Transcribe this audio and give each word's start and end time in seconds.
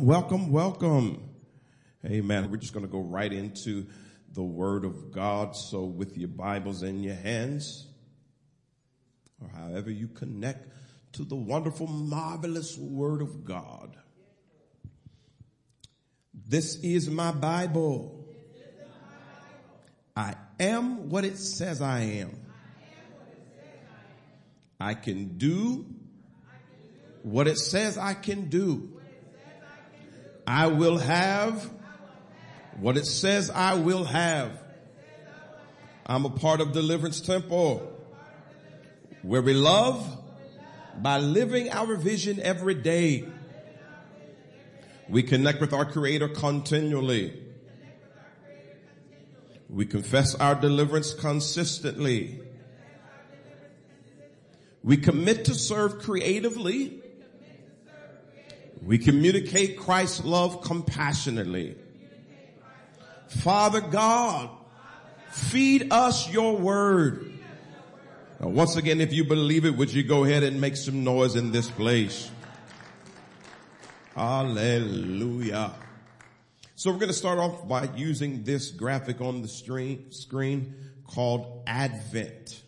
welcome, 0.00 0.50
welcome. 0.50 1.28
Amen. 2.06 2.50
We're 2.50 2.56
just 2.56 2.72
going 2.72 2.86
to 2.86 2.90
go 2.90 3.00
right 3.00 3.30
into 3.30 3.86
the 4.32 4.42
Word 4.42 4.84
of 4.84 5.12
God. 5.12 5.54
So, 5.54 5.84
with 5.84 6.16
your 6.16 6.28
Bibles 6.28 6.82
in 6.82 7.02
your 7.02 7.14
hands, 7.14 7.86
or 9.40 9.48
however 9.48 9.90
you 9.90 10.08
connect 10.08 10.68
to 11.12 11.24
the 11.24 11.36
wonderful, 11.36 11.86
marvelous 11.86 12.78
Word 12.78 13.20
of 13.20 13.44
God. 13.44 13.96
This 16.32 16.76
is 16.76 17.10
my 17.10 17.32
Bible. 17.32 18.26
I 20.16 20.34
am 20.58 21.10
what 21.10 21.24
it 21.24 21.36
says 21.36 21.82
I 21.82 22.00
am. 22.00 22.40
I 24.80 24.94
can 24.94 25.36
do 25.36 25.86
what 27.22 27.46
it 27.46 27.58
says 27.58 27.98
I 27.98 28.14
can 28.14 28.48
do. 28.48 28.99
I 30.50 30.66
will 30.66 30.98
have 30.98 31.70
what 32.80 32.96
it 32.96 33.06
says 33.06 33.50
I 33.50 33.74
will 33.74 34.02
have. 34.02 34.50
I'm 36.04 36.24
a 36.24 36.30
part 36.30 36.60
of 36.60 36.72
Deliverance 36.72 37.20
Temple 37.20 37.88
where 39.22 39.42
we 39.42 39.54
love 39.54 40.04
by 40.96 41.18
living 41.18 41.70
our 41.70 41.94
vision 41.94 42.40
every 42.40 42.74
day. 42.74 43.28
We 45.08 45.22
connect 45.22 45.60
with 45.60 45.72
our 45.72 45.84
creator 45.84 46.26
continually. 46.26 47.40
We 49.68 49.86
confess 49.86 50.34
our 50.34 50.56
deliverance 50.56 51.14
consistently. 51.14 52.40
We 54.82 54.96
commit 54.96 55.44
to 55.44 55.54
serve 55.54 56.00
creatively. 56.00 56.99
We 58.90 58.98
communicate 58.98 59.78
Christ's 59.78 60.24
love 60.24 60.62
compassionately. 60.62 61.76
Father 63.28 63.80
God, 63.80 64.50
feed 65.30 65.92
us 65.92 66.28
your 66.28 66.56
word. 66.56 67.32
Now, 68.40 68.48
once 68.48 68.74
again, 68.74 69.00
if 69.00 69.12
you 69.12 69.22
believe 69.22 69.64
it, 69.64 69.76
would 69.76 69.94
you 69.94 70.02
go 70.02 70.24
ahead 70.24 70.42
and 70.42 70.60
make 70.60 70.74
some 70.74 71.04
noise 71.04 71.36
in 71.36 71.52
this 71.52 71.70
place? 71.70 72.32
Hallelujah. 74.16 75.70
So 76.74 76.90
we're 76.90 76.98
going 76.98 77.10
to 77.10 77.14
start 77.14 77.38
off 77.38 77.68
by 77.68 77.88
using 77.94 78.42
this 78.42 78.72
graphic 78.72 79.20
on 79.20 79.42
the 79.42 79.46
screen, 79.46 80.10
screen 80.10 80.74
called 81.06 81.62
Advent. 81.68 82.60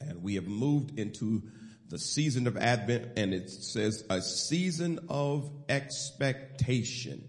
And 0.00 0.22
we 0.22 0.36
have 0.36 0.46
moved 0.46 0.96
into 0.96 1.42
the 1.92 1.98
season 1.98 2.46
of 2.46 2.56
Advent 2.56 3.18
and 3.18 3.34
it 3.34 3.50
says 3.50 4.02
a 4.08 4.22
season 4.22 4.98
of 5.10 5.50
expectation. 5.68 7.28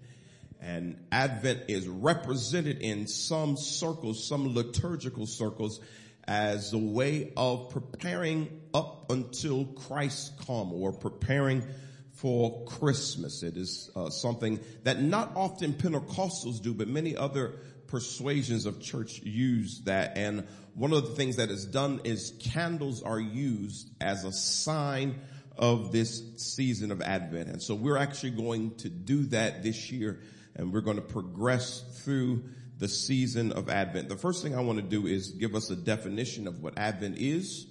And 0.61 1.05
Advent 1.11 1.63
is 1.67 1.85
represented 1.85 2.79
in 2.81 3.07
some 3.07 3.57
circles, 3.57 4.25
some 4.25 4.55
liturgical 4.55 5.25
circles 5.27 5.81
as 6.25 6.71
a 6.71 6.77
way 6.77 7.33
of 7.35 7.71
preparing 7.71 8.61
up 8.73 9.11
until 9.11 9.65
Christ 9.65 10.39
come 10.47 10.71
or 10.71 10.93
preparing 10.93 11.67
for 12.13 12.63
Christmas. 12.63 13.43
It 13.43 13.57
is 13.57 13.91
uh, 13.97 14.11
something 14.11 14.61
that 14.83 15.01
not 15.01 15.33
often 15.35 15.73
Pentecostals 15.73 16.61
do, 16.61 16.73
but 16.73 16.87
many 16.87 17.17
other 17.17 17.59
persuasions 17.93 18.65
of 18.65 18.81
church 18.81 19.21
use 19.21 19.81
that. 19.81 20.17
And 20.17 20.47
one 20.73 20.93
of 20.93 21.03
the 21.07 21.13
things 21.13 21.35
that 21.35 21.51
is 21.51 21.67
done 21.67 22.01
is 22.03 22.33
candles 22.39 23.03
are 23.03 23.19
used 23.19 23.91
as 24.01 24.25
a 24.25 24.31
sign 24.31 25.21
of 25.59 25.91
this 25.91 26.23
season 26.37 26.91
of 26.91 27.03
Advent. 27.03 27.49
And 27.49 27.61
so 27.61 27.75
we're 27.75 27.97
actually 27.97 28.31
going 28.31 28.77
to 28.77 28.89
do 28.89 29.27
that 29.27 29.61
this 29.61 29.91
year 29.91 30.21
and 30.55 30.73
we're 30.73 30.81
going 30.81 30.95
to 30.95 31.03
progress 31.03 31.83
through 32.03 32.45
the 32.79 32.87
season 32.87 33.51
of 33.51 33.69
Advent. 33.69 34.09
The 34.09 34.17
first 34.17 34.41
thing 34.41 34.55
I 34.55 34.61
want 34.61 34.79
to 34.79 34.83
do 34.83 35.05
is 35.05 35.33
give 35.33 35.53
us 35.53 35.69
a 35.69 35.75
definition 35.75 36.47
of 36.47 36.63
what 36.63 36.79
Advent 36.79 37.19
is. 37.19 37.67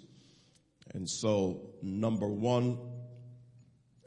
And 0.95 1.11
so 1.11 1.71
number 1.83 2.29
one 2.29 2.79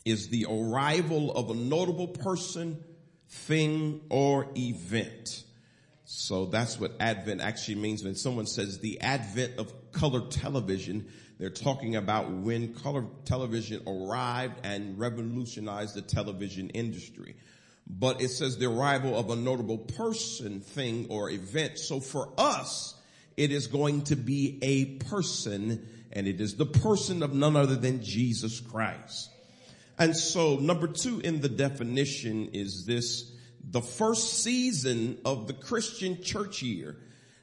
is 0.06 0.30
the 0.30 0.46
arrival 0.50 1.34
of 1.34 1.50
a 1.50 1.56
notable 1.56 2.08
person, 2.08 2.82
thing, 3.28 4.00
or 4.09 4.47
event. 4.56 5.44
So 6.06 6.46
that's 6.46 6.80
what 6.80 6.94
Advent 7.00 7.42
actually 7.42 7.76
means. 7.76 8.04
When 8.04 8.16
someone 8.16 8.46
says 8.46 8.80
the 8.80 9.02
advent 9.02 9.58
of 9.58 9.92
color 9.92 10.22
television, 10.30 11.08
they're 11.40 11.50
talking 11.50 11.96
about 11.96 12.30
when 12.30 12.74
color 12.74 13.06
television 13.26 13.82
arrived 13.88 14.60
and 14.64 14.98
revolutionized 15.00 15.96
the 15.96 16.02
television 16.02 16.70
industry 16.70 17.36
but 17.88 18.22
it 18.22 18.30
says 18.30 18.58
the 18.58 18.66
arrival 18.66 19.18
of 19.18 19.30
a 19.30 19.36
notable 19.36 19.78
person, 19.78 20.60
thing, 20.60 21.08
or 21.10 21.30
event. 21.30 21.78
So 21.78 22.00
for 22.00 22.32
us, 22.38 22.96
it 23.38 23.52
is 23.52 23.68
going 23.68 24.04
to 24.06 24.16
be 24.16 24.60
a 24.62 24.86
person, 25.06 25.88
and 26.12 26.28
it 26.28 26.42
is 26.42 26.56
the 26.56 26.66
person 26.66 27.22
of 27.22 27.34
none 27.34 27.56
other 27.56 27.76
than 27.76 28.04
Jesus 28.04 28.60
Christ. 28.60 29.30
And 30.00 30.16
so 30.16 30.58
number 30.58 30.88
two 30.88 31.20
in 31.20 31.42
the 31.42 31.50
definition 31.50 32.50
is 32.54 32.86
this, 32.86 33.32
the 33.70 33.81
first 33.81 34.44
season 34.44 35.18
of 35.26 35.48
the 35.48 35.53
Christian 35.53 36.22
church 36.22 36.62
year 36.62 36.98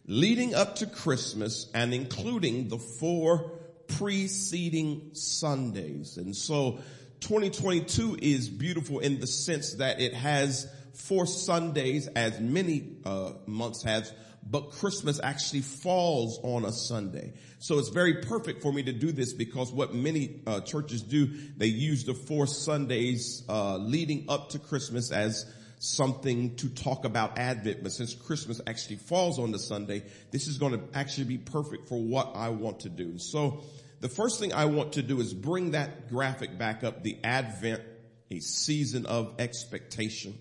leading 0.07 0.55
up 0.55 0.77
to 0.77 0.87
Christmas 0.87 1.71
and 1.75 1.95
including 1.95 2.69
the 2.69 2.79
four 2.79 3.53
preceding 3.87 5.11
Sundays. 5.15 6.17
And 6.17 6.35
so 6.37 6.79
2022 7.21 8.19
is 8.21 8.49
beautiful 8.49 8.99
in 8.99 9.21
the 9.21 9.27
sense 9.27 9.75
that 9.75 10.01
it 10.01 10.15
has 10.15 10.69
four 10.95 11.27
Sundays 11.27 12.09
as 12.09 12.41
many 12.41 12.97
uh, 13.05 13.33
months 13.47 13.83
have, 13.85 14.11
but 14.49 14.73
Christmas 14.73 15.21
actually 15.23 15.61
falls 15.61 16.41
on 16.43 16.65
a 16.65 16.73
Sunday. 16.73 17.33
So 17.59 17.79
it's 17.79 17.91
very 17.91 18.23
perfect 18.23 18.61
for 18.61 18.73
me 18.73 18.83
to 18.83 18.93
do 18.93 19.13
this 19.13 19.33
because 19.33 19.73
what 19.73 19.95
many 19.95 20.41
uh, 20.47 20.61
churches 20.61 21.03
do, 21.03 21.31
they 21.57 21.67
use 21.67 22.05
the 22.05 22.15
four 22.15 22.47
Sundays 22.47 23.45
uh, 23.49 23.77
leading 23.77 24.27
up 24.29 24.51
to 24.51 24.59
Christmas 24.59 25.13
as 25.13 25.47
something 25.83 26.55
to 26.55 26.69
talk 26.69 27.05
about 27.05 27.39
Advent, 27.39 27.83
but 27.83 27.91
since 27.91 28.15
Christmas 28.15 28.61
actually 28.69 28.97
falls 28.97 29.41
on 29.41 29.51
the 29.51 29.59
Sunday, 29.59 30.05
this 30.31 30.47
is 30.47 30.57
going 30.57 30.73
to 30.73 30.81
actually 30.95 31.25
be 31.25 31.39
perfect 31.39 31.89
for 31.89 32.01
what 32.01 32.37
I 32.37 32.51
want 32.51 32.81
to 32.81 32.89
do. 32.89 33.19
So 33.19 33.65
the 34.01 34.09
first 34.09 34.39
thing 34.39 34.53
I 34.53 34.67
want 34.67 34.93
to 34.93 35.03
do 35.03 35.21
is 35.21 35.35
bring 35.35 35.73
that 35.73 36.09
graphic 36.09 36.57
back 36.57 36.85
up, 36.85 37.03
the 37.03 37.19
Advent, 37.25 37.83
a 38.31 38.39
season 38.39 39.07
of 39.07 39.35
expectation. 39.41 40.39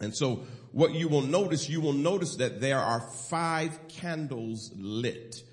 And 0.00 0.16
so 0.16 0.42
what 0.72 0.94
you 0.94 1.06
will 1.06 1.22
notice, 1.22 1.68
you 1.68 1.80
will 1.80 1.92
notice 1.92 2.36
that 2.36 2.60
there 2.60 2.80
are 2.80 3.00
five 3.28 3.78
candles 3.86 4.72
lit. 4.76 5.44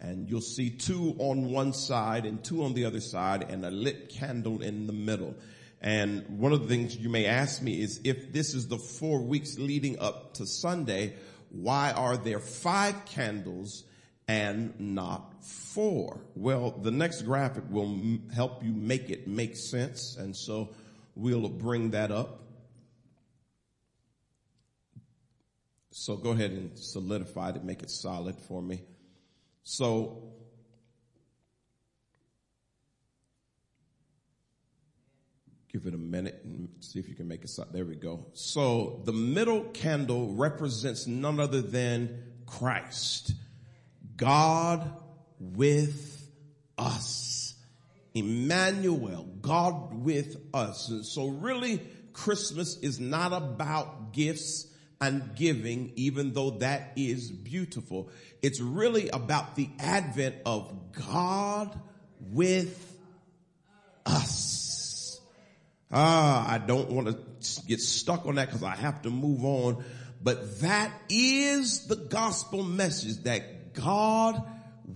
And 0.00 0.28
you'll 0.28 0.40
see 0.40 0.70
two 0.70 1.14
on 1.18 1.52
one 1.52 1.72
side 1.72 2.26
and 2.26 2.42
two 2.42 2.64
on 2.64 2.74
the 2.74 2.86
other 2.86 3.00
side 3.00 3.48
and 3.48 3.64
a 3.64 3.70
lit 3.70 4.08
candle 4.08 4.60
in 4.60 4.88
the 4.88 4.92
middle. 4.92 5.36
And 5.80 6.38
one 6.38 6.52
of 6.52 6.62
the 6.62 6.68
things 6.68 6.96
you 6.96 7.08
may 7.08 7.26
ask 7.26 7.62
me 7.62 7.80
is 7.80 8.00
if 8.04 8.32
this 8.32 8.54
is 8.54 8.68
the 8.68 8.76
four 8.76 9.20
weeks 9.20 9.58
leading 9.58 9.98
up 9.98 10.34
to 10.34 10.46
Sunday, 10.46 11.14
why 11.50 11.92
are 11.92 12.16
there 12.16 12.38
five 12.38 13.06
candles 13.06 13.84
and 14.30 14.78
not 14.78 15.42
four. 15.42 16.20
Well, 16.36 16.70
the 16.70 16.92
next 16.92 17.22
graphic 17.22 17.64
will 17.68 17.86
m- 17.86 18.28
help 18.32 18.62
you 18.62 18.72
make 18.72 19.10
it 19.10 19.26
make 19.26 19.56
sense. 19.56 20.16
And 20.16 20.36
so 20.36 20.68
we'll 21.16 21.48
bring 21.48 21.90
that 21.90 22.12
up. 22.12 22.40
So 25.90 26.16
go 26.16 26.30
ahead 26.30 26.52
and 26.52 26.78
solidify 26.78 27.50
it, 27.50 27.64
make 27.64 27.82
it 27.82 27.90
solid 27.90 28.36
for 28.38 28.62
me. 28.62 28.84
So 29.64 30.32
give 35.72 35.86
it 35.86 35.94
a 35.94 35.98
minute 35.98 36.40
and 36.44 36.68
see 36.80 36.98
if 36.98 37.08
you 37.08 37.14
can 37.14 37.28
make 37.28 37.44
it 37.44 37.48
solid. 37.48 37.72
There 37.72 37.84
we 37.84 37.94
go. 37.94 38.26
So 38.32 39.02
the 39.04 39.12
middle 39.12 39.64
candle 39.64 40.34
represents 40.34 41.06
none 41.06 41.38
other 41.38 41.62
than 41.62 42.22
Christ. 42.46 43.32
God 44.16 44.90
with 45.38 46.28
us. 46.76 47.54
Emmanuel, 48.14 49.28
God 49.40 49.94
with 49.94 50.36
us. 50.52 50.88
And 50.88 51.06
so 51.06 51.28
really 51.28 51.80
Christmas 52.12 52.76
is 52.78 52.98
not 52.98 53.32
about 53.32 54.12
gifts 54.12 54.66
and 55.00 55.34
giving, 55.34 55.92
even 55.94 56.32
though 56.32 56.50
that 56.50 56.92
is 56.96 57.30
beautiful. 57.30 58.10
It's 58.42 58.60
really 58.60 59.08
about 59.08 59.54
the 59.54 59.70
advent 59.78 60.36
of 60.44 60.72
God 60.92 61.78
with 62.20 62.98
us. 64.04 64.59
Ah, 65.92 66.48
I 66.48 66.58
don't 66.58 66.90
want 66.90 67.08
to 67.08 67.66
get 67.66 67.80
stuck 67.80 68.26
on 68.26 68.36
that 68.36 68.48
because 68.48 68.62
I 68.62 68.76
have 68.76 69.02
to 69.02 69.10
move 69.10 69.44
on. 69.44 69.84
But 70.22 70.60
that 70.60 70.92
is 71.08 71.86
the 71.86 71.96
gospel 71.96 72.62
message 72.62 73.24
that 73.24 73.74
God 73.74 74.42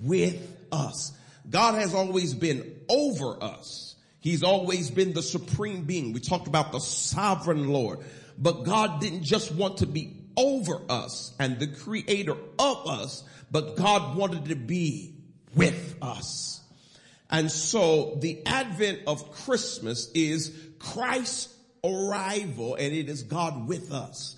with 0.03 0.57
us. 0.71 1.13
God 1.49 1.75
has 1.75 1.95
always 1.95 2.35
been 2.35 2.81
over 2.89 3.43
us. 3.43 3.97
He's 4.21 4.43
always 4.43 4.91
been 4.91 5.13
the 5.13 5.23
supreme 5.23 5.85
being. 5.85 6.13
We 6.13 6.21
talked 6.21 6.47
about 6.47 6.73
the 6.73 6.79
sovereign 6.79 7.69
Lord, 7.69 8.01
but 8.39 8.65
God 8.65 9.01
didn't 9.01 9.23
just 9.23 9.53
want 9.53 9.79
to 9.79 9.87
be 9.87 10.17
over 10.37 10.81
us 10.89 11.35
and 11.39 11.59
the 11.59 11.67
creator 11.67 12.37
of 12.59 12.87
us, 12.87 13.25
but 13.51 13.77
God 13.77 14.17
wanted 14.17 14.47
to 14.47 14.57
be 14.57 15.15
with 15.55 15.97
us. 16.01 16.64
And 17.35 17.51
so 17.51 18.17
the 18.21 18.47
advent 18.47 19.01
of 19.09 19.33
Christmas 19.33 20.09
is 20.15 20.57
Christ's 20.79 21.53
arrival 21.83 22.77
and 22.77 22.95
it 22.95 23.09
is 23.09 23.25
God 23.25 23.67
with 23.67 23.91
us. 23.91 24.37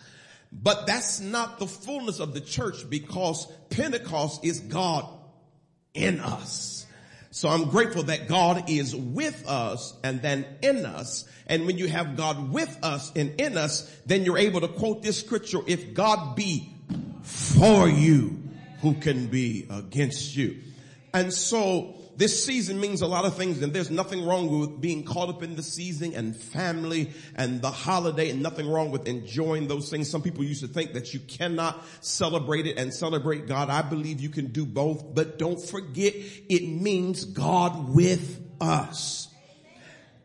But 0.50 0.86
that's 0.86 1.20
not 1.20 1.58
the 1.58 1.66
fullness 1.66 2.20
of 2.20 2.32
the 2.32 2.40
church 2.40 2.88
because 2.88 3.52
Pentecost 3.68 4.46
is 4.46 4.60
God 4.60 5.06
in 5.92 6.20
us. 6.20 6.86
So 7.32 7.50
I'm 7.50 7.68
grateful 7.68 8.04
that 8.04 8.28
God 8.28 8.70
is 8.70 8.96
with 8.96 9.46
us 9.46 9.92
and 10.02 10.22
then 10.22 10.46
in 10.62 10.86
us. 10.86 11.28
And 11.46 11.66
when 11.66 11.76
you 11.76 11.88
have 11.88 12.16
God 12.16 12.50
with 12.50 12.78
us 12.82 13.12
and 13.14 13.38
in 13.38 13.58
us, 13.58 13.94
then 14.06 14.24
you're 14.24 14.38
able 14.38 14.62
to 14.62 14.68
quote 14.68 15.02
this 15.02 15.20
scripture, 15.20 15.58
if 15.66 15.92
God 15.92 16.34
be 16.34 16.72
for 17.20 17.90
you, 17.90 18.42
who 18.80 18.94
can 18.94 19.26
be 19.26 19.66
against 19.68 20.34
you? 20.34 20.62
And 21.12 21.30
so 21.30 21.95
this 22.16 22.44
season 22.44 22.80
means 22.80 23.02
a 23.02 23.06
lot 23.06 23.24
of 23.24 23.36
things 23.36 23.62
and 23.62 23.72
there's 23.72 23.90
nothing 23.90 24.26
wrong 24.26 24.60
with 24.60 24.80
being 24.80 25.04
caught 25.04 25.28
up 25.28 25.42
in 25.42 25.54
the 25.56 25.62
season 25.62 26.14
and 26.14 26.34
family 26.34 27.10
and 27.34 27.60
the 27.60 27.70
holiday 27.70 28.30
and 28.30 28.42
nothing 28.42 28.68
wrong 28.68 28.90
with 28.90 29.06
enjoying 29.06 29.68
those 29.68 29.90
things. 29.90 30.10
Some 30.10 30.22
people 30.22 30.44
used 30.44 30.62
to 30.62 30.68
think 30.68 30.94
that 30.94 31.12
you 31.12 31.20
cannot 31.20 31.84
celebrate 32.00 32.66
it 32.66 32.78
and 32.78 32.92
celebrate 32.92 33.46
God. 33.46 33.68
I 33.68 33.82
believe 33.82 34.20
you 34.20 34.30
can 34.30 34.46
do 34.46 34.64
both, 34.64 35.14
but 35.14 35.38
don't 35.38 35.60
forget 35.60 36.14
it 36.14 36.68
means 36.68 37.24
God 37.24 37.94
with 37.94 38.40
us. 38.60 39.25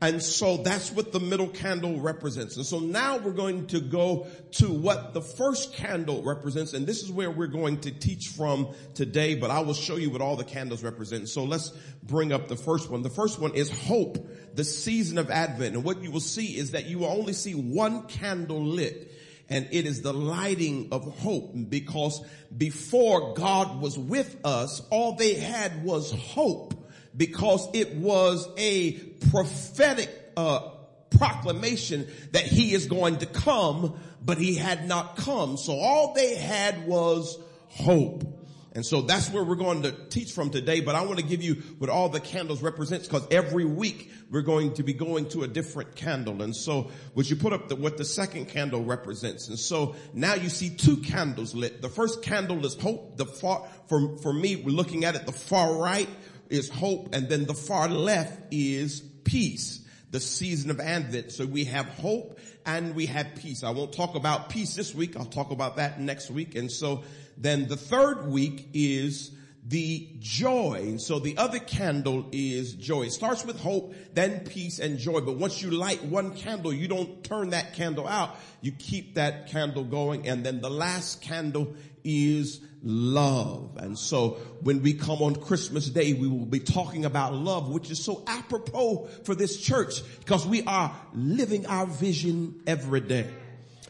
And 0.03 0.21
so 0.21 0.57
that's 0.57 0.91
what 0.91 1.11
the 1.11 1.19
middle 1.19 1.47
candle 1.47 1.99
represents. 1.99 2.57
And 2.57 2.65
so 2.65 2.79
now 2.79 3.19
we're 3.19 3.33
going 3.33 3.67
to 3.67 3.79
go 3.79 4.25
to 4.53 4.73
what 4.73 5.13
the 5.13 5.21
first 5.21 5.75
candle 5.75 6.23
represents. 6.23 6.73
And 6.73 6.87
this 6.87 7.03
is 7.03 7.11
where 7.11 7.29
we're 7.29 7.45
going 7.45 7.81
to 7.81 7.91
teach 7.91 8.29
from 8.29 8.73
today, 8.95 9.35
but 9.35 9.51
I 9.51 9.59
will 9.59 9.75
show 9.75 9.97
you 9.97 10.09
what 10.09 10.21
all 10.21 10.35
the 10.35 10.43
candles 10.43 10.83
represent. 10.83 11.29
So 11.29 11.43
let's 11.43 11.69
bring 12.01 12.33
up 12.33 12.47
the 12.47 12.55
first 12.55 12.89
one. 12.89 13.03
The 13.03 13.11
first 13.11 13.39
one 13.39 13.53
is 13.53 13.69
hope, 13.69 14.27
the 14.55 14.63
season 14.63 15.19
of 15.19 15.29
Advent. 15.29 15.75
And 15.75 15.83
what 15.83 16.01
you 16.01 16.09
will 16.09 16.19
see 16.19 16.57
is 16.57 16.71
that 16.71 16.87
you 16.87 16.97
will 16.97 17.11
only 17.11 17.33
see 17.33 17.53
one 17.53 18.07
candle 18.07 18.63
lit 18.63 19.11
and 19.49 19.67
it 19.71 19.85
is 19.85 20.01
the 20.01 20.13
lighting 20.13 20.87
of 20.93 21.03
hope 21.19 21.51
because 21.67 22.23
before 22.55 23.33
God 23.33 23.81
was 23.81 23.99
with 23.99 24.37
us, 24.45 24.81
all 24.89 25.17
they 25.17 25.33
had 25.33 25.83
was 25.83 26.11
hope 26.11 26.80
because 27.15 27.67
it 27.73 27.95
was 27.95 28.47
a 28.57 28.93
prophetic 29.31 30.09
uh, 30.37 30.69
proclamation 31.11 32.07
that 32.31 32.43
he 32.43 32.73
is 32.73 32.85
going 32.85 33.17
to 33.17 33.25
come, 33.25 33.99
but 34.23 34.37
he 34.37 34.55
had 34.55 34.87
not 34.87 35.17
come. 35.17 35.57
So 35.57 35.73
all 35.73 36.13
they 36.13 36.35
had 36.35 36.87
was 36.87 37.37
hope. 37.67 38.37
And 38.73 38.85
so 38.85 39.01
that's 39.01 39.29
where 39.29 39.43
we're 39.43 39.55
going 39.55 39.83
to 39.83 39.91
teach 39.91 40.31
from 40.31 40.49
today, 40.49 40.79
but 40.79 40.95
I 40.95 41.01
want 41.01 41.19
to 41.19 41.25
give 41.25 41.43
you 41.43 41.55
what 41.77 41.89
all 41.89 42.07
the 42.07 42.21
candles 42.21 42.61
represents 42.61 43.05
because 43.05 43.27
every 43.29 43.65
week 43.65 44.09
we're 44.31 44.43
going 44.43 44.75
to 44.75 44.83
be 44.83 44.93
going 44.93 45.27
to 45.29 45.43
a 45.43 45.47
different 45.47 45.97
candle. 45.97 46.41
And 46.41 46.55
so 46.55 46.89
would 47.13 47.29
you 47.29 47.35
put 47.35 47.51
up 47.51 47.67
the, 47.67 47.75
what 47.75 47.97
the 47.97 48.05
second 48.05 48.47
candle 48.47 48.81
represents? 48.81 49.49
And 49.49 49.59
so 49.59 49.95
now 50.13 50.35
you 50.35 50.47
see 50.47 50.69
two 50.69 50.97
candles 50.97 51.53
lit. 51.53 51.81
The 51.81 51.89
first 51.89 52.23
candle 52.23 52.65
is 52.65 52.75
hope. 52.75 53.17
The 53.17 53.25
far, 53.25 53.67
for, 53.89 54.17
for 54.19 54.31
me, 54.31 54.55
we're 54.55 54.71
looking 54.71 55.03
at 55.03 55.15
it, 55.15 55.25
the 55.25 55.33
far 55.33 55.75
right 55.75 56.07
is 56.51 56.69
hope 56.69 57.13
and 57.13 57.29
then 57.29 57.45
the 57.45 57.53
far 57.53 57.87
left 57.87 58.53
is 58.53 59.01
peace. 59.23 59.85
The 60.11 60.19
season 60.19 60.69
of 60.71 60.79
Advent. 60.81 61.31
So 61.31 61.45
we 61.45 61.65
have 61.65 61.85
hope 61.85 62.37
and 62.65 62.95
we 62.95 63.05
have 63.05 63.35
peace. 63.35 63.63
I 63.63 63.69
won't 63.69 63.93
talk 63.93 64.15
about 64.15 64.49
peace 64.49 64.75
this 64.75 64.93
week. 64.93 65.15
I'll 65.15 65.25
talk 65.25 65.51
about 65.51 65.77
that 65.77 66.01
next 66.01 66.29
week. 66.29 66.55
And 66.55 66.69
so 66.69 67.03
then 67.37 67.67
the 67.67 67.77
third 67.77 68.27
week 68.27 68.69
is 68.73 69.31
the 69.65 70.09
joy. 70.19 70.79
And 70.81 71.01
so 71.01 71.19
the 71.19 71.37
other 71.37 71.59
candle 71.59 72.25
is 72.31 72.73
joy. 72.73 73.03
It 73.03 73.11
starts 73.11 73.45
with 73.45 73.59
hope, 73.59 73.93
then 74.13 74.41
peace 74.41 74.79
and 74.79 74.97
joy. 74.97 75.21
But 75.21 75.37
once 75.37 75.61
you 75.61 75.71
light 75.71 76.03
one 76.03 76.35
candle, 76.35 76.73
you 76.73 76.87
don't 76.87 77.23
turn 77.23 77.51
that 77.51 77.73
candle 77.73 78.07
out. 78.07 78.35
You 78.61 78.71
keep 78.71 79.15
that 79.15 79.47
candle 79.47 79.83
going. 79.83 80.27
And 80.27 80.45
then 80.45 80.61
the 80.61 80.69
last 80.69 81.21
candle 81.21 81.75
is 82.03 82.59
love. 82.83 83.77
And 83.77 83.97
so 83.97 84.37
when 84.61 84.81
we 84.81 84.93
come 84.93 85.21
on 85.21 85.35
Christmas 85.35 85.89
Day, 85.89 86.13
we 86.13 86.27
will 86.27 86.45
be 86.45 86.59
talking 86.59 87.05
about 87.05 87.33
love, 87.33 87.69
which 87.69 87.91
is 87.91 88.03
so 88.03 88.23
apropos 88.27 89.07
for 89.23 89.35
this 89.35 89.59
church 89.59 90.01
because 90.19 90.45
we 90.45 90.63
are 90.63 90.95
living 91.13 91.65
our 91.67 91.85
vision 91.85 92.61
every 92.65 93.01
day. 93.01 93.27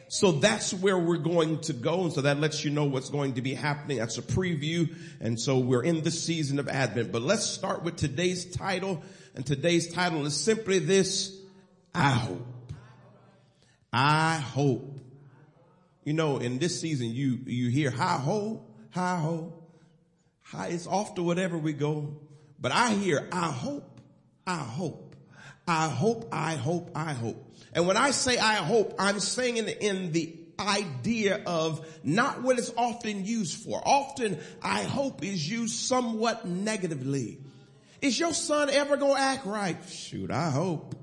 So 0.09 0.33
that's 0.33 0.73
where 0.73 0.97
we're 0.97 1.17
going 1.17 1.61
to 1.61 1.73
go. 1.73 2.03
And 2.03 2.11
so 2.11 2.21
that 2.21 2.37
lets 2.37 2.65
you 2.65 2.71
know 2.71 2.83
what's 2.83 3.09
going 3.09 3.35
to 3.35 3.41
be 3.41 3.53
happening. 3.53 3.99
That's 3.99 4.17
a 4.17 4.21
preview. 4.21 4.93
And 5.21 5.39
so 5.39 5.57
we're 5.59 5.83
in 5.83 6.03
the 6.03 6.11
season 6.11 6.59
of 6.59 6.67
Advent, 6.67 7.13
but 7.13 7.21
let's 7.21 7.45
start 7.45 7.83
with 7.83 7.95
today's 7.95 8.43
title. 8.45 9.01
And 9.35 9.45
today's 9.45 9.93
title 9.93 10.25
is 10.25 10.35
simply 10.35 10.79
this, 10.79 11.33
I 11.95 12.09
hope. 12.09 12.45
I 13.93 14.35
hope. 14.35 14.99
You 16.03 16.11
know, 16.11 16.39
in 16.39 16.59
this 16.59 16.81
season, 16.81 17.11
you, 17.11 17.39
you 17.45 17.69
hear 17.69 17.89
hi 17.89 18.17
ho, 18.17 18.65
hi 18.91 19.17
ho. 19.17 19.53
Hi, 20.43 20.67
it's 20.67 20.87
off 20.87 21.15
to 21.15 21.23
whatever 21.23 21.57
we 21.57 21.73
go. 21.73 22.17
But 22.59 22.71
I 22.71 22.91
hear, 22.91 23.27
I 23.31 23.47
hope, 23.47 24.01
I 24.45 24.57
hope, 24.57 25.15
I 25.67 25.87
hope, 25.87 26.27
I 26.31 26.55
hope, 26.55 26.91
I 26.93 27.13
hope. 27.13 27.55
And 27.73 27.87
when 27.87 27.97
I 27.97 28.11
say 28.11 28.37
I 28.37 28.55
hope, 28.55 28.95
I'm 28.99 29.19
saying 29.19 29.57
in 29.57 29.65
the, 29.65 29.85
in 29.85 30.11
the 30.11 30.35
idea 30.59 31.41
of 31.45 31.85
not 32.03 32.41
what 32.43 32.59
it's 32.59 32.71
often 32.77 33.25
used 33.25 33.63
for. 33.63 33.81
Often 33.83 34.39
I 34.61 34.83
hope 34.83 35.23
is 35.23 35.49
used 35.49 35.73
somewhat 35.73 36.45
negatively. 36.45 37.39
Is 38.01 38.19
your 38.19 38.33
son 38.33 38.69
ever 38.69 38.97
gonna 38.97 39.19
act 39.19 39.45
right? 39.45 39.77
Shoot, 39.89 40.31
I 40.31 40.49
hope. 40.49 40.95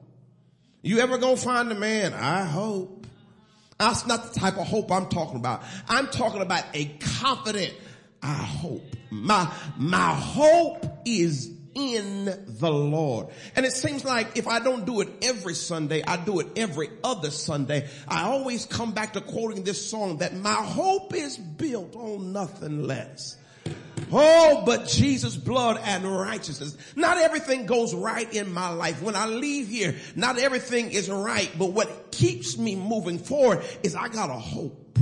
You 0.83 1.01
ever 1.01 1.19
gonna 1.19 1.37
find 1.37 1.71
a 1.73 1.75
man? 1.75 2.13
I 2.13 2.45
hope. 2.45 2.98
That's 3.79 4.07
not 4.07 4.33
the 4.33 4.41
type 4.41 4.59
of 4.59 4.67
hope 4.67 4.91
I'm 4.91 5.09
talking 5.09 5.37
about. 5.37 5.63
I'm 5.89 6.09
talking 6.09 6.43
about 6.43 6.65
a 6.75 6.87
confident, 6.99 7.73
I 8.23 8.35
hope. 8.35 8.83
My, 9.11 9.53
my 9.77 10.15
hope 10.15 10.85
is 11.05 11.51
in 11.75 12.25
the 12.25 12.71
Lord. 12.71 13.29
And 13.55 13.65
it 13.65 13.73
seems 13.73 14.05
like 14.05 14.37
if 14.37 14.49
I 14.49 14.59
don't 14.59 14.85
do 14.85 15.01
it 15.01 15.09
every 15.23 15.55
Sunday, 15.55 16.03
I 16.03 16.17
do 16.17 16.41
it 16.41 16.49
every 16.57 16.91
other 17.05 17.31
Sunday. 17.31 17.89
I 18.09 18.25
always 18.25 18.67
come 18.67 18.93
back 18.93 19.13
to 19.13 19.21
quoting 19.21 19.63
this 19.63 19.89
song 19.89 20.19
that 20.19 20.35
my 20.35 20.55
hope 20.55 21.15
is 21.15 21.37
built 21.37 21.95
on 21.95 22.33
nothing 22.33 22.83
less. 22.83 23.37
Oh, 24.11 24.63
but 24.65 24.87
Jesus' 24.87 25.37
blood 25.37 25.81
and 25.83 26.05
righteousness. 26.05 26.77
Not 26.97 27.19
everything 27.19 27.67
goes 27.67 27.95
right 27.95 28.33
in 28.33 28.53
my 28.53 28.71
life. 28.71 29.03
When 29.03 29.15
I 29.15 29.27
leave 29.27 29.69
here, 29.69 29.95
not 30.17 30.39
everything 30.39 30.93
is 30.93 31.11
right, 31.11 31.51
but 31.59 31.73
what 31.73 32.11
keeps 32.11 32.57
me 32.57 32.75
moving 32.75 33.19
forward 33.19 33.63
is 33.83 33.95
I 33.95 34.09
got 34.09 34.31
a 34.31 34.35
hope. 34.35 34.99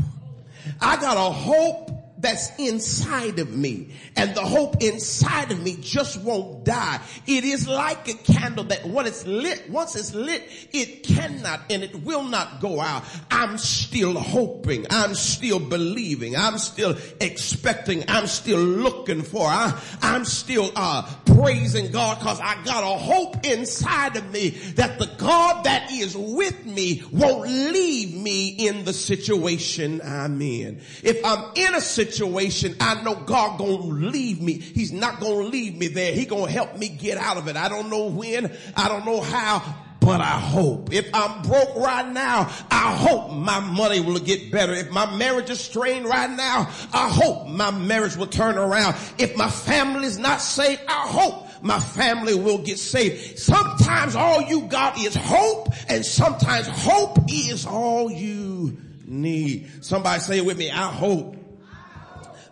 I 0.80 0.96
got 0.96 1.16
a 1.16 1.32
hope 1.32 1.90
that's 2.26 2.50
inside 2.59 3.38
of 3.38 3.56
me 3.56 3.88
and 4.16 4.35
the 4.35 4.40
hope 4.40 4.83
inside 4.83 5.52
of 5.52 5.62
me 5.62 5.76
just 5.80 6.21
won't 6.23 6.64
die. 6.64 7.00
It 7.25 7.45
is 7.45 7.68
like 7.68 8.09
a 8.09 8.14
candle 8.14 8.64
that 8.64 8.85
when 8.85 9.06
it's 9.06 9.25
lit, 9.25 9.71
once 9.71 9.95
it's 9.95 10.12
lit, 10.12 10.42
it 10.73 11.04
cannot 11.04 11.61
and 11.71 11.85
it 11.85 12.02
will 12.02 12.25
not 12.25 12.61
go 12.61 12.80
out. 12.80 13.04
I'm 13.30 13.59
still 13.59 14.18
hoping. 14.18 14.87
I'm 14.90 15.14
still 15.14 15.61
believing. 15.61 16.35
I'm 16.35 16.59
still 16.59 16.97
expecting. 17.21 18.02
I'm 18.09 18.26
still 18.26 18.59
looking 18.59 19.23
for. 19.23 19.47
I, 19.47 19.80
I'm 20.02 20.25
still, 20.25 20.73
uh, 20.75 21.09
praising 21.37 21.90
God 21.90 22.18
cause 22.21 22.40
I 22.40 22.62
got 22.64 22.83
a 22.83 22.99
hope 22.99 23.45
inside 23.45 24.16
of 24.16 24.33
me 24.33 24.50
that 24.76 24.99
the 24.99 25.06
God 25.18 25.64
that 25.64 25.90
is 25.92 26.16
with 26.16 26.64
me 26.64 27.02
won't 27.12 27.49
leave 27.49 28.14
me 28.14 28.49
in 28.49 28.85
the 28.85 28.92
situation 28.92 30.00
I'm 30.02 30.40
in. 30.40 30.80
If 31.02 31.25
I'm 31.25 31.52
in 31.54 31.75
a 31.75 31.80
situation 31.80 32.15
situation, 32.16 32.76
I 32.80 33.02
know 33.02 33.14
God 33.14 33.58
gonna 33.58 33.76
leave 33.76 34.40
me. 34.40 34.54
He's 34.54 34.92
not 34.92 35.20
gonna 35.20 35.46
leave 35.46 35.76
me 35.76 35.88
there. 35.88 36.12
He 36.12 36.25
gonna 36.25 36.50
help 36.50 36.76
me 36.76 36.88
get 36.88 37.18
out 37.18 37.37
of 37.37 37.49
it. 37.49 37.56
I 37.56 37.68
don't 37.68 37.90
know 37.90 38.06
when, 38.06 38.56
I 38.76 38.88
don't 38.88 39.04
know 39.04 39.20
how, 39.20 39.62
but 40.00 40.20
I 40.20 40.38
hope. 40.38 40.92
If 40.92 41.08
I'm 41.12 41.42
broke 41.42 41.75
right 41.76 42.06
now, 42.08 42.50
I 42.70 42.94
hope 42.96 43.32
my 43.32 43.61
money 43.61 44.00
will 44.00 44.18
get 44.18 44.50
better. 44.50 44.73
If 44.73 44.90
my 44.90 45.14
marriage 45.16 45.50
is 45.50 45.61
strained 45.61 46.06
right 46.06 46.30
now, 46.30 46.70
I 46.92 47.08
hope 47.08 47.49
my 47.49 47.70
marriage 47.70 48.16
will 48.16 48.28
turn 48.28 48.56
around. 48.56 48.96
If 49.18 49.37
my 49.37 49.50
family 49.50 50.06
is 50.06 50.18
not 50.18 50.40
saved, 50.40 50.82
I 50.88 51.08
hope 51.08 51.46
my 51.62 51.80
family 51.80 52.35
will 52.35 52.58
get 52.58 52.78
saved. 52.78 53.38
Sometimes 53.38 54.14
all 54.14 54.42
you 54.42 54.62
got 54.62 54.99
is 54.99 55.14
hope 55.14 55.73
and 55.88 56.04
sometimes 56.04 56.66
hope 56.68 57.18
is 57.30 57.66
all 57.66 58.11
you 58.11 58.78
need. 59.04 59.85
Somebody 59.85 60.20
say 60.20 60.38
it 60.38 60.46
with 60.46 60.58
me. 60.58 60.70
I 60.70 60.90
hope. 60.90 61.36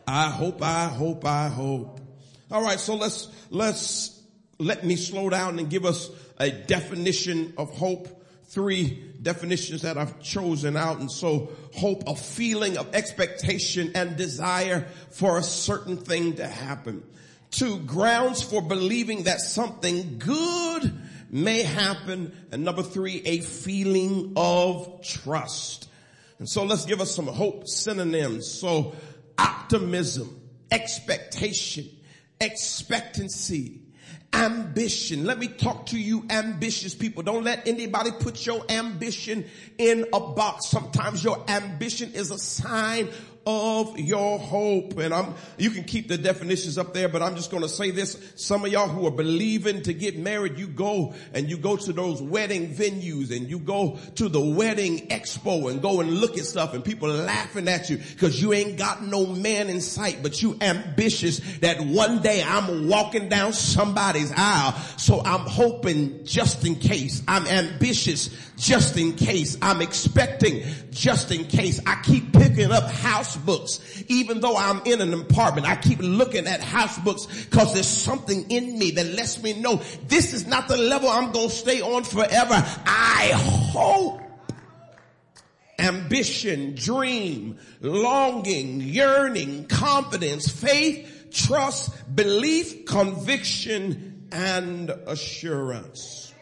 I 0.06 0.28
hope, 0.30 0.62
I 0.62 0.88
hope, 0.88 1.24
I 1.24 1.48
hope. 1.48 2.00
All 2.50 2.62
right, 2.62 2.78
so 2.78 2.94
let's, 2.96 3.28
let's, 3.50 4.20
let 4.58 4.84
me 4.84 4.96
slow 4.96 5.30
down 5.30 5.58
and 5.58 5.70
give 5.70 5.84
us 5.84 6.10
a 6.38 6.50
definition 6.50 7.54
of 7.56 7.70
hope 7.70 8.08
three 8.48 9.12
definitions 9.20 9.82
that 9.82 9.98
I've 9.98 10.20
chosen 10.22 10.76
out. 10.76 11.00
And 11.00 11.10
so 11.10 11.50
hope, 11.74 12.04
a 12.06 12.14
feeling 12.14 12.76
of 12.76 12.94
expectation 12.94 13.92
and 13.94 14.16
desire 14.16 14.86
for 15.10 15.38
a 15.38 15.42
certain 15.42 15.96
thing 15.96 16.34
to 16.34 16.46
happen. 16.46 17.02
Two, 17.50 17.78
grounds 17.80 18.42
for 18.42 18.62
believing 18.62 19.24
that 19.24 19.40
something 19.40 20.18
good 20.18 20.92
may 21.30 21.62
happen. 21.62 22.32
And 22.52 22.64
number 22.64 22.82
three, 22.82 23.22
a 23.24 23.40
feeling 23.40 24.34
of 24.36 25.02
trust. 25.02 25.88
And 26.38 26.48
so 26.48 26.64
let's 26.64 26.84
give 26.84 27.00
us 27.00 27.14
some 27.14 27.26
hope 27.26 27.68
synonyms. 27.68 28.46
So 28.46 28.94
optimism, 29.38 30.40
expectation, 30.70 31.88
expectancy, 32.40 33.80
ambition. 34.32 35.24
Let 35.24 35.38
me 35.38 35.48
talk 35.48 35.86
to 35.86 35.98
you 35.98 36.24
ambitious 36.28 36.94
people. 36.94 37.22
Don't 37.22 37.44
let 37.44 37.66
anybody 37.68 38.10
put 38.18 38.44
your 38.44 38.64
ambition 38.68 39.44
in 39.78 40.06
a 40.12 40.20
box. 40.20 40.68
Sometimes 40.68 41.22
your 41.22 41.42
ambition 41.48 42.12
is 42.14 42.30
a 42.30 42.38
sign 42.38 43.08
of 43.46 43.98
your 43.98 44.38
hope. 44.38 44.98
And 44.98 45.12
I'm, 45.12 45.34
you 45.58 45.70
can 45.70 45.84
keep 45.84 46.08
the 46.08 46.18
definitions 46.18 46.78
up 46.78 46.94
there, 46.94 47.08
but 47.08 47.22
I'm 47.22 47.36
just 47.36 47.50
going 47.50 47.62
to 47.62 47.68
say 47.68 47.90
this. 47.90 48.32
Some 48.36 48.64
of 48.64 48.72
y'all 48.72 48.88
who 48.88 49.06
are 49.06 49.10
believing 49.10 49.82
to 49.82 49.94
get 49.94 50.18
married, 50.18 50.58
you 50.58 50.66
go 50.66 51.14
and 51.32 51.48
you 51.48 51.56
go 51.56 51.76
to 51.76 51.92
those 51.92 52.22
wedding 52.22 52.74
venues 52.74 53.34
and 53.34 53.48
you 53.48 53.58
go 53.58 53.98
to 54.16 54.28
the 54.28 54.40
wedding 54.40 55.08
expo 55.08 55.70
and 55.70 55.82
go 55.82 56.00
and 56.00 56.10
look 56.10 56.38
at 56.38 56.44
stuff 56.44 56.74
and 56.74 56.84
people 56.84 57.08
laughing 57.08 57.68
at 57.68 57.90
you 57.90 57.98
because 57.98 58.40
you 58.40 58.52
ain't 58.52 58.78
got 58.78 59.02
no 59.02 59.26
man 59.26 59.68
in 59.68 59.80
sight, 59.80 60.20
but 60.22 60.42
you 60.42 60.56
ambitious 60.60 61.40
that 61.58 61.80
one 61.80 62.22
day 62.22 62.42
I'm 62.42 62.88
walking 62.88 63.28
down 63.28 63.52
somebody's 63.52 64.32
aisle. 64.36 64.72
So 64.96 65.20
I'm 65.20 65.46
hoping 65.46 66.24
just 66.24 66.64
in 66.64 66.76
case. 66.76 67.22
I'm 67.28 67.46
ambitious 67.46 68.30
just 68.56 68.96
in 68.96 69.14
case. 69.14 69.56
I'm 69.60 69.80
expecting 69.80 70.62
just 70.90 71.30
in 71.30 71.44
case. 71.44 71.80
I 71.86 72.00
keep 72.02 72.32
picking 72.32 72.70
up 72.70 72.90
house 72.90 73.36
books. 73.36 73.80
Even 74.08 74.40
though 74.40 74.56
I'm 74.56 74.82
in 74.84 75.00
an 75.00 75.12
apartment, 75.14 75.66
I 75.66 75.76
keep 75.76 75.98
looking 76.00 76.46
at 76.46 76.62
house 76.62 76.98
books 76.98 77.26
because 77.26 77.74
there's 77.74 77.88
something 77.88 78.50
in 78.50 78.78
me 78.78 78.92
that 78.92 79.06
lets 79.06 79.42
me 79.42 79.60
know 79.60 79.82
this 80.06 80.32
is 80.32 80.46
not 80.46 80.68
the 80.68 80.76
level 80.76 81.08
I'm 81.08 81.32
going 81.32 81.48
to 81.48 81.54
stay 81.54 81.80
on 81.80 82.04
forever. 82.04 82.54
I 82.86 83.32
hope 83.34 84.20
ambition, 85.78 86.74
dream, 86.74 87.58
longing, 87.80 88.80
yearning, 88.80 89.66
confidence, 89.66 90.48
faith, 90.48 91.28
trust, 91.32 91.90
belief, 92.14 92.86
conviction, 92.86 94.28
and 94.32 94.90
assurance. 94.90 96.32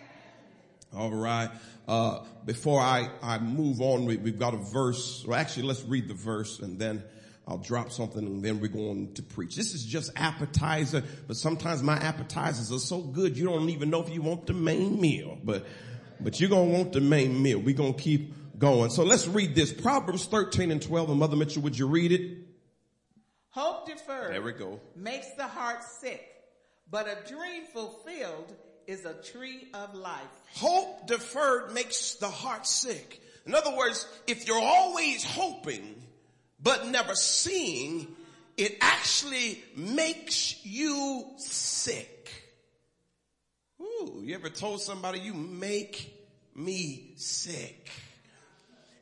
All 0.95 1.11
right. 1.11 1.50
Uh, 1.86 2.20
before 2.44 2.80
I, 2.80 3.10
I 3.22 3.38
move 3.38 3.80
on, 3.80 4.04
we, 4.04 4.16
have 4.16 4.38
got 4.38 4.54
a 4.54 4.58
verse. 4.58 5.24
Well, 5.26 5.38
actually, 5.38 5.64
let's 5.64 5.82
read 5.82 6.08
the 6.08 6.14
verse 6.14 6.60
and 6.60 6.78
then 6.78 7.02
I'll 7.46 7.58
drop 7.58 7.90
something 7.90 8.24
and 8.24 8.42
then 8.42 8.60
we're 8.60 8.68
going 8.68 9.14
to 9.14 9.22
preach. 9.22 9.56
This 9.56 9.74
is 9.74 9.84
just 9.84 10.12
appetizer, 10.16 11.02
but 11.26 11.36
sometimes 11.36 11.82
my 11.82 11.96
appetizers 11.96 12.70
are 12.70 12.78
so 12.78 13.00
good 13.00 13.36
you 13.36 13.46
don't 13.46 13.68
even 13.68 13.90
know 13.90 14.02
if 14.02 14.10
you 14.10 14.22
want 14.22 14.46
the 14.46 14.52
main 14.52 15.00
meal, 15.00 15.38
but, 15.42 15.66
but 16.20 16.40
you're 16.40 16.50
going 16.50 16.70
to 16.70 16.78
want 16.78 16.92
the 16.92 17.00
main 17.00 17.42
meal. 17.42 17.58
We're 17.58 17.74
going 17.74 17.94
to 17.94 18.00
keep 18.00 18.32
going. 18.58 18.90
So 18.90 19.02
let's 19.02 19.26
read 19.26 19.56
this. 19.56 19.72
Proverbs 19.72 20.24
13 20.26 20.70
and 20.70 20.80
12. 20.80 21.10
And 21.10 21.18
Mother 21.18 21.36
Mitchell, 21.36 21.62
would 21.62 21.76
you 21.76 21.88
read 21.88 22.12
it? 22.12 22.38
Hope 23.50 23.86
deferred. 23.86 24.32
There 24.32 24.42
we 24.42 24.52
go. 24.52 24.80
Makes 24.96 25.34
the 25.36 25.46
heart 25.46 25.82
sick, 25.82 26.26
but 26.90 27.06
a 27.06 27.28
dream 27.28 27.64
fulfilled 27.72 28.54
is 28.92 29.06
a 29.06 29.14
tree 29.14 29.66
of 29.72 29.94
life. 29.94 30.20
Hope 30.54 31.06
deferred 31.06 31.72
makes 31.72 32.14
the 32.16 32.28
heart 32.28 32.66
sick. 32.66 33.20
In 33.46 33.54
other 33.54 33.75
words, 33.75 34.06
if 34.26 34.46
you're 34.46 34.61
always 34.61 35.25
hoping 35.25 35.94
but 36.62 36.87
never 36.87 37.14
seeing, 37.14 38.06
it 38.56 38.76
actually 38.80 39.62
makes 39.75 40.64
you 40.64 41.25
sick. 41.38 42.30
Ooh, 43.80 44.20
you 44.22 44.34
ever 44.34 44.50
told 44.50 44.80
somebody 44.80 45.20
you 45.20 45.34
make 45.34 46.14
me 46.54 47.14
sick? 47.16 47.90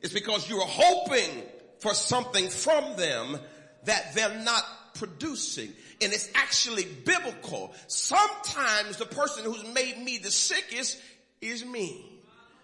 It's 0.01 0.13
because 0.13 0.49
you're 0.49 0.61
hoping 0.65 1.43
for 1.79 1.93
something 1.93 2.49
from 2.49 2.95
them 2.95 3.37
that 3.83 4.15
they're 4.15 4.41
not 4.43 4.63
producing 4.95 5.73
and 6.01 6.13
it's 6.13 6.29
actually 6.35 6.85
biblical. 7.05 7.73
Sometimes 7.87 8.97
the 8.97 9.05
person 9.05 9.45
who's 9.45 9.63
made 9.73 9.97
me 9.97 10.17
the 10.17 10.31
sickest 10.31 10.99
is 11.41 11.65
me. 11.65 12.05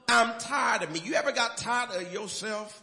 I'm 0.07 0.39
tired 0.39 0.83
of 0.83 0.91
me. 0.91 1.01
You 1.03 1.15
ever 1.15 1.31
got 1.31 1.57
tired 1.57 1.89
of 1.91 2.13
yourself? 2.13 2.81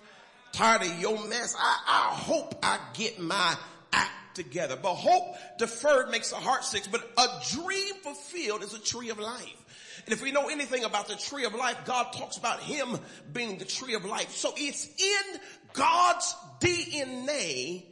Tired 0.52 0.82
of 0.82 1.00
your 1.00 1.26
mess? 1.26 1.56
I, 1.58 1.80
I 1.86 2.14
hope 2.14 2.54
I 2.62 2.78
get 2.94 3.18
my 3.18 3.56
act 3.92 4.36
together. 4.36 4.78
But 4.80 4.94
hope 4.94 5.36
deferred 5.58 6.10
makes 6.10 6.30
the 6.30 6.36
heart 6.36 6.64
sick, 6.64 6.84
but 6.90 7.02
a 7.18 7.26
dream 7.52 7.94
fulfilled 8.02 8.62
is 8.62 8.74
a 8.74 8.80
tree 8.80 9.10
of 9.10 9.18
life. 9.18 9.60
And 10.04 10.12
if 10.12 10.22
we 10.22 10.32
know 10.32 10.48
anything 10.48 10.84
about 10.84 11.08
the 11.08 11.16
tree 11.16 11.44
of 11.44 11.54
life, 11.54 11.78
God 11.86 12.12
talks 12.12 12.36
about 12.36 12.60
him 12.60 12.98
being 13.32 13.56
the 13.56 13.64
tree 13.64 13.94
of 13.94 14.04
life. 14.04 14.30
So 14.32 14.52
it's 14.56 14.86
in 14.86 15.40
God's 15.72 16.34
DNA 16.60 17.84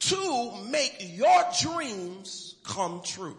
to 0.00 0.52
make 0.70 0.96
your 1.16 1.44
dreams 1.60 2.56
come 2.64 3.02
true. 3.04 3.36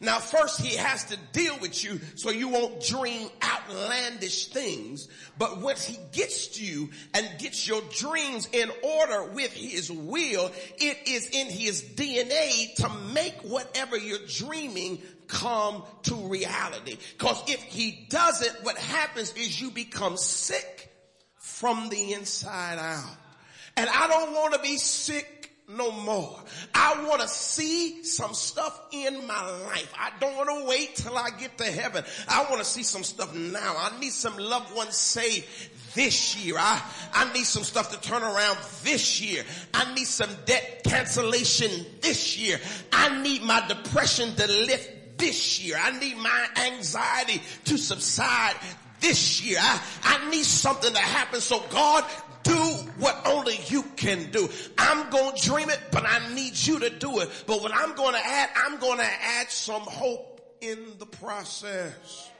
Now 0.00 0.20
first 0.20 0.60
he 0.60 0.76
has 0.76 1.06
to 1.06 1.16
deal 1.32 1.58
with 1.58 1.82
you 1.82 2.00
so 2.14 2.30
you 2.30 2.48
won't 2.48 2.84
dream 2.84 3.28
outlandish 3.42 4.48
things. 4.48 5.08
But 5.36 5.60
once 5.60 5.84
he 5.84 5.98
gets 6.12 6.48
to 6.58 6.64
you 6.64 6.90
and 7.14 7.28
gets 7.38 7.66
your 7.66 7.82
dreams 7.96 8.48
in 8.52 8.70
order 8.82 9.24
with 9.24 9.52
his 9.52 9.90
will, 9.90 10.52
it 10.76 11.08
is 11.08 11.28
in 11.30 11.48
his 11.48 11.82
DNA 11.82 12.74
to 12.76 12.88
make 13.12 13.34
whatever 13.42 13.96
you're 13.96 14.26
dreaming 14.26 15.02
come 15.26 15.82
to 16.04 16.14
reality. 16.14 16.96
Cause 17.18 17.42
if 17.48 17.62
he 17.64 18.06
doesn't, 18.08 18.64
what 18.64 18.78
happens 18.78 19.32
is 19.34 19.60
you 19.60 19.70
become 19.70 20.16
sick 20.16 20.92
from 21.36 21.88
the 21.88 22.12
inside 22.12 22.78
out. 22.78 23.16
And 23.76 23.88
I 23.88 24.06
don't 24.08 24.32
want 24.32 24.54
to 24.54 24.60
be 24.60 24.76
sick 24.76 25.37
no 25.68 25.90
more. 25.90 26.38
I 26.74 27.04
want 27.06 27.20
to 27.20 27.28
see 27.28 28.02
some 28.02 28.32
stuff 28.32 28.80
in 28.90 29.26
my 29.26 29.50
life. 29.66 29.92
I 29.98 30.10
don't 30.18 30.36
want 30.36 30.48
to 30.48 30.68
wait 30.68 30.96
till 30.96 31.16
I 31.16 31.28
get 31.38 31.58
to 31.58 31.64
heaven. 31.64 32.04
I 32.26 32.44
want 32.44 32.58
to 32.58 32.64
see 32.64 32.82
some 32.82 33.04
stuff 33.04 33.34
now. 33.34 33.76
I 33.78 33.98
need 34.00 34.12
some 34.12 34.36
loved 34.36 34.74
ones 34.74 34.96
saved 34.96 35.46
this 35.94 36.36
year. 36.36 36.56
I, 36.58 36.82
I 37.12 37.32
need 37.32 37.44
some 37.44 37.64
stuff 37.64 37.90
to 37.92 38.08
turn 38.08 38.22
around 38.22 38.58
this 38.82 39.20
year. 39.20 39.44
I 39.74 39.92
need 39.94 40.06
some 40.06 40.30
debt 40.46 40.82
cancellation 40.84 41.86
this 42.00 42.38
year. 42.38 42.58
I 42.92 43.22
need 43.22 43.42
my 43.42 43.66
depression 43.68 44.34
to 44.36 44.46
lift 44.46 45.18
this 45.18 45.62
year. 45.62 45.76
I 45.80 45.98
need 45.98 46.16
my 46.16 46.46
anxiety 46.56 47.42
to 47.64 47.76
subside 47.76 48.54
this 49.00 49.44
year. 49.44 49.58
I, 49.60 49.82
I 50.04 50.30
need 50.30 50.44
something 50.44 50.92
to 50.92 50.98
happen. 50.98 51.40
So 51.40 51.62
God, 51.70 52.04
do 52.42 52.56
what 52.98 53.20
only 53.26 53.58
you 53.66 53.82
can 53.96 54.30
do. 54.30 54.48
I'm 54.76 55.10
going 55.10 55.36
to 55.36 55.46
dream 55.46 55.70
it, 55.70 55.80
but 55.90 56.04
I 56.06 56.34
need 56.34 56.54
you 56.56 56.78
to 56.80 56.90
do 56.90 57.20
it. 57.20 57.44
But 57.46 57.62
what 57.62 57.72
I'm 57.74 57.94
going 57.94 58.14
to 58.14 58.24
add, 58.24 58.50
I'm 58.56 58.78
going 58.78 58.98
to 58.98 59.04
add 59.04 59.50
some 59.50 59.82
hope 59.82 60.40
in 60.60 60.78
the 60.98 61.06
process. 61.06 62.30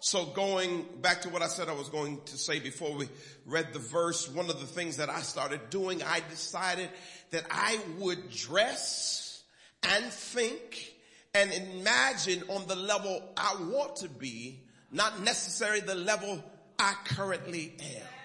So 0.00 0.26
going 0.26 0.86
back 1.00 1.22
to 1.22 1.30
what 1.30 1.42
I 1.42 1.48
said 1.48 1.68
I 1.68 1.72
was 1.72 1.88
going 1.88 2.20
to 2.26 2.38
say 2.38 2.60
before 2.60 2.94
we 2.94 3.08
read 3.44 3.72
the 3.72 3.80
verse, 3.80 4.28
one 4.28 4.48
of 4.48 4.60
the 4.60 4.66
things 4.66 4.98
that 4.98 5.10
I 5.10 5.20
started 5.20 5.68
doing, 5.70 6.02
I 6.02 6.20
decided 6.30 6.90
that 7.30 7.44
I 7.50 7.80
would 7.98 8.30
dress 8.30 9.42
and 9.82 10.04
think 10.04 10.94
and 11.34 11.52
imagine 11.52 12.44
on 12.48 12.66
the 12.66 12.76
level 12.76 13.22
I 13.36 13.56
want 13.68 13.96
to 13.96 14.08
be, 14.08 14.60
not 14.92 15.22
necessarily 15.22 15.80
the 15.80 15.94
level 15.94 16.42
I 16.78 16.94
currently 17.04 17.74
am. 17.80 18.15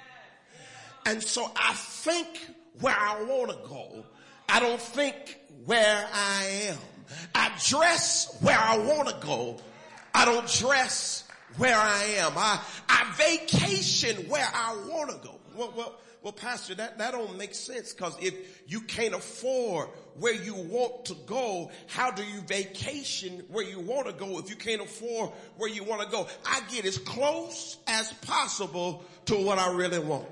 And 1.06 1.22
so 1.22 1.52
I 1.56 1.74
think 1.74 2.28
where 2.80 2.96
I 2.98 3.24
want 3.24 3.52
to 3.52 3.58
go. 3.68 4.06
I 4.48 4.60
don't 4.60 4.82
think 4.82 5.40
where 5.66 6.08
I 6.14 6.70
am. 6.70 6.78
I 7.36 7.52
dress 7.68 8.38
where 8.42 8.58
I 8.58 8.78
want 8.78 9.10
to 9.10 9.16
go. 9.26 9.60
I 10.14 10.26
don't 10.26 10.48
dress 10.48 11.28
where 11.58 11.78
I 11.78 12.04
am. 12.18 12.34
I, 12.36 12.60
I 12.90 13.14
vacation 13.18 14.30
where 14.30 14.48
I 14.54 14.76
want 14.88 15.12
to 15.12 15.18
go. 15.28 15.40
Well, 15.56 15.74
well, 15.76 16.00
well, 16.22 16.34
pastor, 16.34 16.76
that, 16.76 17.00
that 17.00 17.12
don't 17.14 17.36
make 17.38 17.56
sense 17.56 17.94
because 17.94 18.16
if 18.22 18.62
you 18.68 18.82
can't 18.82 19.16
afford 19.16 19.90
where 20.20 20.36
you 20.36 20.54
want 20.54 21.06
to 21.06 21.16
go, 21.26 21.72
how 21.88 22.12
do 22.12 22.24
you 22.24 22.42
vacation 22.42 23.44
where 23.50 23.66
you 23.66 23.80
want 23.80 24.06
to 24.06 24.14
go 24.14 24.38
if 24.38 24.50
you 24.50 24.56
can't 24.56 24.82
afford 24.82 25.32
where 25.58 25.70
you 25.70 25.84
want 25.84 26.02
to 26.02 26.08
go? 26.10 26.28
I 26.46 26.62
get 26.72 26.86
as 26.86 27.00
close 27.00 27.78
as 27.88 28.12
possible 28.14 29.04
to 29.26 29.36
what 29.36 29.58
I 29.58 29.74
really 29.74 30.00
want. 30.00 30.28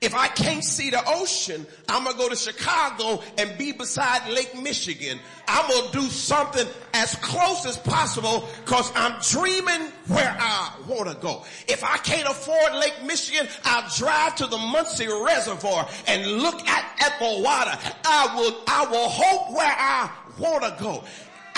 If 0.00 0.14
I 0.14 0.28
can't 0.28 0.64
see 0.64 0.90
the 0.90 1.02
ocean, 1.06 1.66
I'm 1.88 2.04
gonna 2.04 2.16
go 2.16 2.28
to 2.28 2.36
Chicago 2.36 3.22
and 3.38 3.56
be 3.58 3.72
beside 3.72 4.28
Lake 4.30 4.60
Michigan. 4.60 5.18
I'm 5.48 5.70
gonna 5.70 5.92
do 5.92 6.02
something 6.02 6.66
as 6.94 7.14
close 7.16 7.66
as 7.66 7.76
possible 7.76 8.48
because 8.64 8.90
I'm 8.94 9.20
dreaming 9.20 9.90
where 10.08 10.36
I 10.38 10.72
wanna 10.86 11.14
go. 11.14 11.44
If 11.68 11.84
I 11.84 11.96
can't 11.98 12.28
afford 12.28 12.74
Lake 12.74 13.04
Michigan, 13.04 13.48
I'll 13.64 13.88
drive 13.96 14.36
to 14.36 14.46
the 14.46 14.58
Muncie 14.58 15.08
Reservoir 15.08 15.88
and 16.06 16.42
look 16.42 16.66
at, 16.66 16.84
at 17.00 17.18
the 17.18 17.42
water. 17.42 17.78
I 18.04 18.34
will, 18.36 18.60
I 18.66 18.86
will 18.86 19.08
hope 19.08 19.54
where 19.54 19.74
I 19.76 20.10
wanna 20.38 20.76
go. 20.78 21.04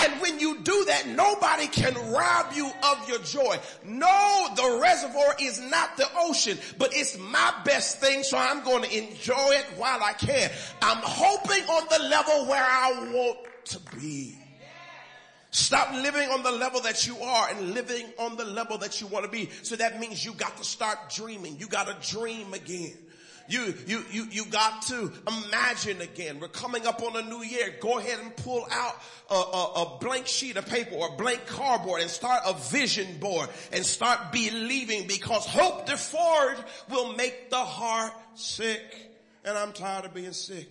And 0.01 0.21
when 0.21 0.39
you 0.39 0.59
do 0.59 0.85
that, 0.85 1.07
nobody 1.07 1.67
can 1.67 1.93
rob 2.11 2.53
you 2.53 2.71
of 2.83 3.09
your 3.09 3.19
joy. 3.19 3.59
No, 3.83 4.47
the 4.55 4.79
reservoir 4.81 5.35
is 5.39 5.59
not 5.59 5.97
the 5.97 6.07
ocean, 6.17 6.57
but 6.77 6.91
it's 6.93 7.17
my 7.17 7.53
best 7.65 7.99
thing, 7.99 8.23
so 8.23 8.37
I'm 8.37 8.63
going 8.63 8.83
to 8.83 8.97
enjoy 8.97 9.49
it 9.51 9.65
while 9.77 10.01
I 10.03 10.13
can. 10.13 10.49
I'm 10.81 11.01
hoping 11.01 11.63
on 11.63 11.87
the 11.89 12.07
level 12.07 12.47
where 12.47 12.63
I 12.63 13.11
want 13.13 13.37
to 13.65 13.79
be. 13.99 14.37
Stop 15.51 15.91
living 15.93 16.29
on 16.29 16.43
the 16.43 16.51
level 16.51 16.79
that 16.81 17.07
you 17.07 17.17
are 17.19 17.49
and 17.49 17.73
living 17.73 18.05
on 18.19 18.37
the 18.37 18.45
level 18.45 18.77
that 18.77 19.01
you 19.01 19.07
want 19.07 19.25
to 19.25 19.31
be. 19.31 19.49
So 19.63 19.75
that 19.77 19.99
means 19.99 20.23
you 20.23 20.33
got 20.33 20.55
to 20.57 20.63
start 20.63 21.09
dreaming. 21.09 21.57
You 21.57 21.67
got 21.67 21.87
to 21.87 22.15
dream 22.15 22.53
again. 22.53 22.93
You, 23.49 23.73
you, 23.87 24.05
you, 24.11 24.27
you 24.29 24.45
got 24.45 24.83
to 24.83 25.11
imagine 25.27 26.01
again. 26.01 26.39
We're 26.39 26.49
coming 26.49 26.85
up 26.85 27.01
on 27.01 27.15
a 27.15 27.27
new 27.27 27.43
year. 27.43 27.73
Go 27.81 27.97
ahead 27.97 28.19
and 28.19 28.35
pull 28.37 28.65
out 28.69 28.93
a, 29.29 29.33
a, 29.33 29.73
a 29.73 29.97
blank 29.99 30.27
sheet 30.27 30.55
of 30.55 30.67
paper 30.67 30.93
or 30.93 31.17
blank 31.17 31.47
cardboard 31.47 32.01
and 32.01 32.11
start 32.11 32.43
a 32.45 32.53
vision 32.53 33.17
board 33.19 33.49
and 33.73 33.83
start 33.83 34.31
believing 34.31 35.07
because 35.07 35.47
hope 35.47 35.87
deferred 35.87 36.63
will 36.91 37.15
make 37.15 37.49
the 37.49 37.57
heart 37.57 38.13
sick. 38.35 38.81
And 39.43 39.57
I'm 39.57 39.73
tired 39.73 40.05
of 40.05 40.13
being 40.13 40.33
sick. 40.33 40.69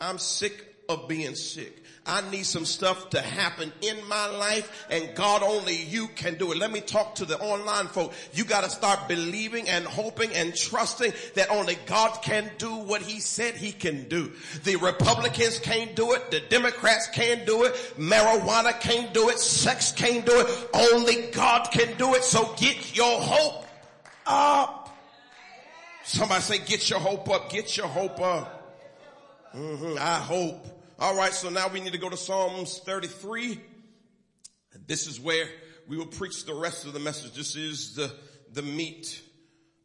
I'm 0.00 0.18
sick 0.18 0.76
of 0.88 1.06
being 1.06 1.34
sick. 1.34 1.84
I 2.06 2.22
need 2.30 2.46
some 2.46 2.64
stuff 2.64 3.10
to 3.10 3.20
happen 3.20 3.70
in 3.82 3.96
my 4.08 4.26
life 4.26 4.86
and 4.90 5.14
God 5.14 5.42
only 5.42 5.76
you 5.76 6.08
can 6.08 6.36
do 6.36 6.50
it. 6.50 6.56
Let 6.56 6.72
me 6.72 6.80
talk 6.80 7.16
to 7.16 7.26
the 7.26 7.38
online 7.38 7.88
folk. 7.88 8.14
You 8.32 8.44
got 8.44 8.64
to 8.64 8.70
start 8.70 9.06
believing 9.06 9.68
and 9.68 9.84
hoping 9.84 10.32
and 10.32 10.56
trusting 10.56 11.12
that 11.34 11.50
only 11.50 11.76
God 11.84 12.22
can 12.22 12.50
do 12.56 12.74
what 12.74 13.02
he 13.02 13.20
said 13.20 13.54
he 13.54 13.72
can 13.72 14.08
do. 14.08 14.32
The 14.64 14.76
Republicans 14.76 15.58
can't 15.58 15.94
do 15.94 16.14
it. 16.14 16.30
The 16.30 16.40
Democrats 16.48 17.08
can't 17.08 17.44
do 17.44 17.64
it. 17.64 17.74
Marijuana 17.98 18.80
can't 18.80 19.12
do 19.12 19.28
it. 19.28 19.38
Sex 19.38 19.92
can't 19.92 20.24
do 20.24 20.40
it. 20.40 20.68
Only 20.72 21.30
God 21.32 21.68
can 21.70 21.94
do 21.98 22.14
it. 22.14 22.24
So 22.24 22.54
get 22.56 22.96
your 22.96 23.20
hope 23.20 23.66
up. 24.26 24.98
Somebody 26.04 26.40
say 26.40 26.58
get 26.60 26.88
your 26.88 27.00
hope 27.00 27.28
up. 27.28 27.50
Get 27.50 27.76
your 27.76 27.88
hope 27.88 28.18
up. 28.18 28.54
Mm-hmm. 29.54 29.98
I 29.98 30.14
hope. 30.14 30.77
All 31.00 31.14
right, 31.14 31.32
so 31.32 31.48
now 31.48 31.68
we 31.68 31.80
need 31.80 31.92
to 31.92 31.98
go 31.98 32.08
to 32.08 32.16
Psalms 32.16 32.80
33. 32.80 33.60
And 34.72 34.88
this 34.88 35.06
is 35.06 35.20
where 35.20 35.46
we 35.86 35.96
will 35.96 36.06
preach 36.06 36.44
the 36.44 36.54
rest 36.54 36.86
of 36.86 36.92
the 36.92 36.98
message. 36.98 37.34
This 37.34 37.54
is 37.54 37.94
the, 37.94 38.12
the 38.52 38.62
meat 38.62 39.22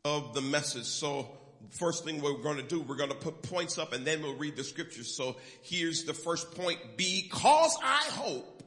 of 0.04 0.34
the 0.34 0.42
message. 0.42 0.86
So 0.86 1.30
first 1.70 2.04
thing 2.04 2.20
we're 2.20 2.42
going 2.42 2.58
to 2.58 2.64
do, 2.64 2.82
we're 2.82 2.96
going 2.96 3.12
to 3.12 3.16
put 3.16 3.44
points 3.44 3.78
up 3.78 3.94
and 3.94 4.04
then 4.04 4.24
we'll 4.24 4.34
read 4.34 4.56
the 4.56 4.64
scriptures. 4.64 5.16
So 5.16 5.36
here's 5.62 6.04
the 6.06 6.16
first 6.16 6.56
point. 6.56 6.80
Because 6.98 7.78
I 7.84 8.06
hope, 8.10 8.64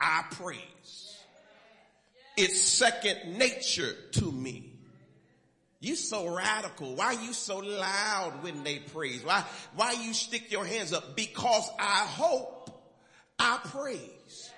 I 0.00 0.24
praise. 0.32 1.18
It's 2.36 2.60
second 2.60 3.38
nature 3.38 3.94
to 4.14 4.32
me. 4.32 4.79
You 5.80 5.96
so 5.96 6.28
radical. 6.28 6.94
Why 6.94 7.12
you 7.12 7.32
so 7.32 7.58
loud 7.58 8.42
when 8.42 8.62
they 8.64 8.78
praise? 8.78 9.24
Why, 9.24 9.42
why 9.74 9.92
you 9.92 10.12
stick 10.12 10.52
your 10.52 10.66
hands 10.66 10.92
up? 10.92 11.16
Because 11.16 11.68
I 11.78 12.06
hope 12.06 12.70
I 13.38 13.58
praise. 13.64 14.50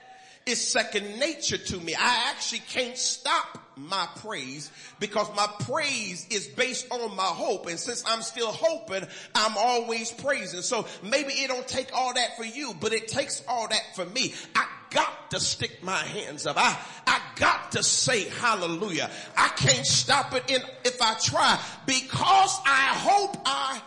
It's 0.45 0.61
second 0.61 1.21
nature 1.21 1.59
to 1.59 1.79
me. 1.79 1.95
I 1.95 2.31
actually 2.31 2.63
can't 2.69 2.99
stop 2.99 3.61
my 3.77 4.09
praise 4.17 4.73
because 4.99 5.29
my 5.37 5.49
praise 5.61 6.27
is 6.31 6.49
based 6.49 6.91
on 6.91 7.15
my 7.15 7.23
hope. 7.23 7.69
And 7.69 7.79
since 7.79 8.03
I'm 8.05 8.23
still 8.23 8.51
hoping, 8.51 9.07
I'm 9.37 9.57
always 9.57 10.11
praising. 10.11 10.63
So 10.63 10.87
maybe 11.05 11.33
it 11.33 11.49
don't 11.49 11.69
take 11.69 11.95
all 11.95 12.13
that 12.15 12.37
for 12.37 12.45
you, 12.45 12.75
but 12.81 12.93
it 12.93 13.07
takes 13.07 13.45
all 13.47 13.69
that 13.69 13.95
for 13.95 14.05
me. 14.05 14.35
I 14.57 14.67
got 14.93 15.31
to 15.31 15.41
stick 15.41 15.83
my 15.83 15.97
hands 15.97 16.47
up. 16.47 16.57
I, 16.59 16.79
I 17.07 17.21
got 17.37 17.73
to 17.73 17.83
say 17.83 18.29
hallelujah. 18.29 19.11
I 19.37 19.49
can't 19.49 19.87
stop 19.87 20.35
it 20.35 20.51
in, 20.51 20.61
if 20.85 21.01
I 21.01 21.15
try 21.15 21.61
because 21.87 22.61
I 22.67 22.95
hope 22.95 23.37
I 23.45 23.81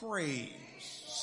praise. 0.00 0.50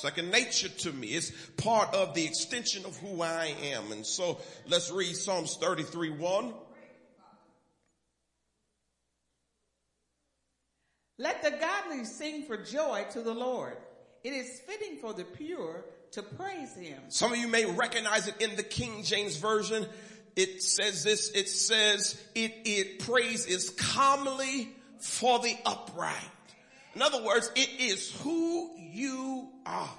Second 0.01 0.31
nature 0.31 0.69
to 0.69 0.93
me. 0.93 1.07
It's 1.07 1.31
part 1.57 1.93
of 1.93 2.13
the 2.13 2.25
extension 2.25 2.85
of 2.85 2.95
who 2.97 3.21
I 3.21 3.53
am. 3.63 3.91
And 3.91 4.05
so 4.05 4.39
let's 4.67 4.91
read 4.91 5.15
Psalms 5.15 5.57
33 5.57 6.11
1. 6.11 6.53
Let 11.17 11.43
the 11.43 11.51
godly 11.51 12.05
sing 12.05 12.43
for 12.43 12.55
joy 12.55 13.05
to 13.11 13.21
the 13.21 13.33
Lord. 13.33 13.75
It 14.23 14.31
is 14.31 14.61
fitting 14.61 14.97
for 14.97 15.13
the 15.13 15.25
pure 15.25 15.83
to 16.11 16.23
praise 16.23 16.75
him. 16.75 16.99
Some 17.09 17.33
of 17.33 17.37
you 17.37 17.47
may 17.47 17.65
recognize 17.65 18.27
it 18.27 18.35
in 18.41 18.55
the 18.55 18.63
King 18.63 19.03
James 19.03 19.37
Version. 19.37 19.85
It 20.35 20.63
says 20.63 21.03
this, 21.03 21.31
it 21.31 21.49
says 21.49 22.21
it, 22.35 22.53
it 22.65 22.99
praise 22.99 23.45
is 23.45 23.69
commonly 23.71 24.69
for 24.99 25.39
the 25.39 25.55
upright. 25.65 26.15
In 26.95 27.01
other 27.01 27.23
words, 27.23 27.51
it 27.55 27.69
is 27.79 28.11
who 28.21 28.71
you 28.77 29.49
are. 29.65 29.89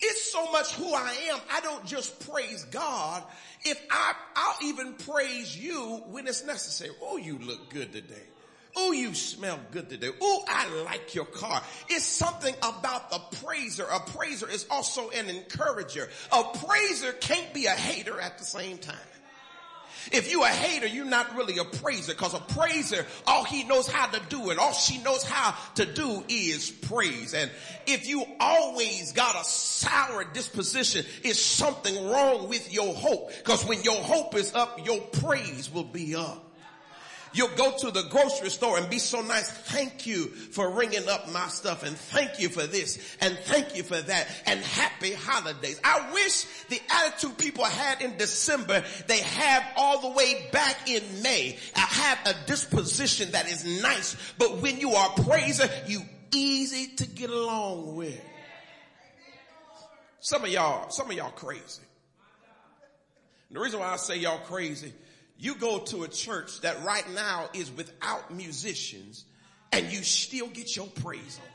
It's 0.00 0.32
so 0.32 0.50
much 0.50 0.74
who 0.74 0.92
I 0.92 1.14
am. 1.30 1.38
I 1.50 1.60
don't 1.60 1.84
just 1.86 2.28
praise 2.30 2.64
God. 2.64 3.22
If 3.64 3.80
I, 3.90 4.14
I'll 4.34 4.68
even 4.68 4.94
praise 4.94 5.56
you 5.56 6.02
when 6.08 6.26
it's 6.26 6.44
necessary. 6.44 6.90
Oh, 7.00 7.16
you 7.16 7.38
look 7.38 7.70
good 7.70 7.92
today. 7.92 8.22
Oh, 8.74 8.92
you 8.92 9.14
smell 9.14 9.60
good 9.70 9.90
today. 9.90 10.10
Oh, 10.20 10.44
I 10.48 10.68
like 10.84 11.14
your 11.14 11.26
car. 11.26 11.62
It's 11.88 12.04
something 12.04 12.54
about 12.58 13.10
the 13.10 13.18
praiser. 13.42 13.84
A 13.84 14.00
praiser 14.00 14.48
is 14.48 14.66
also 14.70 15.10
an 15.10 15.28
encourager. 15.28 16.08
A 16.32 16.44
praiser 16.64 17.12
can't 17.12 17.52
be 17.52 17.66
a 17.66 17.70
hater 17.70 18.18
at 18.18 18.38
the 18.38 18.44
same 18.44 18.78
time. 18.78 18.96
If 20.10 20.32
you 20.32 20.42
a 20.42 20.48
hater, 20.48 20.86
you're 20.86 21.04
not 21.04 21.36
really 21.36 21.58
a 21.58 21.64
praiser 21.64 22.12
because 22.12 22.34
a 22.34 22.40
praiser, 22.40 23.06
all 23.26 23.44
he 23.44 23.62
knows 23.64 23.86
how 23.86 24.06
to 24.06 24.20
do 24.28 24.50
and 24.50 24.58
all 24.58 24.72
she 24.72 24.98
knows 24.98 25.22
how 25.22 25.54
to 25.76 25.86
do 25.86 26.24
is 26.28 26.70
praise. 26.70 27.34
And 27.34 27.50
if 27.86 28.08
you 28.08 28.24
always 28.40 29.12
got 29.12 29.36
a 29.36 29.44
sour 29.44 30.24
disposition, 30.24 31.04
it's 31.22 31.38
something 31.38 32.08
wrong 32.08 32.48
with 32.48 32.72
your 32.72 32.94
hope 32.94 33.32
because 33.36 33.64
when 33.64 33.82
your 33.82 34.02
hope 34.02 34.34
is 34.34 34.54
up, 34.54 34.84
your 34.84 35.00
praise 35.00 35.70
will 35.72 35.84
be 35.84 36.16
up. 36.16 36.51
You'll 37.34 37.48
go 37.56 37.76
to 37.78 37.90
the 37.90 38.02
grocery 38.04 38.50
store 38.50 38.78
and 38.78 38.88
be 38.90 38.98
so 38.98 39.22
nice. 39.22 39.50
Thank 39.50 40.06
you 40.06 40.26
for 40.26 40.70
ringing 40.70 41.08
up 41.08 41.30
my 41.32 41.48
stuff 41.48 41.82
and 41.82 41.96
thank 41.96 42.38
you 42.38 42.48
for 42.48 42.66
this 42.66 43.16
and 43.20 43.38
thank 43.44 43.76
you 43.76 43.82
for 43.82 44.00
that 44.00 44.28
and 44.46 44.60
happy 44.60 45.12
holidays. 45.14 45.80
I 45.82 46.10
wish 46.12 46.44
the 46.68 46.80
attitude 46.90 47.38
people 47.38 47.64
had 47.64 48.02
in 48.02 48.16
December, 48.18 48.84
they 49.06 49.20
have 49.20 49.64
all 49.76 50.00
the 50.00 50.10
way 50.10 50.48
back 50.52 50.88
in 50.88 51.02
May. 51.22 51.58
Uh, 51.74 51.82
I 51.82 51.94
have 51.94 52.18
a 52.26 52.46
disposition 52.46 53.32
that 53.32 53.48
is 53.48 53.82
nice, 53.82 54.16
but 54.38 54.58
when 54.58 54.78
you 54.78 54.92
are 54.92 55.10
praiser, 55.24 55.68
you 55.86 56.02
easy 56.32 56.94
to 56.96 57.06
get 57.06 57.30
along 57.30 57.96
with. 57.96 58.20
Some 60.20 60.44
of 60.44 60.50
y'all, 60.50 60.90
some 60.90 61.10
of 61.10 61.16
y'all 61.16 61.30
crazy. 61.30 61.82
the 63.50 63.58
reason 63.58 63.80
why 63.80 63.92
I 63.92 63.96
say 63.96 64.18
y'all 64.18 64.38
crazy 64.38 64.92
you 65.42 65.56
go 65.56 65.80
to 65.80 66.04
a 66.04 66.08
church 66.08 66.60
that 66.60 66.80
right 66.84 67.04
now 67.14 67.50
is 67.52 67.68
without 67.72 68.32
musicians 68.32 69.24
and 69.72 69.90
you 69.90 70.04
still 70.04 70.46
get 70.46 70.76
your 70.76 70.86
praise 70.86 71.40
on. 71.42 71.48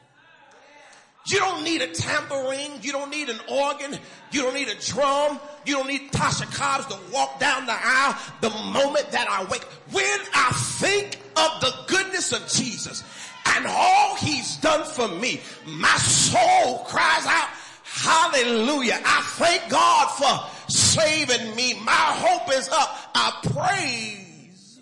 You 1.27 1.39
don't 1.39 1.63
need 1.63 1.81
a 1.81 1.87
tambourine. 1.87 2.79
You 2.81 2.91
don't 2.91 3.09
need 3.09 3.29
an 3.29 3.39
organ. 3.49 3.97
You 4.31 4.41
don't 4.41 4.55
need 4.55 4.67
a 4.67 4.75
drum. 4.75 5.39
You 5.65 5.75
don't 5.75 5.87
need 5.87 6.11
Tasha 6.11 6.53
Cobbs 6.53 6.85
to 6.87 6.97
walk 7.13 7.39
down 7.39 7.65
the 7.65 7.77
aisle 7.77 8.17
the 8.41 8.49
moment 8.49 9.09
that 9.11 9.29
I 9.29 9.45
wake. 9.45 9.63
When 9.91 10.19
I 10.33 10.51
think 10.79 11.21
of 11.37 11.61
the 11.61 11.73
goodness 11.87 12.33
of 12.33 12.45
Jesus 12.49 13.05
and 13.45 13.65
all 13.67 14.15
he's 14.17 14.57
done 14.57 14.83
for 14.83 15.07
me, 15.07 15.39
my 15.65 15.95
soul 15.95 16.79
cries 16.79 17.25
out, 17.25 17.47
hallelujah. 17.83 18.99
I 19.05 19.21
thank 19.37 19.69
God 19.69 20.07
for 20.17 20.56
saving 20.69 21.55
me. 21.55 21.73
My 21.81 21.91
hope 21.91 22.53
is 22.53 22.69
up. 22.69 23.11
I 23.15 23.31
praise 23.53 24.79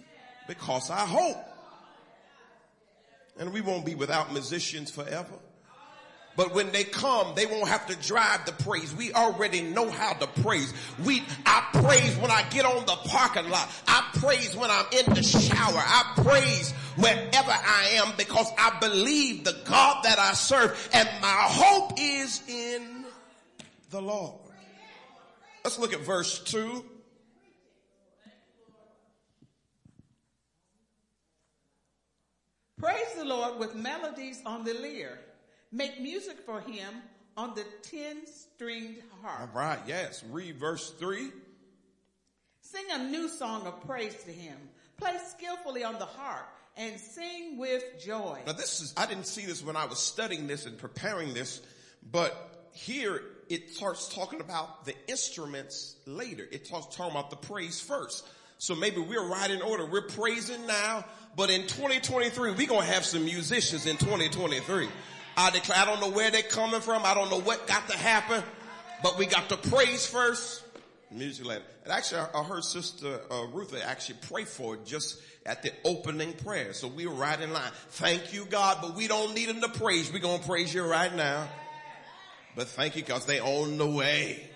because 0.48 0.90
I 0.90 1.00
hope. 1.00 1.38
And 3.38 3.52
we 3.54 3.62
won't 3.62 3.86
be 3.86 3.96
without 3.96 4.32
musicians 4.32 4.92
forever. 4.92 5.40
But 6.38 6.54
when 6.54 6.72
they 6.72 6.84
come, 6.84 7.34
they 7.36 7.46
won't 7.46 7.68
have 7.70 7.88
to 7.88 7.96
drive 7.96 8.46
the 8.46 8.52
praise. 8.52 8.94
We 8.94 9.14
already 9.14 9.62
know 9.62 9.90
how 9.90 10.14
to 10.14 10.28
praise. 10.42 10.74
We, 11.04 11.24
I 11.46 11.66
praise 11.72 12.18
when 12.18 12.30
I 12.30 12.44
get 12.50 12.66
on 12.66 12.86
the 12.86 12.96
parking 13.08 13.50
lot. 13.50 13.70
I 13.88 14.10
praise 14.16 14.56
when 14.56 14.70
I'm 14.70 14.86
in 14.92 15.14
the 15.14 15.24
shower. 15.24 15.78
I 15.78 16.14
praise 16.18 16.72
wherever 16.98 17.52
I 17.52 18.02
am 18.02 18.14
because 18.18 18.48
I 18.58 18.78
believe 18.80 19.46
the 19.46 19.56
God 19.66 20.04
that 20.04 20.20
I 20.20 20.34
serve 20.34 20.90
and 20.94 21.08
my 21.22 21.28
hope 21.28 21.94
is 21.98 22.42
in 22.50 23.06
the 23.92 24.02
Lord. 24.02 24.45
Let's 25.66 25.80
look 25.80 25.94
at 25.94 26.02
verse 26.02 26.38
two. 26.44 26.86
Praise 32.78 33.16
the 33.18 33.26
Lord 33.26 33.58
with 33.58 33.74
melodies 33.74 34.44
on 34.46 34.64
the 34.64 34.76
lyre 34.76 35.18
Make 35.72 36.00
music 36.00 36.38
for 36.46 36.62
him 36.62 36.94
on 37.36 37.56
the 37.56 37.66
10 37.82 38.28
stringed 38.28 39.02
harp. 39.24 39.40
All 39.40 39.60
right. 39.60 39.80
Yes. 39.88 40.24
Read 40.30 40.60
verse 40.60 40.92
three. 41.00 41.32
Sing 42.62 42.86
a 42.92 43.00
new 43.00 43.28
song 43.28 43.66
of 43.66 43.84
praise 43.88 44.14
to 44.26 44.32
him. 44.32 44.56
Play 44.98 45.18
skillfully 45.36 45.84
on 45.84 45.98
the 45.98 46.06
harp 46.06 46.48
and 46.78 47.00
sing 47.00 47.58
with 47.58 47.84
joy. 48.00 48.38
Now 48.46 48.54
this 48.54 48.82
is, 48.82 48.94
I 48.96 49.08
didn't 49.08 49.26
see 49.26 49.48
this 49.48 49.64
when 49.64 49.76
I 49.76 49.86
was 49.86 49.98
studying 49.98 50.46
this 50.46 50.68
and 50.68 50.78
preparing 50.78 51.34
this, 51.34 51.60
but 52.12 52.70
here 52.72 53.24
it 53.50 53.70
starts 53.72 54.14
talking 54.14 54.42
about 54.42 54.86
the 54.86 54.94
instruments 55.08 55.96
later. 56.06 56.46
It 56.52 56.66
talks 56.70 56.96
talking 56.96 57.12
about 57.12 57.30
the 57.30 57.36
praise 57.36 57.80
first. 57.80 58.28
So 58.58 58.76
maybe 58.76 59.02
we're 59.02 59.28
right 59.28 59.52
in 59.52 59.62
order. 59.62 59.86
We're 59.86 60.08
praising 60.08 60.66
now, 60.66 61.06
but 61.36 61.50
in 61.50 61.62
2023, 61.64 62.52
we're 62.52 62.68
going 62.68 62.82
to 62.82 62.94
have 62.94 63.06
some 63.06 63.26
musicians 63.26 63.86
in 63.86 63.98
2023. 63.98 64.88
I 65.38 65.50
declare, 65.50 65.78
I 65.78 65.86
don't 65.86 66.00
know 66.00 66.12
where 66.12 66.32
they're 66.32 66.42
coming 66.42 66.80
from. 66.80 67.04
I 67.06 67.14
don't 67.14 67.30
know 67.30 67.42
what 67.42 67.68
got 67.68 67.90
to 67.90 67.98
happen, 67.98 68.42
but 69.04 69.18
we 69.18 69.26
got 69.26 69.50
to 69.50 69.58
praise 69.58 70.08
first. 70.08 70.64
Music 71.12 71.46
later. 71.46 71.64
And 71.84 71.94
actually, 71.94 72.22
I 72.34 72.44
heard 72.44 72.64
Sister 72.64 73.20
uh, 73.30 73.46
Ruth 73.54 73.76
actually 73.86 74.18
pray 74.28 74.46
for 74.46 74.76
it 74.76 74.86
just 74.86 75.22
at 75.46 75.62
the 75.62 75.72
opening 75.84 76.34
prayer. 76.34 76.74
So 76.74 76.88
we 76.88 77.06
were 77.06 77.14
right 77.14 77.40
in 77.40 77.54
line. 77.54 77.72
Thank 77.90 78.34
you, 78.34 78.46
God, 78.46 78.80
but 78.82 78.96
we 78.96 79.08
don't 79.08 79.36
need 79.36 79.50
them 79.50 79.62
to 79.62 79.70
praise. 79.70 80.12
We're 80.12 80.20
going 80.20 80.40
to 80.40 80.48
praise 80.48 80.74
you 80.74 80.84
right 80.84 81.14
now. 81.14 81.48
But 82.56 82.68
thank 82.70 82.96
you 82.96 83.04
because 83.04 83.26
they 83.26 83.40
on 83.40 83.78
the 83.78 83.88
way. 83.88 84.50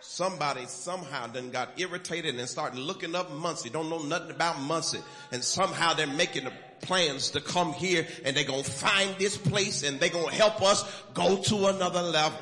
Somebody 0.00 0.66
somehow 0.66 1.26
then 1.26 1.50
got 1.50 1.70
irritated 1.78 2.38
and 2.38 2.48
started 2.48 2.78
looking 2.78 3.14
up 3.14 3.32
Muncie. 3.32 3.70
Don't 3.70 3.90
know 3.90 4.02
nothing 4.02 4.30
about 4.30 4.60
Muncie. 4.60 5.00
And 5.32 5.42
somehow 5.42 5.94
they're 5.94 6.06
making 6.06 6.44
the 6.44 6.52
plans 6.82 7.30
to 7.30 7.40
come 7.40 7.72
here 7.72 8.06
and 8.24 8.36
they're 8.36 8.44
going 8.44 8.62
to 8.62 8.70
find 8.70 9.16
this 9.18 9.36
place 9.36 9.82
and 9.82 9.98
they're 9.98 10.10
going 10.10 10.28
to 10.28 10.34
help 10.34 10.62
us 10.62 10.84
go 11.14 11.42
to 11.42 11.66
another 11.66 12.02
level. 12.02 12.38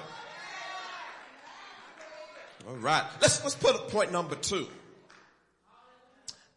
All 2.68 2.76
right. 2.76 3.04
Let's, 3.20 3.42
let's 3.42 3.56
put 3.56 3.88
point 3.88 4.12
number 4.12 4.34
two. 4.34 4.66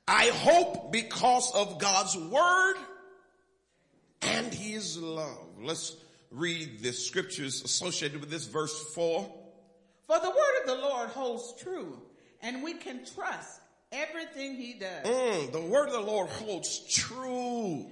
I 0.07 0.27
hope 0.27 0.91
because 0.91 1.51
of 1.55 1.79
God's 1.79 2.15
word 2.17 2.75
and 4.21 4.53
his 4.53 4.97
love. 4.97 5.47
Let's 5.61 5.95
read 6.31 6.81
the 6.81 6.91
scriptures 6.91 7.63
associated 7.63 8.19
with 8.19 8.29
this 8.29 8.45
verse 8.45 8.93
four. 8.93 9.31
For 10.07 10.19
the 10.19 10.29
word 10.29 10.61
of 10.61 10.67
the 10.67 10.75
Lord 10.75 11.09
holds 11.09 11.53
true 11.61 11.99
and 12.41 12.63
we 12.63 12.73
can 12.73 13.05
trust 13.05 13.61
everything 13.91 14.55
he 14.55 14.73
does. 14.73 15.05
Mm, 15.05 15.51
the 15.51 15.61
word 15.61 15.87
of 15.87 15.93
the 15.93 16.01
Lord 16.01 16.29
holds 16.29 16.79
true. 16.89 17.85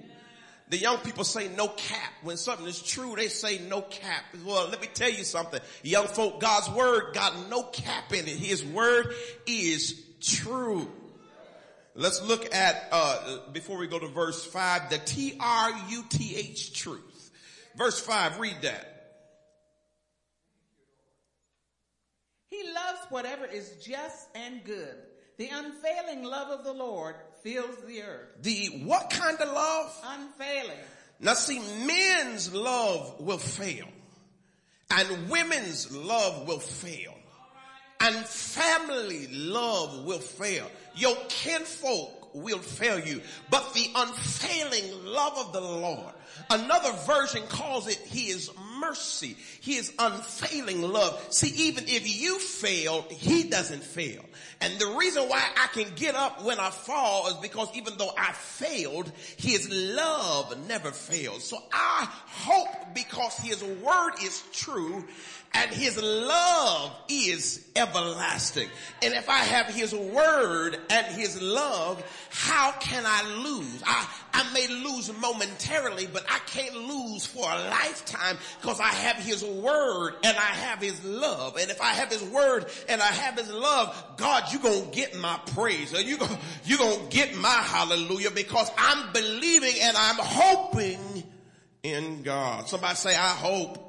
The 0.70 0.78
young 0.78 0.98
people 0.98 1.24
say 1.24 1.48
no 1.48 1.68
cap. 1.68 2.12
When 2.22 2.36
something 2.36 2.66
is 2.66 2.80
true, 2.80 3.14
they 3.16 3.28
say 3.28 3.58
no 3.68 3.82
cap. 3.82 4.24
Well, 4.44 4.68
let 4.68 4.80
me 4.80 4.88
tell 4.92 5.10
you 5.10 5.22
something. 5.22 5.60
Young 5.82 6.06
folk, 6.06 6.40
God's 6.40 6.70
word 6.70 7.14
got 7.14 7.50
no 7.50 7.64
cap 7.64 8.12
in 8.12 8.26
it. 8.26 8.36
His 8.36 8.64
word 8.64 9.14
is 9.46 10.02
true. 10.20 10.90
Let's 11.94 12.22
look 12.22 12.52
at, 12.54 12.88
uh, 12.90 13.50
before 13.52 13.76
we 13.76 13.86
go 13.86 13.98
to 13.98 14.08
verse 14.08 14.44
five, 14.44 14.90
the 14.90 14.98
T-R-U-T-H 14.98 16.72
truth. 16.72 17.13
Verse 17.76 18.00
five, 18.00 18.38
read 18.38 18.56
that. 18.62 18.90
He 22.50 22.62
loves 22.72 23.00
whatever 23.10 23.46
is 23.46 23.72
just 23.84 24.28
and 24.34 24.62
good. 24.64 24.94
The 25.36 25.48
unfailing 25.48 26.22
love 26.22 26.56
of 26.56 26.64
the 26.64 26.72
Lord 26.72 27.16
fills 27.42 27.76
the 27.86 28.02
earth. 28.02 28.28
The 28.42 28.82
what 28.84 29.10
kind 29.10 29.40
of 29.40 29.52
love? 29.52 30.00
Unfailing. 30.04 30.78
Now 31.18 31.34
see, 31.34 31.60
men's 31.84 32.54
love 32.54 33.20
will 33.20 33.38
fail. 33.38 33.88
And 34.90 35.28
women's 35.28 35.94
love 35.94 36.46
will 36.46 36.60
fail. 36.60 37.14
And 38.00 38.14
family 38.24 39.26
love 39.32 40.04
will 40.04 40.20
fail. 40.20 40.70
Your 40.94 41.16
kinfolk 41.28 42.34
will 42.34 42.58
fail 42.58 43.00
you. 43.00 43.20
But 43.50 43.74
the 43.74 43.90
unfailing 43.94 45.06
love 45.06 45.38
of 45.38 45.52
the 45.52 45.60
Lord 45.60 46.13
Another 46.50 46.92
version 47.06 47.42
calls 47.48 47.88
it 47.88 47.98
his 47.98 48.50
mercy, 48.80 49.36
his 49.60 49.92
unfailing 49.98 50.82
love. 50.82 51.24
See, 51.30 51.68
even 51.68 51.84
if 51.86 52.20
you 52.20 52.38
fail, 52.38 53.04
he 53.08 53.44
doesn't 53.44 53.82
fail. 53.82 54.24
And 54.60 54.78
the 54.78 54.94
reason 54.98 55.24
why 55.24 55.42
I 55.56 55.66
can 55.68 55.92
get 55.94 56.14
up 56.14 56.44
when 56.44 56.58
I 56.58 56.70
fall 56.70 57.28
is 57.28 57.34
because 57.36 57.68
even 57.74 57.96
though 57.96 58.12
I 58.16 58.32
failed, 58.32 59.10
his 59.36 59.68
love 59.70 60.66
never 60.68 60.90
fails. 60.90 61.44
So 61.44 61.58
I 61.72 62.08
hope 62.26 62.94
because 62.94 63.36
his 63.38 63.62
word 63.62 64.12
is 64.22 64.42
true 64.52 65.04
and 65.54 65.70
his 65.70 66.00
love 66.02 66.92
is 67.08 67.64
everlasting. 67.76 68.68
And 69.02 69.14
if 69.14 69.28
I 69.28 69.38
have 69.38 69.66
his 69.66 69.94
word 69.94 70.76
and 70.90 71.06
his 71.06 71.40
love, 71.40 72.02
how 72.30 72.72
can 72.72 73.04
I 73.06 73.22
lose? 73.44 73.82
I, 73.86 74.08
I 74.32 74.52
may 74.52 74.66
lose 74.66 75.12
momentarily, 75.20 76.08
but 76.12 76.24
I 76.28 76.38
can't 76.40 76.74
lose 76.74 77.24
for 77.24 77.44
a 77.44 77.56
lifetime 77.70 78.36
because 78.60 78.80
I 78.80 78.88
have 78.88 79.16
his 79.16 79.44
word 79.44 80.14
and 80.24 80.36
I 80.36 80.40
have 80.40 80.80
his 80.80 81.04
love. 81.04 81.56
And 81.56 81.70
if 81.70 81.80
I 81.80 81.92
have 81.92 82.10
his 82.10 82.24
word 82.24 82.66
and 82.88 83.00
I 83.00 83.06
have 83.06 83.38
his 83.38 83.52
love, 83.52 84.16
God, 84.16 84.44
you're 84.50 84.62
going 84.62 84.90
to 84.90 84.94
get 84.94 85.16
my 85.18 85.38
praise 85.54 85.92
you 86.04 86.18
going 86.18 86.38
you're 86.64 86.78
going 86.78 87.08
to 87.08 87.16
get 87.16 87.36
my 87.36 87.48
hallelujah 87.48 88.30
because 88.30 88.70
I'm 88.76 89.12
believing 89.12 89.74
and 89.80 89.96
I'm 89.96 90.16
hoping 90.18 91.22
in 91.82 92.22
God. 92.22 92.68
Somebody 92.68 92.96
say, 92.96 93.14
I 93.14 93.28
hope. 93.28 93.83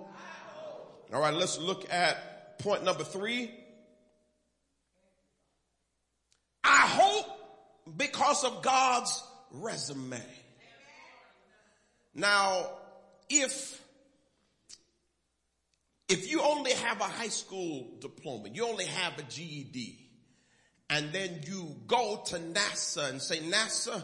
All 1.13 1.21
right, 1.21 1.33
let's 1.33 1.59
look 1.59 1.91
at 1.91 2.59
point 2.59 2.83
number 2.83 3.03
three. 3.03 3.51
I 6.63 6.87
hope 6.87 7.97
because 7.97 8.43
of 8.43 8.61
God's 8.63 9.23
resume. 9.51 10.21
Now, 12.13 12.69
if 13.29 13.81
if 16.07 16.31
you 16.31 16.41
only 16.41 16.71
have 16.73 17.01
a 17.01 17.05
high 17.05 17.29
school 17.29 17.97
diploma, 17.99 18.49
you 18.53 18.67
only 18.67 18.85
have 18.85 19.17
a 19.17 19.23
GED, 19.23 19.99
and 20.89 21.11
then 21.11 21.41
you 21.45 21.75
go 21.87 22.21
to 22.27 22.37
NASA 22.37 23.09
and 23.09 23.21
say, 23.21 23.39
NASA, 23.39 24.03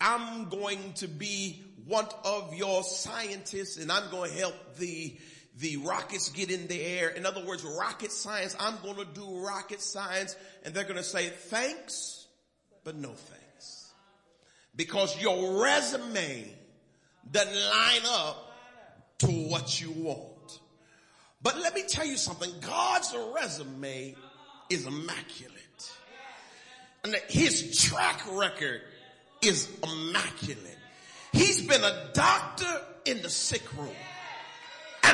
I'm 0.00 0.48
going 0.48 0.94
to 0.94 1.08
be 1.08 1.62
one 1.86 2.06
of 2.24 2.54
your 2.54 2.82
scientists 2.82 3.76
and 3.76 3.90
I'm 3.90 4.10
going 4.10 4.30
to 4.30 4.36
help 4.36 4.76
the 4.76 5.18
the 5.60 5.76
rockets 5.76 6.30
get 6.30 6.50
in 6.50 6.66
the 6.68 6.82
air. 6.82 7.10
In 7.10 7.26
other 7.26 7.44
words, 7.44 7.62
rocket 7.62 8.10
science, 8.10 8.56
I'm 8.58 8.76
going 8.82 8.96
to 8.96 9.04
do 9.04 9.44
rocket 9.44 9.82
science. 9.82 10.34
And 10.64 10.74
they're 10.74 10.84
going 10.84 10.96
to 10.96 11.04
say, 11.04 11.26
thanks, 11.28 12.26
but 12.82 12.96
no 12.96 13.10
thanks. 13.10 13.92
Because 14.74 15.20
your 15.20 15.62
resume 15.62 16.50
doesn't 17.30 17.54
line 17.54 18.00
up 18.06 18.52
to 19.18 19.26
what 19.26 19.80
you 19.80 19.90
want. 19.90 20.60
But 21.42 21.58
let 21.58 21.74
me 21.74 21.84
tell 21.86 22.06
you 22.06 22.16
something. 22.16 22.50
God's 22.62 23.14
resume 23.34 24.14
is 24.70 24.86
immaculate. 24.86 25.92
And 27.04 27.14
his 27.28 27.78
track 27.78 28.22
record 28.32 28.80
is 29.42 29.68
immaculate. 29.82 30.78
He's 31.32 31.66
been 31.66 31.82
a 31.82 32.10
doctor 32.14 32.80
in 33.04 33.20
the 33.22 33.30
sick 33.30 33.62
room 33.76 33.94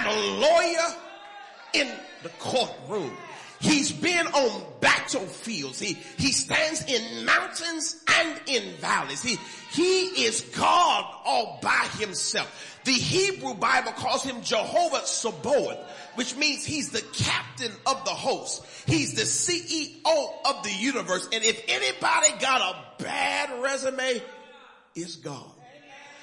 a 0.07 0.41
lawyer 0.41 0.97
in 1.75 1.93
the 2.23 2.29
courtroom. 2.39 3.17
He's 3.59 3.91
been 3.91 4.27
on 4.27 4.65
battlefields. 4.81 5.81
He, 5.81 5.95
he 6.19 6.33
stands 6.33 6.85
in 6.85 7.25
mountains 7.25 8.03
and 8.19 8.41
in 8.47 8.75
valleys. 8.77 9.23
He, 9.23 9.39
he 9.71 10.25
is 10.27 10.43
God 10.55 11.05
all 11.25 11.59
by 11.63 11.89
himself. 11.99 12.81
The 12.85 12.93
Hebrew 12.93 13.55
Bible 13.55 13.93
calls 13.93 14.23
him 14.23 14.43
Jehovah 14.43 15.07
Sabaoth, 15.07 15.79
which 16.17 16.37
means 16.37 16.65
he's 16.65 16.91
the 16.91 17.03
captain 17.15 17.73
of 17.87 18.05
the 18.05 18.11
host. 18.11 18.65
He's 18.87 19.15
the 19.15 19.23
CEO 19.23 20.05
of 20.45 20.63
the 20.63 20.73
universe. 20.73 21.29
And 21.33 21.43
if 21.43 21.63
anybody 21.67 22.29
got 22.41 22.61
a 22.61 23.03
bad 23.03 23.63
resume, 23.63 24.23
it's 24.95 25.17
God. 25.17 25.51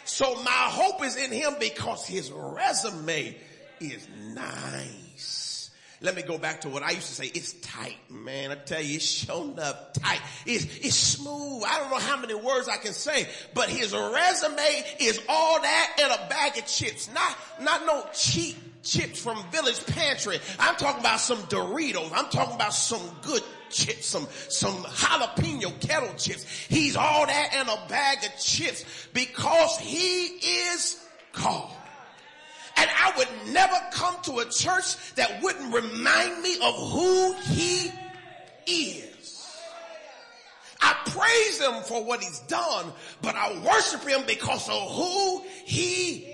So 0.05 0.35
my 0.43 0.51
hope 0.51 1.03
is 1.03 1.15
in 1.15 1.31
him 1.31 1.55
because 1.59 2.05
his 2.05 2.31
resume 2.31 3.35
is 3.79 4.07
nice. 4.33 5.69
Let 6.03 6.17
me 6.17 6.21
go 6.21 6.37
back 6.37 6.61
to 6.61 6.69
what 6.69 6.83
I 6.83 6.91
used 6.91 7.07
to 7.07 7.13
say. 7.13 7.31
It's 7.33 7.53
tight, 7.61 7.95
man. 8.09 8.51
I 8.51 8.55
tell 8.55 8.81
you, 8.81 8.95
it's 8.95 9.05
shown 9.05 9.57
up 9.57 9.93
tight. 9.93 10.19
It's, 10.45 10.65
it's 10.85 10.95
smooth. 10.95 11.63
I 11.65 11.79
don't 11.79 11.89
know 11.91 11.97
how 11.97 12.17
many 12.17 12.33
words 12.33 12.67
I 12.67 12.75
can 12.75 12.91
say, 12.91 13.25
but 13.53 13.69
his 13.69 13.93
resume 13.93 14.83
is 14.99 15.21
all 15.29 15.61
that 15.61 15.95
and 16.01 16.11
a 16.11 16.29
bag 16.29 16.57
of 16.57 16.65
chips. 16.65 17.09
Not, 17.13 17.37
not 17.61 17.85
no 17.85 18.05
cheap 18.13 18.57
chips 18.83 19.21
from 19.21 19.41
Village 19.49 19.85
Pantry. 19.85 20.39
I'm 20.59 20.75
talking 20.75 20.99
about 20.99 21.21
some 21.21 21.37
Doritos. 21.43 22.11
I'm 22.13 22.29
talking 22.29 22.55
about 22.55 22.73
some 22.73 23.01
good 23.21 23.41
chips, 23.69 24.05
some, 24.05 24.27
some 24.49 24.83
jalapeno 24.83 25.79
kettle 25.79 26.13
chips. 26.17 26.43
He's 26.67 26.97
all 26.97 27.25
that 27.25 27.49
and 27.53 27.69
a 27.69 27.87
bag 27.87 28.25
of 28.25 28.37
chips 28.41 29.07
because 29.13 29.77
he 29.79 30.25
is 30.25 31.01
God. 31.31 31.71
And 32.75 32.89
I 32.89 33.13
would 33.17 33.53
never 33.53 33.75
come 33.91 34.15
to 34.23 34.39
a 34.39 34.45
church 34.45 35.13
that 35.15 35.41
wouldn't 35.41 35.73
remind 35.73 36.41
me 36.41 36.55
of 36.61 36.75
who 36.91 37.33
he 37.33 37.91
is. 38.65 39.47
I 40.81 40.95
praise 41.05 41.61
him 41.61 41.83
for 41.83 42.03
what 42.03 42.21
he's 42.21 42.39
done, 42.41 42.91
but 43.21 43.35
I 43.35 43.57
worship 43.65 44.07
him 44.07 44.23
because 44.27 44.67
of 44.67 44.91
who 44.91 45.41
he 45.65 46.27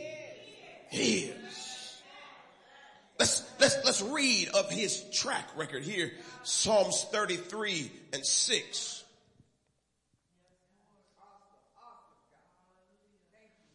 is. 0.91 1.33
Let's, 3.19 3.43
let's, 3.59 3.75
let's 3.83 4.01
read 4.01 4.47
of 4.49 4.71
his 4.71 5.03
track 5.11 5.49
record 5.57 5.83
here. 5.83 6.11
Psalms 6.43 7.05
33 7.11 7.91
and 8.13 8.25
6. 8.25 9.03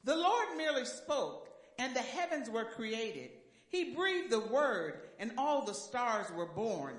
The 0.05 0.17
Lord 0.17 0.49
merely 0.57 0.85
spoke 0.85 1.44
and 1.79 1.95
the 1.95 2.01
heavens 2.01 2.49
were 2.49 2.65
created. 2.65 3.31
He 3.69 3.95
breathed 3.95 4.31
the 4.31 4.41
word 4.41 5.01
and 5.19 5.33
all 5.39 5.65
the 5.65 5.75
stars 5.75 6.27
were 6.37 6.47
born. 6.47 6.95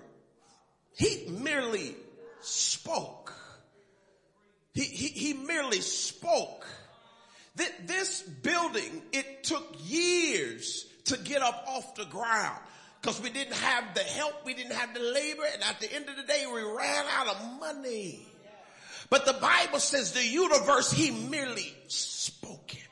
He 0.96 1.28
merely 1.30 1.96
spoke. 2.42 3.34
He, 4.74 4.84
he, 4.84 5.08
he 5.08 5.34
merely 5.34 5.82
spoke. 5.82 6.66
That 7.56 7.88
This 7.88 8.22
building, 8.22 9.02
it 9.14 9.44
took 9.44 9.76
years 9.84 10.86
to 11.06 11.18
get 11.18 11.42
up 11.42 11.66
off 11.68 11.96
the 11.96 12.06
ground 12.06 12.60
because 13.02 13.22
we 13.22 13.30
didn't 13.30 13.56
have 13.56 13.94
the 13.94 14.02
help, 14.02 14.34
we 14.46 14.54
didn't 14.54 14.74
have 14.74 14.94
the 14.94 15.00
labor, 15.00 15.44
and 15.54 15.64
at 15.64 15.80
the 15.80 15.94
end 15.94 16.10
of 16.10 16.16
the 16.18 16.24
day, 16.24 16.46
we 16.52 16.62
ran 16.62 17.06
out 17.18 17.28
of 17.28 17.60
money. 17.60 18.28
But 19.10 19.26
the 19.26 19.34
Bible 19.34 19.80
says 19.80 20.14
the 20.14 20.26
universe, 20.26 20.92
he 20.92 21.12
merely 21.12 21.72
spoke 21.88 22.74
it. 22.74 22.85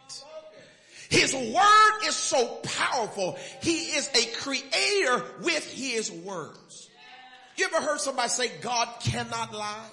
His 1.14 1.32
word 1.32 2.08
is 2.08 2.16
so 2.16 2.60
powerful. 2.64 3.38
He 3.62 3.96
is 3.96 4.10
a 4.16 4.36
creator 4.38 5.24
with 5.44 5.72
his 5.72 6.12
words. 6.12 6.90
You 7.56 7.66
ever 7.66 7.86
heard 7.86 8.00
somebody 8.00 8.30
say 8.30 8.52
God 8.62 8.88
cannot 9.00 9.54
lie? 9.54 9.90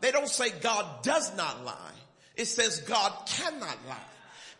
They 0.00 0.10
don't 0.10 0.28
say 0.28 0.50
God 0.50 1.04
does 1.04 1.36
not 1.36 1.64
lie. 1.64 1.94
It 2.34 2.46
says 2.46 2.80
God 2.80 3.12
cannot 3.28 3.78
lie. 3.88 3.96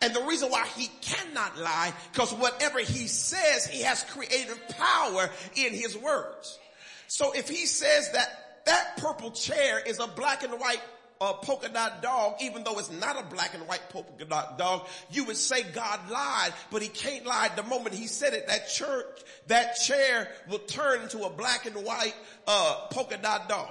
And 0.00 0.14
the 0.14 0.22
reason 0.22 0.50
why 0.50 0.68
he 0.76 0.88
cannot 1.00 1.58
lie, 1.58 1.92
because 2.12 2.32
whatever 2.32 2.78
he 2.78 3.08
says, 3.08 3.66
he 3.66 3.82
has 3.82 4.04
creative 4.04 4.60
power 4.78 5.30
in 5.56 5.74
his 5.74 5.98
words. 5.98 6.60
So 7.08 7.32
if 7.32 7.48
he 7.48 7.66
says 7.66 8.12
that 8.12 8.62
that 8.66 8.98
purple 8.98 9.32
chair 9.32 9.80
is 9.84 9.98
a 9.98 10.06
black 10.06 10.44
and 10.44 10.52
white 10.60 10.80
uh, 11.22 11.34
polka 11.34 11.68
dot 11.68 12.02
dog, 12.02 12.34
even 12.40 12.64
though 12.64 12.78
it's 12.80 12.90
not 12.90 13.18
a 13.18 13.22
black 13.24 13.54
and 13.54 13.66
white 13.68 13.88
polka 13.90 14.24
dot 14.24 14.58
dog, 14.58 14.88
you 15.10 15.24
would 15.24 15.36
say 15.36 15.62
God 15.62 16.00
lied, 16.10 16.52
but 16.72 16.82
he 16.82 16.88
can't 16.88 17.24
lie. 17.24 17.48
The 17.54 17.62
moment 17.62 17.94
he 17.94 18.08
said 18.08 18.34
it, 18.34 18.48
that 18.48 18.68
church, 18.68 19.20
that 19.46 19.76
chair 19.76 20.28
will 20.50 20.58
turn 20.58 21.02
into 21.02 21.22
a 21.22 21.30
black 21.30 21.64
and 21.64 21.76
white, 21.76 22.14
uh, 22.48 22.86
polka 22.90 23.18
dot 23.18 23.48
dog. 23.48 23.70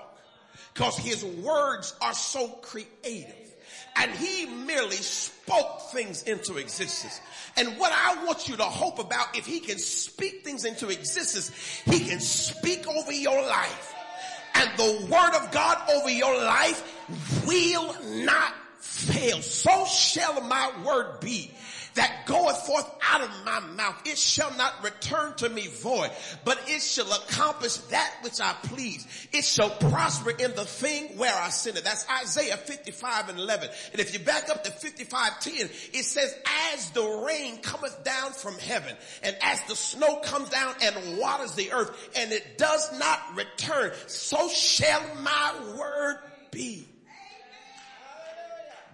Cause 0.76 0.98
his 0.98 1.26
words 1.26 1.94
are 2.02 2.14
so 2.14 2.48
creative 2.48 3.36
and 3.98 4.12
he 4.12 4.46
merely 4.46 4.96
spoke 4.96 5.82
things 5.92 6.24
into 6.24 6.56
existence. 6.56 7.20
And 7.58 7.78
what 7.78 7.92
I 7.94 8.24
want 8.24 8.48
you 8.48 8.56
to 8.56 8.64
hope 8.64 9.00
about, 9.00 9.38
if 9.38 9.46
he 9.46 9.60
can 9.60 9.78
speak 9.78 10.46
things 10.46 10.64
into 10.64 10.88
existence, 10.88 11.52
he 11.84 12.00
can 12.00 12.22
speak 12.22 12.88
over 12.88 13.12
your 13.12 13.42
life. 13.42 13.91
And 14.56 14.70
the 14.78 15.08
word 15.10 15.36
of 15.36 15.52
God 15.52 15.78
over 15.90 16.10
your 16.10 16.36
life 16.36 16.84
will 17.46 17.96
not 18.26 18.54
fail. 18.80 19.42
So 19.42 19.86
shall 19.86 20.42
my 20.42 20.72
word 20.84 21.20
be 21.20 21.52
that 21.96 22.26
goeth 22.26 22.66
forth 22.66 22.90
out 23.10 23.22
of 23.22 23.30
my 23.46 23.60
mouth. 23.76 24.02
It 24.06 24.18
shall 24.18 24.56
not 24.58 24.84
return 24.84 25.34
to 25.38 25.50
me 25.50 25.68
void, 25.68 26.12
but 26.46 26.60
it 26.68 26.82
shall 26.82 27.12
accomplish 27.12 27.78
that 27.78 28.14
which 28.22 28.40
I 28.40 28.54
please. 28.64 29.06
It 29.32 29.44
shall 29.44 29.70
prosper 29.70 30.32
in 30.32 30.54
the 30.56 30.66
thing 30.66 31.18
where 31.18 31.36
I 31.36 31.50
send 31.50 31.78
it. 31.78 31.84
That's 31.84 32.06
Isaiah 32.22 32.58
55 32.58 33.30
and 33.30 33.40
11. 33.40 33.70
And 33.92 34.00
if 34.00 34.14
you 34.14 34.20
back 34.20 34.50
up 34.50 34.64
to 34.64 34.72
55, 34.72 35.40
10, 35.40 35.54
it 35.94 36.06
says, 36.06 36.36
as 36.74 36.92
the 36.92 37.26
rain 37.28 37.58
cometh 37.62 38.04
down 38.04 38.32
from 38.32 38.58
heaven 38.60 38.96
and 39.24 39.36
as 39.42 39.62
the 39.64 39.76
snow 39.76 40.18
comes 40.18 40.50
down 40.50 40.74
and 40.82 41.18
waters 41.18 41.54
the 41.56 41.72
earth 41.72 42.10
and 42.16 42.32
it 42.32 42.58
does 42.58 42.98
not 43.00 43.20
return, 43.36 43.92
so 44.08 44.48
shall 44.50 45.04
my 45.22 45.76
word 45.78 46.18
be. 46.52 46.88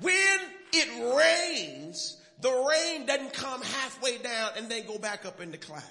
When 0.01 0.39
it 0.73 1.15
rains, 1.17 2.17
the 2.41 2.49
rain 2.49 3.05
doesn't 3.05 3.33
come 3.33 3.61
halfway 3.61 4.17
down 4.17 4.51
and 4.57 4.69
then 4.69 4.85
go 4.85 4.97
back 4.97 5.25
up 5.25 5.41
in 5.41 5.51
the 5.51 5.57
cloud. 5.57 5.83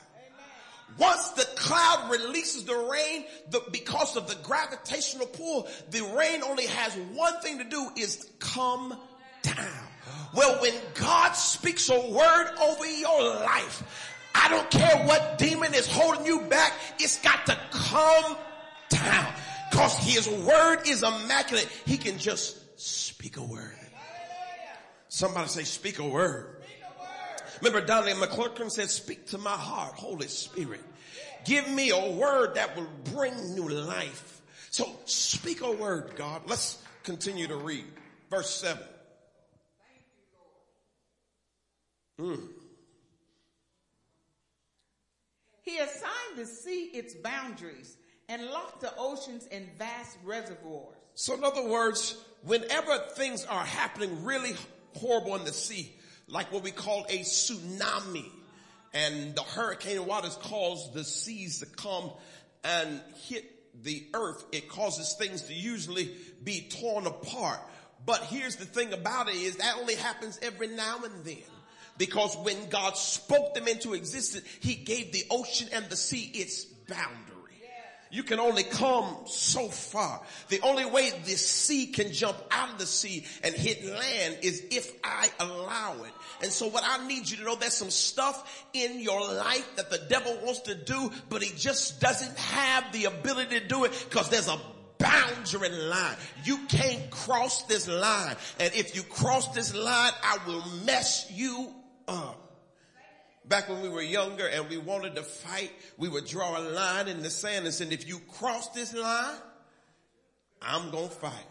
Once 0.99 1.31
the 1.31 1.45
cloud 1.57 2.11
releases 2.11 2.65
the 2.65 2.75
rain, 2.75 3.25
the, 3.51 3.61
because 3.73 4.17
of 4.17 4.29
the 4.29 4.37
gravitational 4.43 5.27
pull, 5.27 5.69
the 5.91 6.01
rain 6.17 6.43
only 6.45 6.67
has 6.67 6.95
one 7.13 7.39
thing 7.41 7.59
to 7.59 7.65
do 7.65 7.91
is 7.97 8.31
come 8.39 8.97
down. 9.43 9.89
Well, 10.35 10.61
when 10.63 10.75
God 10.95 11.33
speaks 11.33 11.89
a 11.89 12.11
word 12.11 12.51
over 12.61 12.87
your 12.87 13.23
life, 13.23 13.83
I 14.35 14.49
don't 14.49 14.71
care 14.71 15.05
what 15.07 15.39
demon 15.39 15.75
is 15.75 15.87
holding 15.87 16.25
you 16.25 16.43
back, 16.43 16.73
it's 16.99 17.21
got 17.21 17.45
to 17.47 17.59
come 17.71 18.37
down. 18.89 19.33
Cause 19.73 19.99
his 19.99 20.29
word 20.29 20.87
is 20.87 21.03
immaculate. 21.03 21.69
He 21.85 21.99
can 21.99 22.19
just 22.19 22.81
speak 22.81 23.37
a 23.37 23.43
word. 23.43 23.76
Somebody 25.17 25.49
say, 25.49 25.63
speak 25.63 25.99
a 25.99 26.07
word. 26.07 26.63
Remember 27.63 27.87
Donnie 27.87 28.13
McClurkin 28.13 28.71
said, 28.71 28.91
speak 28.91 29.29
to 29.29 29.39
my 29.39 29.49
heart, 29.49 29.95
Holy 29.95 30.29
Spirit. 30.29 30.83
Give 31.47 31.67
me 31.71 31.89
a 31.89 32.11
word 32.11 32.57
that 32.57 32.77
will 32.77 32.91
bring 33.15 33.55
new 33.55 33.67
life. 33.67 34.43
So 34.69 34.87
speak 35.07 35.63
a 35.63 35.73
word, 35.73 36.17
God. 36.17 36.43
Let's 36.47 36.83
continue 37.03 37.47
to 37.47 37.57
read. 37.57 37.87
Verse 38.29 38.51
7. 38.57 38.83
Mm. 42.21 42.49
He 45.63 45.79
assigned 45.79 46.37
the 46.37 46.45
sea 46.45 46.91
its 46.93 47.15
boundaries 47.15 47.97
and 48.29 48.49
locked 48.49 48.83
the 48.83 48.93
oceans 48.99 49.47
in 49.47 49.67
vast 49.79 50.19
reservoirs. 50.27 50.95
So 51.15 51.33
in 51.33 51.43
other 51.43 51.67
words, 51.67 52.23
whenever 52.43 52.99
things 53.15 53.47
are 53.47 53.65
happening 53.65 54.23
really 54.23 54.57
horrible 54.97 55.37
in 55.37 55.45
the 55.45 55.53
sea, 55.53 55.95
like 56.29 56.53
what 56.53 56.63
we 56.63 56.71
call 56.71 57.05
a 57.09 57.19
tsunami. 57.21 58.31
And 58.95 59.35
the 59.35 59.43
hurricane 59.43 60.07
waters 60.07 60.35
cause 60.37 60.93
the 60.93 61.05
seas 61.05 61.61
to 61.61 61.67
come 61.67 62.11
and 62.65 63.01
hit 63.29 63.45
the 63.83 64.07
earth. 64.15 64.45
It 64.53 64.69
causes 64.69 65.15
things 65.19 65.43
to 65.43 65.55
usually 65.55 66.15
be 66.43 66.69
torn 66.81 67.07
apart. 67.07 67.61
But 68.05 68.23
here's 68.25 68.57
the 68.57 68.65
thing 68.65 68.93
about 68.93 69.29
it 69.29 69.35
is 69.35 69.57
that 69.57 69.77
only 69.79 69.97
happens 69.97 70.39
every 70.43 70.69
now 70.69 71.01
and 71.05 71.25
then. 71.25 71.37
Because 71.99 72.37
when 72.39 72.69
God 72.69 72.97
spoke 72.97 73.55
them 73.55 73.69
into 73.69 73.95
existence, 73.95 74.45
He 74.61 74.75
gave 74.75 75.13
the 75.13 75.25
ocean 75.31 75.69
and 75.73 75.87
the 75.87 75.97
sea 75.97 76.31
its 76.35 76.65
boundary. 76.65 77.26
You 78.17 78.23
can 78.23 78.41
only 78.41 78.63
come 78.63 79.15
so 79.27 79.69
far. 79.69 80.23
The 80.49 80.63
only 80.63 80.87
way 80.87 81.11
the 81.27 81.33
sea 81.33 81.89
can 81.89 82.15
jump 82.15 82.39
out 82.51 82.71
of 82.71 82.79
the 82.79 82.87
sea 82.87 83.27
and 83.45 83.55
hit 83.55 83.85
land 83.85 84.39
is 84.41 84.65
if 84.71 84.91
I 85.05 85.29
allow 85.39 86.03
it. 86.03 86.13
And 86.41 86.51
so 86.51 86.67
what 86.69 86.83
I 86.83 87.07
need 87.07 87.29
you 87.29 87.37
to 87.37 87.45
know, 87.45 87.57
there's 87.57 87.75
some 87.75 87.91
stuff 87.91 88.65
in 88.73 89.01
your 89.01 89.21
life 89.21 89.69
that 89.77 89.91
the 89.91 90.01
devil 90.09 90.35
wants 90.43 90.61
to 90.61 90.75
do, 90.75 91.11
but 91.29 91.43
he 91.43 91.55
just 91.59 92.01
doesn't 92.01 92.39
have 92.39 92.91
the 92.93 93.05
ability 93.05 93.61
to 93.61 93.69
do 93.69 93.85
it 93.85 93.93
because 94.09 94.31
there's 94.31 94.49
a 94.49 94.59
boundary 94.97 95.69
line. 95.69 96.17
You 96.43 96.57
can't 96.69 97.11
cross 97.11 97.65
this 97.65 97.87
line. 97.87 98.37
And 98.59 98.75
if 98.75 98.97
you 98.97 99.03
cross 99.03 99.49
this 99.49 99.75
line, 99.75 100.13
I 100.23 100.39
will 100.47 100.65
mess 100.87 101.31
you 101.31 101.71
up. 102.09 102.46
Back 103.49 103.69
when 103.69 103.81
we 103.81 103.89
were 103.89 104.03
younger 104.03 104.47
and 104.49 104.69
we 104.69 104.77
wanted 104.77 105.15
to 105.17 105.23
fight, 105.23 105.71
we 105.97 106.09
would 106.09 106.27
draw 106.27 106.59
a 106.59 106.63
line 106.63 107.07
in 107.07 107.23
the 107.23 107.31
sand 107.31 107.65
and 107.65 107.73
say, 107.73 107.87
if 107.87 108.09
you 108.09 108.19
cross 108.39 108.69
this 108.71 108.93
line, 108.93 109.37
I'm 110.61 110.91
going 110.91 111.09
to 111.09 111.15
fight. 111.15 111.47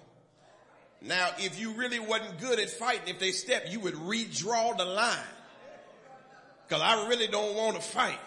Now, 1.01 1.29
if 1.38 1.60
you 1.60 1.71
really 1.73 1.99
wasn't 1.99 2.39
good 2.39 2.60
at 2.60 2.69
fighting, 2.69 3.08
if 3.08 3.19
they 3.19 3.31
stepped, 3.31 3.69
you 3.69 3.79
would 3.81 3.93
redraw 3.93 4.75
the 4.75 4.86
line. 4.86 5.17
Cause 6.67 6.81
I 6.81 7.08
really 7.08 7.27
don't 7.27 7.55
want 7.55 7.75
to 7.75 7.81
fight. 7.81 8.19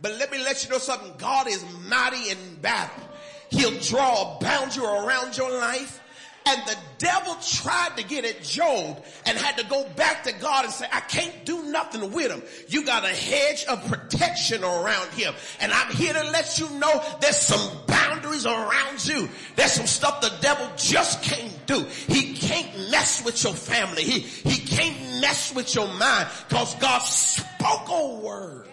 But 0.00 0.12
let 0.18 0.32
me 0.32 0.38
let 0.38 0.64
you 0.64 0.70
know 0.70 0.78
something. 0.78 1.12
God 1.18 1.46
is 1.46 1.62
mighty 1.88 2.30
in 2.30 2.38
battle. 2.62 3.08
He'll 3.50 3.78
draw 3.80 4.36
a 4.36 4.40
boundary 4.40 4.84
around 4.84 5.36
your 5.36 5.50
life. 5.50 6.01
And 6.44 6.60
the 6.66 6.76
devil 6.98 7.36
tried 7.36 7.96
to 7.96 8.04
get 8.04 8.24
at 8.24 8.42
Job 8.42 9.02
and 9.26 9.38
had 9.38 9.58
to 9.58 9.64
go 9.66 9.88
back 9.96 10.24
to 10.24 10.32
God 10.32 10.64
and 10.64 10.72
say, 10.72 10.86
I 10.92 11.00
can't 11.00 11.44
do 11.44 11.62
nothing 11.64 12.12
with 12.12 12.30
him. 12.30 12.42
You 12.68 12.84
got 12.84 13.04
a 13.04 13.08
hedge 13.08 13.64
of 13.66 13.86
protection 13.86 14.64
around 14.64 15.10
him. 15.10 15.34
And 15.60 15.72
I'm 15.72 15.92
here 15.92 16.12
to 16.12 16.24
let 16.24 16.58
you 16.58 16.68
know 16.70 17.04
there's 17.20 17.36
some 17.36 17.78
boundaries 17.86 18.44
around 18.44 19.06
you. 19.06 19.28
There's 19.54 19.72
some 19.72 19.86
stuff 19.86 20.20
the 20.20 20.32
devil 20.40 20.68
just 20.76 21.22
can't 21.22 21.66
do. 21.66 21.84
He 22.08 22.34
can't 22.34 22.90
mess 22.90 23.24
with 23.24 23.42
your 23.44 23.54
family. 23.54 24.02
He, 24.02 24.20
he 24.20 24.66
can't 24.66 25.20
mess 25.20 25.54
with 25.54 25.74
your 25.74 25.88
mind 25.88 26.28
because 26.48 26.74
God 26.76 26.98
spoke 27.00 27.88
a 27.88 28.20
word. 28.20 28.68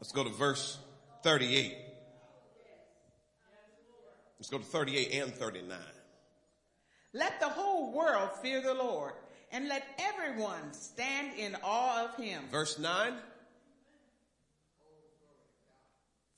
Let's 0.00 0.12
go 0.12 0.24
to 0.24 0.30
verse 0.30 0.78
38. 1.22 1.83
Let's 4.44 4.50
go 4.50 4.58
to 4.58 4.64
38 4.64 5.22
and 5.22 5.34
39. 5.34 5.78
Let 7.14 7.40
the 7.40 7.48
whole 7.48 7.94
world 7.94 8.28
fear 8.42 8.60
the 8.60 8.74
Lord 8.74 9.14
and 9.50 9.68
let 9.68 9.86
everyone 9.98 10.74
stand 10.74 11.38
in 11.38 11.56
awe 11.64 12.04
of 12.04 12.22
him. 12.22 12.42
Verse 12.50 12.78
9. 12.78 13.14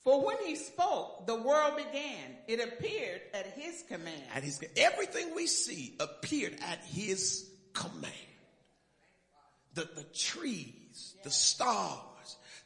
For 0.05 0.25
when 0.25 0.37
he 0.45 0.55
spoke, 0.55 1.27
the 1.27 1.35
world 1.35 1.75
began. 1.75 2.37
It 2.47 2.65
appeared 2.65 3.23
at 3.33 3.47
his 3.47 3.83
command. 3.89 4.23
At 4.33 4.43
his, 4.43 4.63
everything 4.77 5.35
we 5.35 5.45
see 5.45 5.93
appeared 5.99 6.55
at 6.61 6.79
his 6.85 7.49
command. 7.73 8.13
The, 9.73 9.81
the 9.81 10.05
trees, 10.13 11.13
the 11.25 11.29
stars, 11.29 11.99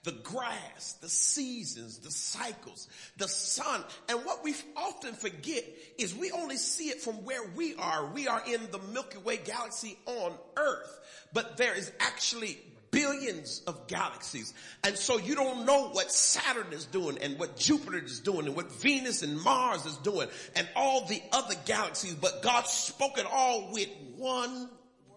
the 0.04 0.12
grass, 0.12 0.94
the 1.02 1.10
seasons, 1.10 2.00
the 2.00 2.10
cycles, 2.10 2.88
the 3.18 3.28
sun. 3.28 3.84
And 4.10 4.20
what 4.26 4.44
we 4.44 4.56
often 4.76 5.14
forget 5.14 5.64
is 5.98 6.16
we 6.16 6.32
only 6.32 6.58
see 6.58 6.90
it 6.90 7.02
from 7.02 7.24
where 7.24 7.48
we 7.56 7.76
are. 7.76 8.08
We 8.08 8.28
are 8.28 8.42
in 8.48 8.62
the 8.72 8.80
Milky 8.94 9.20
Way 9.20 9.38
galaxy 9.38 9.98
on 10.08 10.34
earth, 10.58 11.00
but 11.34 11.58
there 11.58 11.76
is 11.76 11.92
actually 12.00 12.58
billions 12.90 13.62
of 13.68 13.88
galaxies. 13.88 14.54
And 14.84 14.98
so 14.98 15.18
you 15.18 15.36
don't 15.36 15.66
know 15.66 15.90
what 15.90 16.12
Saturn 16.12 16.74
is 16.74 16.86
doing 16.86 17.18
and 17.20 17.40
what 17.40 17.56
Jupiter 17.56 18.04
is 18.04 18.20
doing 18.20 18.48
and 18.48 18.56
what 18.56 18.72
Venus 18.72 19.22
and 19.22 19.40
Mars 19.40 19.86
is 19.86 19.98
doing 19.98 20.28
and 20.56 20.68
all 20.76 21.06
the 21.06 21.22
other 21.32 21.56
galaxies, 21.66 22.16
but 22.16 22.42
God 22.42 22.66
spoke 22.68 23.18
it 23.18 23.26
all 23.32 23.72
with 23.72 23.88
one 24.18 24.70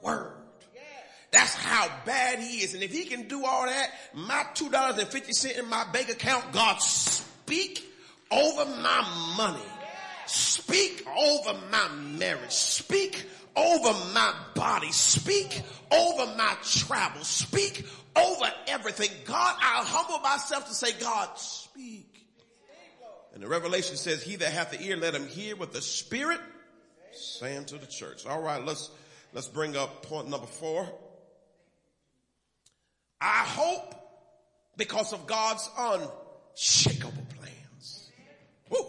word. 0.02 0.43
That's 1.34 1.52
how 1.52 1.90
bad 2.06 2.38
he 2.38 2.58
is. 2.58 2.74
And 2.74 2.82
if 2.84 2.92
he 2.92 3.06
can 3.06 3.26
do 3.26 3.44
all 3.44 3.66
that, 3.66 3.90
my 4.14 4.44
$2.50 4.54 5.58
in 5.58 5.68
my 5.68 5.84
bank 5.92 6.08
account, 6.08 6.52
God 6.52 6.80
speak 6.80 7.84
over 8.30 8.64
my 8.64 9.34
money. 9.36 9.58
Speak 10.26 11.04
over 11.08 11.58
my 11.72 11.88
marriage. 11.88 12.52
Speak 12.52 13.26
over 13.56 13.92
my 14.14 14.32
body. 14.54 14.92
Speak 14.92 15.60
over 15.90 16.36
my 16.36 16.56
travel. 16.62 17.24
Speak 17.24 17.84
over 18.14 18.52
everything. 18.68 19.10
God, 19.24 19.56
I'll 19.60 19.84
humble 19.84 20.20
myself 20.20 20.68
to 20.68 20.74
say, 20.74 20.92
God, 21.00 21.36
speak. 21.36 22.28
And 23.34 23.42
the 23.42 23.48
revelation 23.48 23.96
says, 23.96 24.22
he 24.22 24.36
that 24.36 24.52
hath 24.52 24.70
the 24.70 24.80
ear, 24.80 24.96
let 24.96 25.16
him 25.16 25.26
hear 25.26 25.56
what 25.56 25.72
the 25.72 25.82
spirit 25.82 26.38
saying 27.12 27.64
to 27.64 27.78
the 27.78 27.86
church. 27.86 28.24
All 28.24 28.40
right, 28.40 28.64
let's, 28.64 28.92
let's 29.32 29.48
bring 29.48 29.76
up 29.76 30.04
point 30.04 30.28
number 30.28 30.46
four. 30.46 30.88
I 33.24 33.44
hope 33.46 33.94
because 34.76 35.14
of 35.14 35.26
God's 35.26 35.70
unshakable 35.78 37.26
plans. 37.38 38.10
Woo. 38.68 38.84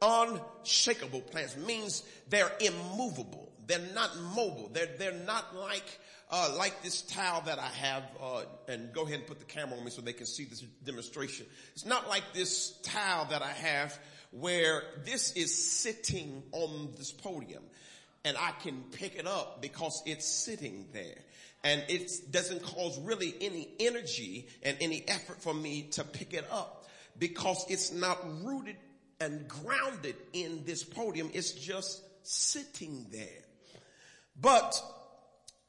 Unshakable 0.00 1.20
plans 1.20 1.54
means 1.58 2.02
they're 2.30 2.50
immovable. 2.60 3.52
They're 3.66 3.86
not 3.94 4.16
mobile. 4.34 4.70
They're, 4.72 4.88
they're 4.98 5.12
not 5.12 5.54
like, 5.54 5.98
uh, 6.30 6.54
like 6.56 6.82
this 6.82 7.02
towel 7.02 7.42
that 7.42 7.58
I 7.58 7.68
have, 7.68 8.04
uh, 8.22 8.44
and 8.68 8.90
go 8.94 9.02
ahead 9.02 9.18
and 9.18 9.26
put 9.26 9.38
the 9.38 9.44
camera 9.44 9.76
on 9.76 9.84
me 9.84 9.90
so 9.90 10.00
they 10.00 10.14
can 10.14 10.26
see 10.26 10.44
this 10.44 10.60
demonstration. 10.82 11.44
It's 11.74 11.84
not 11.84 12.08
like 12.08 12.22
this 12.32 12.78
towel 12.84 13.26
that 13.26 13.42
I 13.42 13.52
have 13.52 13.98
where 14.30 14.82
this 15.04 15.32
is 15.32 15.54
sitting 15.54 16.42
on 16.52 16.88
this 16.96 17.12
podium 17.12 17.62
and 18.24 18.38
I 18.38 18.52
can 18.62 18.82
pick 18.92 19.16
it 19.16 19.26
up 19.26 19.60
because 19.60 20.02
it's 20.06 20.26
sitting 20.26 20.86
there 20.94 21.18
and 21.64 21.82
it 21.88 22.10
doesn't 22.30 22.62
cause 22.62 23.00
really 23.00 23.34
any 23.40 23.68
energy 23.80 24.46
and 24.62 24.76
any 24.80 25.02
effort 25.08 25.40
for 25.40 25.54
me 25.54 25.88
to 25.92 26.04
pick 26.04 26.34
it 26.34 26.46
up 26.52 26.84
because 27.18 27.64
it's 27.68 27.90
not 27.90 28.18
rooted 28.44 28.76
and 29.20 29.48
grounded 29.48 30.14
in 30.34 30.62
this 30.64 30.84
podium. 30.84 31.30
It's 31.32 31.52
just 31.52 32.02
sitting 32.22 33.06
there. 33.10 33.42
But 34.38 34.80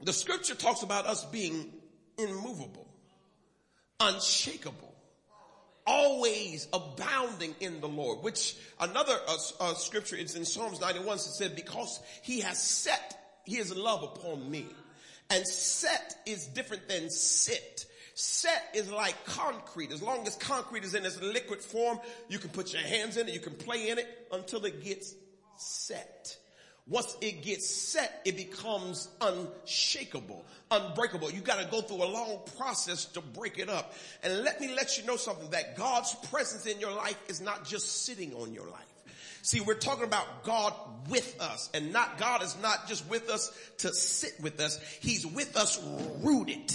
the 0.02 0.12
scripture 0.12 0.56
talks 0.56 0.84
about 0.84 1.06
us 1.06 1.24
being 1.26 1.72
immovable, 2.18 2.88
unshakable, 4.02 4.94
always 5.88 6.68
abounding 6.74 7.56
in 7.62 7.80
the 7.80 7.88
Lord, 7.88 8.22
which 8.22 8.58
another 8.82 9.16
uh, 9.28 9.38
uh, 9.60 9.74
scripture 9.76 10.16
is 10.18 10.36
in 10.36 10.44
Psalms 10.44 10.82
91 10.82 11.16
it 11.16 11.20
said, 11.20 11.56
because 11.56 12.02
he 12.22 12.42
has 12.42 12.62
set 12.62 13.42
his 13.46 13.74
love 13.74 14.04
upon 14.04 14.50
me. 14.50 14.66
And 15.30 15.48
set 15.48 16.16
is 16.26 16.48
different 16.48 16.88
than 16.88 17.10
sit. 17.10 17.86
Set 18.14 18.64
is 18.74 18.90
like 18.92 19.26
concrete. 19.26 19.92
As 19.92 20.02
long 20.02 20.26
as 20.26 20.36
concrete 20.36 20.84
is 20.84 20.96
in 20.96 21.06
its 21.06 21.22
liquid 21.22 21.60
form, 21.60 22.00
you 22.30 22.40
can 22.40 22.50
put 22.50 22.72
your 22.72 22.82
hands 22.82 23.18
in 23.18 23.28
it, 23.28 23.34
you 23.34 23.40
can 23.40 23.56
play 23.56 23.90
in 23.90 23.98
it 23.98 24.28
until 24.32 24.64
it 24.66 24.84
gets 24.84 25.14
set. 25.58 26.38
Once 26.88 27.18
it 27.20 27.42
gets 27.42 27.68
set, 27.68 28.22
it 28.26 28.38
becomes 28.38 29.10
unshakable, 29.20 30.46
unbreakable. 30.70 31.32
You 31.32 31.42
gotta 31.42 31.68
go 31.72 31.82
through 31.82 32.04
a 32.04 32.06
long 32.06 32.40
process 32.58 33.06
to 33.06 33.22
break 33.22 33.58
it 33.58 33.70
up. 33.70 33.94
And 34.22 34.44
let 34.44 34.62
me 34.62 34.74
let 34.76 34.98
you 34.98 35.04
know 35.06 35.16
something 35.16 35.50
that 35.50 35.76
God's 35.76 36.14
presence 36.30 36.68
in 36.68 36.80
your 36.80 36.92
life 36.92 37.18
is 37.28 37.42
not 37.42 37.66
just 37.66 38.06
sitting 38.06 38.34
on 38.36 38.54
your 38.54 38.70
life. 38.70 38.95
See, 39.46 39.60
we're 39.60 39.76
talking 39.76 40.06
about 40.06 40.44
God 40.44 40.74
with 41.08 41.40
us 41.40 41.70
and 41.76 41.94
not, 41.94 42.18
God 42.18 42.42
is 42.42 42.58
not 42.64 42.88
just 42.88 43.08
with 43.08 43.30
us 43.30 43.56
to 43.78 43.94
sit 43.94 44.34
with 44.42 44.60
us. 44.60 44.80
He's 45.02 45.24
with 45.24 45.56
us 45.56 45.80
rooted 46.24 46.74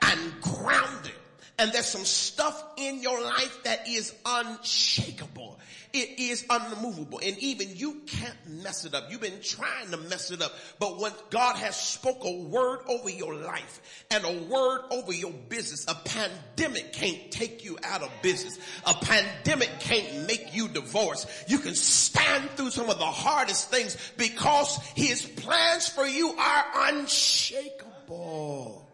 and 0.00 0.40
grounded. 0.40 1.12
And 1.60 1.70
there's 1.74 1.84
some 1.84 2.06
stuff 2.06 2.64
in 2.78 3.02
your 3.02 3.22
life 3.22 3.64
that 3.64 3.86
is 3.86 4.14
unshakable. 4.24 5.58
It 5.92 6.18
is 6.18 6.46
unmovable. 6.48 7.20
And 7.22 7.36
even 7.38 7.76
you 7.76 8.00
can't 8.06 8.62
mess 8.62 8.86
it 8.86 8.94
up. 8.94 9.10
You've 9.10 9.20
been 9.20 9.42
trying 9.42 9.90
to 9.90 9.98
mess 9.98 10.30
it 10.30 10.40
up. 10.40 10.54
But 10.78 10.98
when 10.98 11.12
God 11.28 11.56
has 11.56 11.76
spoke 11.76 12.24
a 12.24 12.32
word 12.32 12.78
over 12.88 13.10
your 13.10 13.34
life 13.34 14.06
and 14.10 14.24
a 14.24 14.42
word 14.44 14.84
over 14.90 15.12
your 15.12 15.32
business, 15.50 15.84
a 15.86 15.94
pandemic 15.94 16.94
can't 16.94 17.30
take 17.30 17.62
you 17.62 17.76
out 17.84 18.02
of 18.02 18.10
business. 18.22 18.58
A 18.86 18.94
pandemic 18.94 19.68
can't 19.80 20.26
make 20.26 20.54
you 20.54 20.66
divorce. 20.66 21.26
You 21.46 21.58
can 21.58 21.74
stand 21.74 22.48
through 22.52 22.70
some 22.70 22.88
of 22.88 22.98
the 22.98 23.04
hardest 23.04 23.70
things 23.70 23.98
because 24.16 24.78
his 24.96 25.26
plans 25.26 25.90
for 25.90 26.06
you 26.06 26.30
are 26.38 26.64
unshakable. 26.88 28.89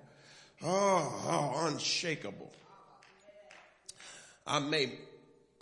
Oh, 0.63 1.23
oh 1.29 1.67
unshakable. 1.67 2.53
I 4.47 4.61
may, 4.61 4.93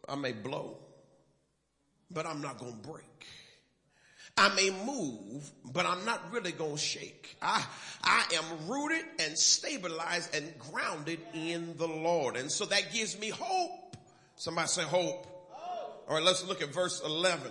I 0.09 0.15
may 0.15 0.33
blow, 0.33 0.77
but 2.11 2.27
I'm 2.27 2.43
not 2.43 2.59
going 2.59 2.73
to 2.73 2.89
break. 2.89 3.05
I 4.37 4.49
may 4.55 4.71
move, 4.71 5.49
but 5.73 5.87
I'm 5.87 6.05
not 6.05 6.33
really 6.33 6.53
going 6.53 6.77
to 6.77 6.79
shake. 6.79 7.37
I, 7.41 7.65
I 8.03 8.25
am 8.35 8.69
rooted 8.69 9.05
and 9.21 9.39
stabilized 9.39 10.35
and 10.35 10.53
grounded 10.59 11.21
in 11.35 11.77
the 11.77 11.87
Lord. 11.87 12.37
And 12.37 12.51
so 12.51 12.65
that 12.67 12.93
gives 12.93 13.19
me 13.19 13.31
hope. 13.31 13.97
Somebody 14.37 14.69
say 14.69 14.83
hope. 14.83 15.27
hope. 15.51 16.05
All 16.09 16.17
right, 16.17 16.25
let's 16.25 16.45
look 16.47 16.63
at 16.63 16.75
verse 16.75 17.01
11. 17.05 17.51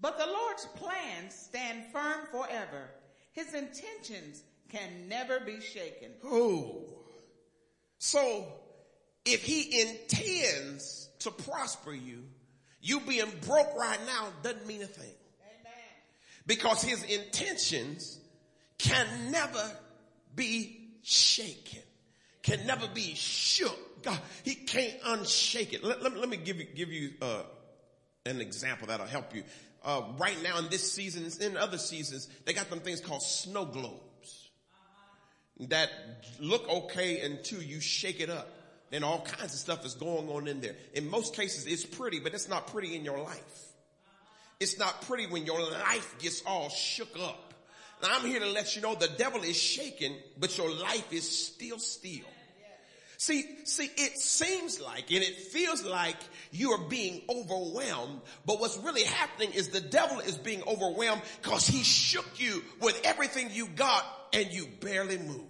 But 0.00 0.18
the 0.18 0.26
Lord's 0.26 0.66
plans 0.74 1.34
stand 1.34 1.84
firm 1.92 2.26
forever. 2.32 2.90
His 3.36 3.52
intentions 3.52 4.42
can 4.70 5.08
never 5.08 5.40
be 5.40 5.60
shaken. 5.60 6.10
Oh. 6.24 6.84
So 7.98 8.46
if 9.26 9.44
he 9.44 9.82
intends 9.82 11.10
to 11.20 11.30
prosper 11.30 11.92
you, 11.92 12.24
you 12.80 13.00
being 13.00 13.30
broke 13.46 13.76
right 13.76 13.98
now 14.06 14.28
doesn't 14.42 14.66
mean 14.66 14.82
a 14.82 14.86
thing. 14.86 15.14
Amen. 15.42 15.72
Because 16.46 16.82
his 16.82 17.02
intentions 17.04 18.18
can 18.78 19.06
never 19.30 19.70
be 20.34 20.88
shaken, 21.02 21.82
can 22.42 22.66
never 22.66 22.88
be 22.88 23.14
shook. 23.14 24.02
God, 24.02 24.18
he 24.44 24.54
can't 24.54 24.98
unshake 25.02 25.74
it. 25.74 25.84
Let, 25.84 26.02
let, 26.02 26.16
let 26.16 26.28
me 26.28 26.38
give 26.38 26.56
you, 26.56 26.66
give 26.74 26.90
you, 26.90 27.12
uh, 27.20 27.42
an 28.24 28.40
example 28.40 28.88
that'll 28.88 29.06
help 29.06 29.34
you. 29.34 29.44
Uh, 29.86 30.02
right 30.18 30.42
now 30.42 30.58
in 30.58 30.68
this 30.68 30.92
season, 30.92 31.22
and 31.24 31.40
in 31.40 31.56
other 31.56 31.78
seasons, 31.78 32.28
they 32.44 32.52
got 32.52 32.68
them 32.70 32.80
things 32.80 33.00
called 33.00 33.22
snow 33.22 33.64
globes. 33.64 34.50
that 35.60 35.88
look 36.40 36.68
okay 36.68 37.20
until 37.20 37.62
you 37.62 37.78
shake 37.80 38.20
it 38.20 38.28
up. 38.28 38.48
Then 38.90 39.04
all 39.04 39.20
kinds 39.20 39.54
of 39.54 39.60
stuff 39.60 39.86
is 39.86 39.94
going 39.94 40.28
on 40.28 40.48
in 40.48 40.60
there. 40.60 40.74
In 40.94 41.08
most 41.08 41.36
cases, 41.36 41.66
it's 41.66 41.84
pretty, 41.84 42.18
but 42.18 42.34
it's 42.34 42.48
not 42.48 42.66
pretty 42.66 42.96
in 42.96 43.04
your 43.04 43.20
life. 43.20 43.66
It's 44.58 44.76
not 44.76 45.02
pretty 45.02 45.28
when 45.28 45.46
your 45.46 45.60
life 45.60 46.16
gets 46.18 46.42
all 46.44 46.68
shook 46.68 47.16
up. 47.20 47.54
Now 48.02 48.08
I'm 48.10 48.26
here 48.26 48.40
to 48.40 48.50
let 48.50 48.74
you 48.74 48.82
know 48.82 48.96
the 48.96 49.08
devil 49.16 49.42
is 49.42 49.56
shaking, 49.56 50.16
but 50.36 50.58
your 50.58 50.70
life 50.70 51.12
is 51.12 51.46
still 51.46 51.78
still. 51.78 52.26
See, 53.18 53.44
see, 53.64 53.90
it 53.96 54.18
seems 54.18 54.80
like 54.80 55.10
and 55.10 55.22
it 55.22 55.36
feels 55.36 55.84
like 55.84 56.16
you 56.52 56.72
are 56.72 56.88
being 56.88 57.22
overwhelmed, 57.30 58.20
but 58.44 58.60
what's 58.60 58.76
really 58.78 59.04
happening 59.04 59.52
is 59.52 59.68
the 59.68 59.80
devil 59.80 60.20
is 60.20 60.36
being 60.36 60.62
overwhelmed 60.66 61.22
because 61.42 61.66
he 61.66 61.82
shook 61.82 62.38
you 62.38 62.62
with 62.80 63.00
everything 63.04 63.48
you 63.52 63.68
got 63.68 64.04
and 64.32 64.52
you 64.52 64.66
barely 64.80 65.18
move. 65.18 65.40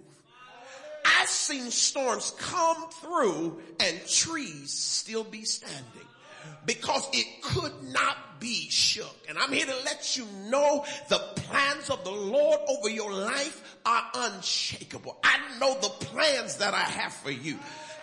I've 1.05 1.27
seen 1.27 1.71
storms 1.71 2.33
come 2.39 2.89
through 3.01 3.61
and 3.79 4.07
trees 4.07 4.71
still 4.71 5.23
be 5.23 5.43
standing 5.43 5.83
because 6.65 7.07
it 7.13 7.41
could 7.41 7.73
not 7.91 8.17
be 8.39 8.69
shook. 8.69 9.15
And 9.29 9.37
I'm 9.37 9.51
here 9.51 9.65
to 9.65 9.75
let 9.85 10.17
you 10.17 10.25
know 10.49 10.85
the 11.09 11.19
plans 11.35 11.89
of 11.89 12.03
the 12.03 12.11
Lord 12.11 12.59
over 12.67 12.89
your 12.89 13.11
life 13.13 13.77
are 13.85 14.03
unshakable. 14.13 15.17
I 15.23 15.39
know 15.59 15.75
the 15.75 15.89
plans 15.89 16.57
that 16.57 16.73
I 16.73 16.79
have 16.79 17.13
for 17.13 17.31
you. 17.31 17.57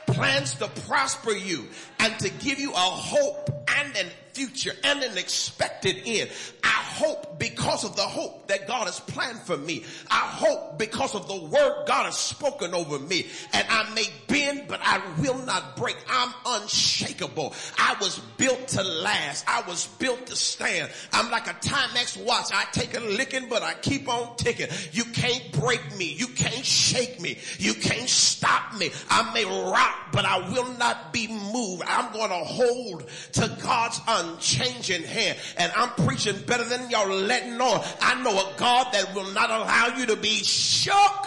Plans 0.07 0.55
to 0.57 0.69
prosper 0.87 1.33
you 1.33 1.65
and 1.99 2.19
to 2.21 2.29
give 2.29 2.59
you 2.59 2.73
a 2.73 2.77
hope 2.77 3.49
and 3.79 3.97
an 3.97 4.07
future 4.35 4.73
and 4.83 5.03
an 5.03 5.17
expected 5.17 6.03
end. 6.05 6.31
I 6.63 6.69
hope 6.69 7.39
because 7.39 7.85
of 7.85 7.97
the 7.97 8.03
hope 8.03 8.49
that 8.49 8.67
God 8.67 8.87
has 8.87 9.01
planned 9.01 9.41
for 9.41 9.57
me. 9.57 9.85
I 10.11 10.19
hope 10.19 10.79
because 10.79 11.15
of 11.15 11.27
the 11.29 11.37
word 11.37 11.85
God 11.87 12.05
has 12.05 12.17
spoken 12.17 12.75
over 12.75 12.99
me. 12.99 13.27
And 13.53 13.67
I 13.69 13.93
may 13.95 14.07
bend, 14.27 14.65
but 14.69 14.81
I 14.83 15.01
will 15.21 15.39
not 15.39 15.77
break. 15.77 15.97
I'm 16.09 16.33
unshakable. 16.47 17.55
I 17.79 17.97
was 18.01 18.19
built 18.37 18.69
to 18.69 18.83
last. 18.83 19.45
I 19.49 19.63
was 19.69 19.87
built 19.99 20.27
to 20.27 20.37
stand. 20.37 20.91
I'm 21.13 21.31
like 21.31 21.47
a 21.47 21.55
Timex 21.55 22.23
watch. 22.25 22.47
I 22.53 22.65
take 22.73 22.97
a 22.97 23.01
licking, 23.01 23.49
but 23.49 23.63
I 23.63 23.75
keep 23.75 24.09
on 24.09 24.37
ticking. 24.37 24.69
You 24.93 25.05
can't 25.05 25.53
break 25.53 25.97
me. 25.97 26.13
You 26.13 26.27
can't 26.29 26.65
shake 26.65 27.21
me. 27.21 27.39
You 27.59 27.75
can't 27.75 28.09
stop 28.09 28.77
me. 28.77 28.91
I 29.11 29.33
may 29.33 29.45
rock, 29.45 30.13
but 30.13 30.25
I 30.25 30.39
will 30.51 30.73
not 30.79 31.13
be 31.13 31.29
moved. 31.29 31.83
I'm 31.87 32.13
going 32.13 32.31
to 32.31 32.37
hold 32.37 33.09
to 33.33 33.59
God's 33.63 34.01
unchanging 34.29 35.03
hand. 35.03 35.39
And 35.57 35.73
I'm 35.77 35.91
preaching 36.07 36.37
better 36.47 36.65
than 36.65 36.91
y'all 36.91 37.09
letting 37.09 37.61
on. 37.61 37.85
I 38.01 38.21
know 38.23 38.31
a 38.31 38.53
God 38.57 38.93
that 38.93 39.15
will 39.15 39.31
not 39.33 39.51
allow 39.51 39.97
you 39.99 40.07
to 40.07 40.17
be 40.17 40.43
shook. 40.45 41.27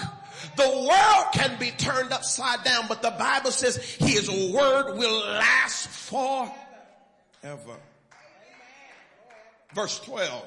The 0.55 0.67
world 0.67 1.25
can 1.33 1.57
be 1.59 1.71
turned 1.71 2.11
upside 2.11 2.63
down, 2.63 2.85
but 2.87 3.01
the 3.03 3.11
Bible 3.11 3.51
says 3.51 3.77
his 3.77 4.27
word 4.29 4.97
will 4.97 5.19
last 5.33 5.87
forever. 5.89 6.51
Verse 9.73 9.99
12. 9.99 10.43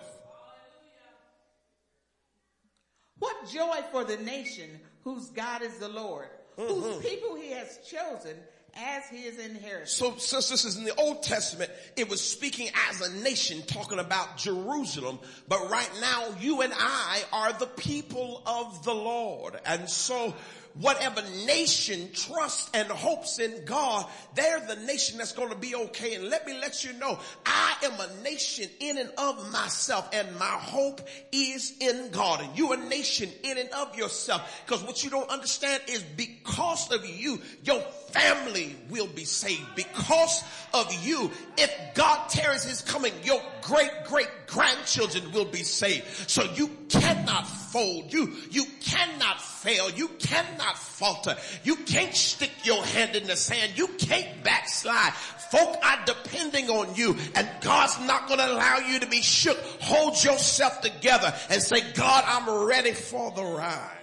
What 3.18 3.36
joy 3.52 3.76
for 3.92 4.04
the 4.04 4.16
nation 4.18 4.80
whose 5.04 5.26
God 5.30 5.62
is 5.62 5.74
the 5.78 5.88
Lord, 5.88 6.28
whose 6.56 6.70
Mm-hmm. 6.70 7.00
people 7.02 7.36
he 7.36 7.50
has 7.52 7.78
chosen 7.86 8.36
as 8.76 9.04
his 9.08 9.38
inheritance. 9.38 9.92
So 9.92 10.16
since 10.16 10.48
this 10.48 10.64
is 10.64 10.76
in 10.76 10.84
the 10.84 10.94
Old 10.94 11.22
Testament, 11.22 11.70
it 11.96 12.08
was 12.08 12.20
speaking 12.20 12.68
as 12.88 13.00
a 13.00 13.22
nation 13.22 13.62
talking 13.66 13.98
about 13.98 14.36
Jerusalem. 14.36 15.18
But 15.48 15.70
right 15.70 15.90
now, 16.00 16.28
you 16.40 16.62
and 16.62 16.72
I 16.76 17.22
are 17.32 17.52
the 17.52 17.66
people 17.66 18.42
of 18.46 18.84
the 18.84 18.94
Lord. 18.94 19.58
And 19.66 19.88
so 19.88 20.34
whatever 20.74 21.22
nation 21.46 22.10
trusts 22.12 22.70
and 22.74 22.88
hopes 22.88 23.38
in 23.38 23.64
God, 23.64 24.06
they're 24.34 24.64
the 24.66 24.76
nation 24.76 25.18
that's 25.18 25.32
going 25.32 25.50
to 25.50 25.56
be 25.56 25.74
okay. 25.74 26.14
And 26.14 26.28
let 26.28 26.46
me 26.46 26.58
let 26.60 26.84
you 26.84 26.92
know, 26.94 27.18
I 27.44 27.69
am 27.82 27.92
a 27.98 28.22
nation 28.22 28.68
in 28.80 28.98
and 28.98 29.10
of 29.18 29.52
myself 29.52 30.08
and 30.12 30.38
my 30.38 30.44
hope 30.44 31.00
is 31.32 31.74
in 31.80 32.10
God. 32.10 32.42
And 32.42 32.56
you're 32.56 32.74
a 32.74 32.88
nation 32.88 33.30
in 33.42 33.58
and 33.58 33.68
of 33.70 33.96
yourself. 33.96 34.62
Because 34.64 34.82
what 34.82 35.02
you 35.04 35.10
don't 35.10 35.28
understand 35.30 35.82
is 35.88 36.02
because 36.02 36.90
of 36.92 37.06
you, 37.06 37.40
your 37.64 37.80
family 38.10 38.76
will 38.88 39.06
be 39.08 39.24
saved. 39.24 39.74
Because 39.74 40.42
of 40.74 40.92
you, 41.04 41.30
if 41.56 41.72
God 41.94 42.28
tarries 42.28 42.64
his 42.64 42.80
coming, 42.82 43.12
your 43.22 43.40
great 43.62 43.90
great 44.04 44.28
grandchildren 44.46 45.30
will 45.32 45.44
be 45.44 45.62
saved. 45.62 46.04
So 46.28 46.42
you 46.54 46.68
cannot 46.88 47.46
fold. 47.46 48.12
You, 48.12 48.32
you 48.50 48.64
cannot 48.80 49.40
fail. 49.40 49.90
You 49.90 50.08
cannot 50.18 50.76
falter. 50.76 51.36
You 51.62 51.76
can't 51.76 52.14
stick 52.14 52.50
your 52.64 52.82
hand 52.84 53.14
in 53.14 53.26
the 53.26 53.36
sand. 53.36 53.72
You 53.76 53.86
can't 53.98 54.42
backslide. 54.42 55.12
Folk 55.12 55.76
are 55.84 55.98
depending 56.04 56.68
on 56.70 56.94
you 56.94 57.16
and 57.34 57.48
God's 57.70 58.00
not 58.00 58.26
going 58.26 58.40
to 58.40 58.52
allow 58.52 58.78
you 58.78 58.98
to 58.98 59.06
be 59.06 59.22
shook. 59.22 59.56
Hold 59.80 60.24
yourself 60.24 60.80
together 60.80 61.32
and 61.50 61.62
say, 61.62 61.80
God, 61.94 62.24
I'm 62.26 62.66
ready 62.66 62.90
for 62.90 63.30
the 63.30 63.44
ride. 63.44 63.96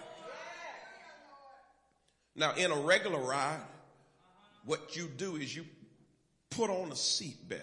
Now 2.33 2.53
in 2.53 2.71
a 2.71 2.79
regular 2.79 3.19
ride, 3.19 3.59
what 4.63 4.95
you 4.95 5.09
do 5.09 5.35
is 5.35 5.53
you 5.53 5.65
put 6.49 6.69
on 6.69 6.91
a 6.91 6.95
seatbelt 6.95 7.59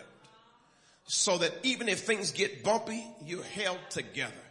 so 1.06 1.38
that 1.38 1.52
even 1.62 1.88
if 1.88 2.00
things 2.00 2.32
get 2.32 2.62
bumpy, 2.62 3.02
you're 3.24 3.42
held 3.42 3.80
together. 3.88 4.43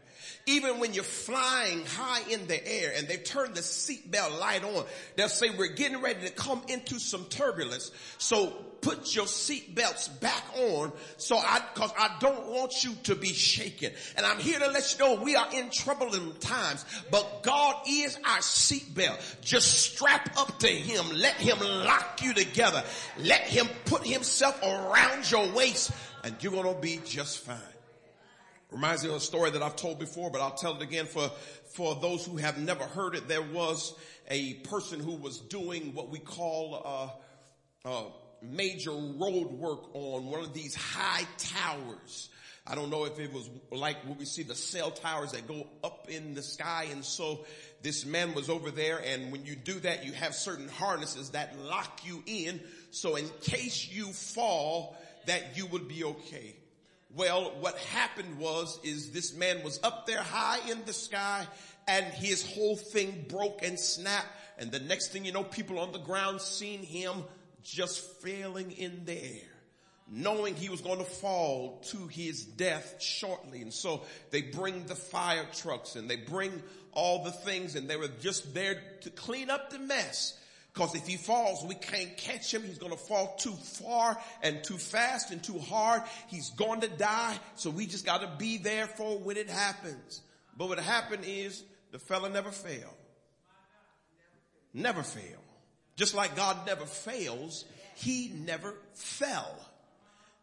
Even 0.45 0.79
when 0.79 0.93
you're 0.93 1.03
flying 1.03 1.85
high 1.85 2.21
in 2.29 2.47
the 2.47 2.67
air 2.67 2.91
and 2.97 3.07
they've 3.07 3.23
turned 3.23 3.55
the 3.55 3.61
seatbelt 3.61 4.39
light 4.39 4.63
on, 4.63 4.83
they'll 5.15 5.29
say, 5.29 5.49
we're 5.49 5.67
getting 5.67 6.01
ready 6.01 6.27
to 6.27 6.33
come 6.33 6.61
into 6.67 6.99
some 6.99 7.25
turbulence. 7.25 7.91
So 8.17 8.49
put 8.81 9.15
your 9.15 9.25
seatbelts 9.25 10.19
back 10.19 10.43
on 10.57 10.91
so 11.15 11.37
I, 11.37 11.61
cause 11.73 11.93
I 11.97 12.17
don't 12.19 12.47
want 12.47 12.83
you 12.83 12.93
to 13.03 13.15
be 13.15 13.29
shaken. 13.29 13.93
And 14.17 14.25
I'm 14.25 14.39
here 14.39 14.59
to 14.59 14.67
let 14.67 14.93
you 14.93 15.05
know 15.05 15.23
we 15.23 15.37
are 15.37 15.47
in 15.53 15.69
troubling 15.69 16.33
times, 16.41 16.85
but 17.09 17.43
God 17.43 17.75
is 17.87 18.17
our 18.25 18.39
seatbelt. 18.39 19.19
Just 19.41 19.71
strap 19.71 20.37
up 20.37 20.59
to 20.59 20.67
Him. 20.67 21.05
Let 21.15 21.35
Him 21.35 21.59
lock 21.59 22.21
you 22.21 22.33
together. 22.33 22.83
Let 23.17 23.41
Him 23.41 23.67
put 23.85 24.05
Himself 24.05 24.61
around 24.61 25.31
your 25.31 25.49
waist 25.53 25.91
and 26.23 26.35
you're 26.41 26.51
going 26.51 26.73
to 26.73 26.81
be 26.81 26.99
just 27.05 27.39
fine. 27.39 27.72
Reminds 28.73 29.03
me 29.03 29.09
of 29.09 29.15
a 29.15 29.19
story 29.19 29.51
that 29.51 29.61
I've 29.61 29.75
told 29.75 29.99
before, 29.99 30.31
but 30.31 30.41
I'll 30.41 30.55
tell 30.55 30.75
it 30.75 30.81
again 30.81 31.05
for, 31.05 31.29
for 31.73 31.95
those 31.95 32.25
who 32.25 32.37
have 32.37 32.57
never 32.57 32.83
heard 32.83 33.15
it. 33.15 33.27
There 33.27 33.41
was 33.41 33.93
a 34.29 34.55
person 34.55 34.99
who 34.99 35.15
was 35.15 35.39
doing 35.39 35.93
what 35.93 36.09
we 36.09 36.19
call, 36.19 36.81
uh, 37.85 37.87
uh, 37.87 38.03
major 38.41 38.91
road 38.91 39.51
work 39.51 39.95
on 39.95 40.25
one 40.25 40.41
of 40.41 40.53
these 40.53 40.75
high 40.75 41.25
towers. 41.37 42.29
I 42.65 42.75
don't 42.75 42.89
know 42.89 43.05
if 43.05 43.19
it 43.19 43.31
was 43.33 43.49
like 43.71 43.97
what 44.05 44.17
we 44.17 44.25
see 44.25 44.43
the 44.43 44.55
cell 44.55 44.91
towers 44.91 45.33
that 45.33 45.47
go 45.47 45.67
up 45.83 46.07
in 46.09 46.33
the 46.33 46.41
sky. 46.41 46.87
And 46.91 47.03
so 47.03 47.45
this 47.81 48.05
man 48.05 48.33
was 48.33 48.49
over 48.49 48.71
there. 48.71 49.01
And 49.05 49.31
when 49.31 49.45
you 49.45 49.55
do 49.55 49.79
that, 49.81 50.05
you 50.05 50.13
have 50.13 50.33
certain 50.33 50.69
harnesses 50.69 51.31
that 51.31 51.59
lock 51.59 52.01
you 52.05 52.23
in. 52.25 52.61
So 52.91 53.17
in 53.17 53.29
case 53.41 53.89
you 53.91 54.13
fall, 54.13 54.97
that 55.25 55.57
you 55.57 55.65
would 55.67 55.87
be 55.87 56.03
okay. 56.03 56.55
Well, 57.15 57.53
what 57.59 57.77
happened 57.77 58.39
was, 58.39 58.79
is 58.83 59.11
this 59.11 59.35
man 59.35 59.63
was 59.63 59.79
up 59.83 60.07
there 60.07 60.21
high 60.21 60.67
in 60.69 60.83
the 60.85 60.93
sky 60.93 61.45
and 61.87 62.05
his 62.05 62.43
whole 62.53 62.75
thing 62.75 63.25
broke 63.29 63.61
and 63.63 63.79
snapped. 63.79 64.27
And 64.57 64.71
the 64.71 64.79
next 64.79 65.11
thing 65.11 65.25
you 65.25 65.31
know, 65.31 65.43
people 65.43 65.79
on 65.79 65.91
the 65.91 65.99
ground 65.99 66.41
seen 66.41 66.81
him 66.81 67.23
just 67.61 67.99
failing 68.21 68.71
in 68.71 69.05
the 69.05 69.13
air, 69.13 69.49
knowing 70.09 70.55
he 70.55 70.69
was 70.69 70.81
going 70.81 70.97
to 70.97 71.05
fall 71.05 71.81
to 71.89 72.07
his 72.07 72.45
death 72.45 72.95
shortly. 72.99 73.61
And 73.61 73.73
so 73.73 74.03
they 74.31 74.41
bring 74.41 74.85
the 74.85 74.95
fire 74.95 75.45
trucks 75.53 75.95
and 75.95 76.09
they 76.09 76.17
bring 76.17 76.63
all 76.93 77.23
the 77.23 77.31
things 77.31 77.75
and 77.75 77.87
they 77.87 77.95
were 77.95 78.09
just 78.21 78.53
there 78.53 78.81
to 79.01 79.09
clean 79.11 79.49
up 79.51 79.69
the 79.69 79.79
mess. 79.79 80.39
Cause 80.73 80.95
if 80.95 81.05
he 81.05 81.17
falls, 81.17 81.63
we 81.63 81.75
can't 81.75 82.17
catch 82.17 82.51
him. 82.51 82.63
He's 82.63 82.79
going 82.79 82.91
to 82.91 82.97
fall 82.97 83.35
too 83.37 83.53
far 83.53 84.17
and 84.41 84.63
too 84.63 84.77
fast 84.77 85.31
and 85.31 85.43
too 85.43 85.59
hard. 85.59 86.01
He's 86.27 86.49
going 86.49 86.81
to 86.81 86.87
die. 86.87 87.37
So 87.55 87.69
we 87.69 87.85
just 87.85 88.05
got 88.05 88.21
to 88.21 88.29
be 88.39 88.57
there 88.57 88.87
for 88.87 89.19
when 89.19 89.37
it 89.37 89.49
happens. 89.49 90.21
But 90.57 90.69
what 90.69 90.79
happened 90.79 91.25
is 91.27 91.63
the 91.91 91.99
fella 91.99 92.29
never 92.29 92.49
failed. 92.49 92.95
Never 94.73 95.03
failed. 95.03 95.43
Just 95.95 96.15
like 96.15 96.35
God 96.35 96.65
never 96.65 96.85
fails, 96.85 97.65
he 97.95 98.31
never 98.33 98.73
fell. 98.95 99.55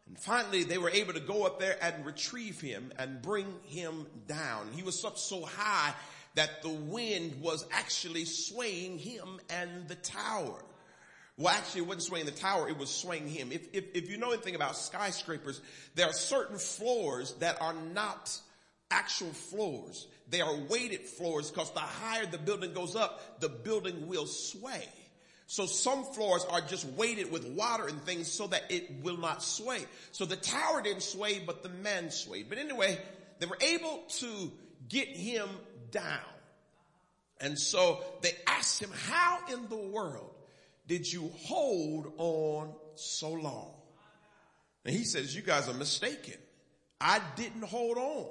And 0.07 0.17
finally 0.17 0.63
they 0.63 0.77
were 0.77 0.89
able 0.89 1.13
to 1.13 1.19
go 1.19 1.45
up 1.45 1.59
there 1.59 1.77
and 1.81 2.05
retrieve 2.05 2.61
him 2.61 2.93
and 2.97 3.21
bring 3.21 3.47
him 3.65 4.07
down. 4.27 4.69
He 4.73 4.83
was 4.83 5.03
up 5.03 5.17
so 5.17 5.43
high 5.43 5.93
that 6.35 6.61
the 6.61 6.69
wind 6.69 7.41
was 7.41 7.65
actually 7.71 8.25
swaying 8.25 8.97
him 8.97 9.39
and 9.49 9.87
the 9.87 9.95
tower. 9.95 10.63
Well, 11.37 11.53
actually, 11.53 11.81
it 11.81 11.87
wasn't 11.87 12.03
swaying 12.03 12.25
the 12.25 12.31
tower, 12.31 12.69
it 12.69 12.77
was 12.77 12.89
swaying 12.89 13.27
him. 13.27 13.51
If, 13.51 13.67
if, 13.73 13.85
if 13.95 14.09
you 14.09 14.17
know 14.17 14.31
anything 14.31 14.55
about 14.55 14.77
skyscrapers, 14.77 15.61
there 15.95 16.07
are 16.07 16.13
certain 16.13 16.57
floors 16.57 17.33
that 17.39 17.61
are 17.61 17.73
not 17.73 18.37
actual 18.91 19.31
floors. 19.31 20.07
They 20.29 20.41
are 20.41 20.55
weighted 20.69 21.01
floors 21.01 21.49
because 21.49 21.71
the 21.71 21.79
higher 21.79 22.25
the 22.25 22.37
building 22.37 22.73
goes 22.73 22.95
up, 22.95 23.39
the 23.39 23.49
building 23.49 24.07
will 24.07 24.27
sway. 24.27 24.87
So 25.47 25.65
some 25.65 26.05
floors 26.05 26.45
are 26.49 26.61
just 26.61 26.85
weighted 26.85 27.29
with 27.31 27.45
water 27.45 27.87
and 27.87 28.01
things 28.03 28.31
so 28.31 28.47
that 28.47 28.63
it 28.69 29.03
will 29.03 29.17
not 29.17 29.43
sway. 29.43 29.83
So 30.13 30.25
the 30.25 30.37
tower 30.37 30.81
didn't 30.81 31.03
sway, 31.03 31.41
but 31.45 31.63
the 31.63 31.69
man 31.69 32.09
swayed. 32.09 32.47
But 32.47 32.57
anyway, 32.57 32.97
they 33.39 33.47
were 33.47 33.57
able 33.59 34.03
to 34.19 34.51
get 34.87 35.09
him 35.09 35.49
down. 35.91 36.19
And 37.39 37.57
so 37.57 38.03
they 38.21 38.31
asked 38.47 38.81
him, 38.81 38.91
how 39.07 39.39
in 39.51 39.67
the 39.67 39.75
world 39.75 40.33
did 40.87 41.11
you 41.11 41.31
hold 41.37 42.13
on 42.17 42.73
so 42.95 43.31
long? 43.31 43.73
And 44.85 44.95
he 44.95 45.03
says, 45.03 45.35
you 45.35 45.41
guys 45.41 45.67
are 45.67 45.73
mistaken. 45.73 46.35
I 46.99 47.19
didn't 47.35 47.63
hold 47.63 47.97
on. 47.97 48.27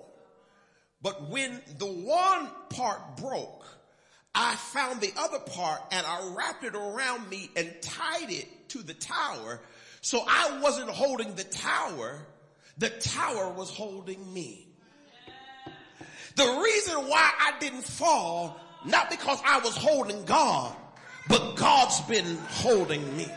But 1.02 1.28
when 1.30 1.60
the 1.78 1.86
one 1.86 2.48
part 2.68 3.16
broke, 3.16 3.64
I 4.34 4.54
found 4.54 5.00
the 5.00 5.12
other 5.16 5.38
part 5.38 5.80
and 5.90 6.06
I 6.06 6.32
wrapped 6.36 6.64
it 6.64 6.74
around 6.74 7.28
me 7.28 7.50
and 7.56 7.72
tied 7.82 8.30
it 8.30 8.68
to 8.70 8.78
the 8.82 8.94
tower. 8.94 9.60
So 10.02 10.22
I 10.26 10.60
wasn't 10.62 10.90
holding 10.90 11.34
the 11.34 11.44
tower. 11.44 12.26
The 12.78 12.90
tower 12.90 13.52
was 13.52 13.70
holding 13.70 14.32
me. 14.32 14.69
The 16.36 16.60
reason 16.62 17.08
why 17.08 17.30
I 17.38 17.52
didn't 17.58 17.82
fall, 17.82 18.56
not 18.84 19.10
because 19.10 19.40
I 19.44 19.58
was 19.58 19.76
holding 19.76 20.24
God, 20.24 20.74
but 21.28 21.56
God's 21.56 22.00
been 22.02 22.36
holding 22.48 23.16
me. 23.16 23.28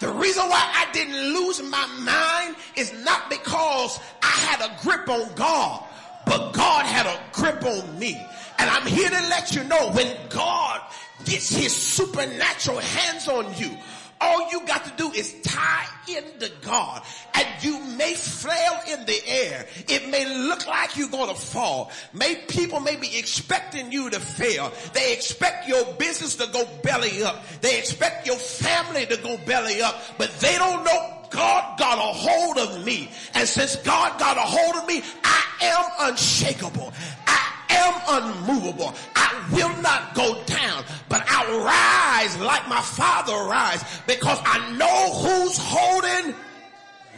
The 0.00 0.10
reason 0.12 0.48
why 0.48 0.60
I 0.60 0.90
didn't 0.92 1.32
lose 1.32 1.62
my 1.62 1.86
mind 2.00 2.56
is 2.76 2.92
not 3.04 3.30
because 3.30 4.00
I 4.22 4.26
had 4.26 4.60
a 4.60 4.82
grip 4.82 5.08
on 5.08 5.32
God, 5.34 5.84
but 6.26 6.52
God 6.52 6.84
had 6.86 7.06
a 7.06 7.20
grip 7.32 7.64
on 7.64 7.98
me. 7.98 8.20
And 8.58 8.68
I'm 8.68 8.86
here 8.86 9.08
to 9.08 9.28
let 9.28 9.54
you 9.54 9.62
know 9.64 9.90
when 9.92 10.16
God 10.28 10.80
gets 11.24 11.54
his 11.54 11.74
supernatural 11.74 12.78
hands 12.78 13.28
on 13.28 13.54
you, 13.56 13.76
all 14.22 14.50
you 14.50 14.64
got 14.66 14.84
to 14.84 14.92
do 14.96 15.10
is 15.10 15.34
tie 15.42 15.86
into 16.08 16.50
God 16.62 17.02
and 17.34 17.46
you 17.60 17.78
may 17.96 18.14
flail 18.14 18.80
in 18.88 19.04
the 19.04 19.20
air. 19.26 19.66
It 19.88 20.08
may 20.08 20.26
look 20.46 20.66
like 20.66 20.96
you're 20.96 21.08
going 21.08 21.28
to 21.28 21.40
fall. 21.40 21.90
May 22.12 22.36
people 22.48 22.80
may 22.80 22.96
be 22.96 23.18
expecting 23.18 23.90
you 23.90 24.10
to 24.10 24.20
fail. 24.20 24.72
They 24.92 25.12
expect 25.12 25.68
your 25.68 25.84
business 25.94 26.36
to 26.36 26.46
go 26.52 26.68
belly 26.82 27.22
up. 27.22 27.44
They 27.60 27.78
expect 27.78 28.26
your 28.26 28.36
family 28.36 29.06
to 29.06 29.16
go 29.16 29.36
belly 29.38 29.82
up, 29.82 30.00
but 30.18 30.30
they 30.40 30.56
don't 30.56 30.84
know 30.84 31.18
God 31.30 31.78
got 31.78 31.98
a 31.98 32.00
hold 32.00 32.58
of 32.58 32.84
me. 32.84 33.10
And 33.34 33.48
since 33.48 33.76
God 33.76 34.18
got 34.20 34.36
a 34.36 34.40
hold 34.40 34.76
of 34.76 34.86
me, 34.86 35.02
I 35.24 35.44
am 35.62 36.10
unshakable. 36.10 36.92
I 37.26 37.51
am 37.72 38.22
unmovable. 38.22 38.94
I 39.14 39.48
will 39.52 39.74
not 39.82 40.14
go 40.14 40.42
down, 40.44 40.84
but 41.08 41.22
I'll 41.26 41.64
rise 41.64 42.38
like 42.40 42.68
my 42.68 42.80
father 42.80 43.32
rise 43.32 43.82
because 44.06 44.38
I 44.44 44.70
know 44.76 45.12
who's 45.12 45.58
holding 45.58 46.34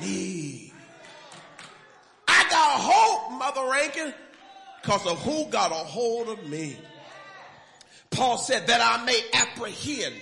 me. 0.00 0.72
I 2.26 2.44
got 2.50 2.80
hope, 2.80 3.38
Mother 3.38 3.70
Rankin, 3.70 4.14
because 4.82 5.06
of 5.06 5.20
who 5.22 5.46
got 5.50 5.70
a 5.70 5.74
hold 5.74 6.28
of 6.28 6.48
me. 6.48 6.76
Paul 8.10 8.38
said 8.38 8.68
that 8.68 8.80
I 8.80 9.04
may 9.04 9.20
apprehend 9.32 10.14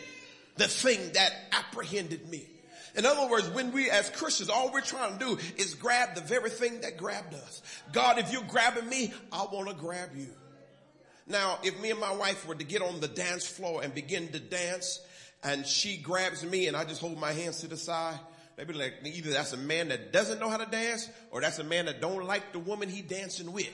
the 0.57 0.69
thing 0.69 1.13
that 1.13 1.33
apprehended 1.53 2.29
me. 2.29 2.47
In 2.95 3.07
other 3.07 3.31
words, 3.31 3.49
when 3.51 3.73
we 3.73 3.91
as 3.91 4.11
Christians, 4.11 4.51
all 4.51 4.71
we're 4.71 4.83
trying 4.83 5.19
to 5.19 5.25
do 5.25 5.39
is 5.57 5.75
grab 5.75 6.15
the 6.15 6.21
very 6.21 6.51
thing 6.51 6.83
that 6.83 6.99
grabbed 6.99 7.35
us. 7.35 7.63
God, 7.93 8.19
if 8.19 8.33
you're 8.33 8.43
grabbing 8.43 8.89
me, 8.89 9.13
I 9.33 9.47
want 9.51 9.69
to 9.69 9.75
grab 9.75 10.11
you. 10.15 10.29
Now, 11.27 11.59
if 11.63 11.81
me 11.81 11.91
and 11.91 12.01
my 12.01 12.15
wife 12.15 12.47
were 12.47 12.55
to 12.55 12.65
get 12.65 12.83
on 12.83 13.01
the 13.01 13.09
dance 13.09 13.47
floor 13.47 13.83
and 13.83 13.95
begin 13.95 14.29
to 14.33 14.41
dance 14.41 15.01
and 15.43 15.67
she 15.67 15.97
grabs 15.97 16.45
me 16.45 16.67
and 16.67 16.77
I 16.77 16.85
just 16.85 17.01
hold 17.01 17.19
my 17.19 17.33
hands 17.33 17.61
to 17.61 17.69
the 17.69 17.77
side, 17.77 18.19
they'd 18.57 18.67
be 18.67 18.75
like, 18.75 18.95
either 19.05 19.31
that's 19.31 19.55
a 19.55 19.57
man 19.57 19.89
that 19.89 20.13
doesn't 20.13 20.39
know 20.41 20.51
how 20.51 20.59
to 20.59 20.71
dance 20.71 21.09
or 21.31 21.41
that's 21.41 21.59
a 21.59 21.65
man 21.65 21.87
that 21.87 22.01
don't 22.01 22.27
like 22.27 22.53
the 22.53 22.59
woman 22.59 22.89
he 22.89 23.01
dancing 23.01 23.53
with. 23.53 23.73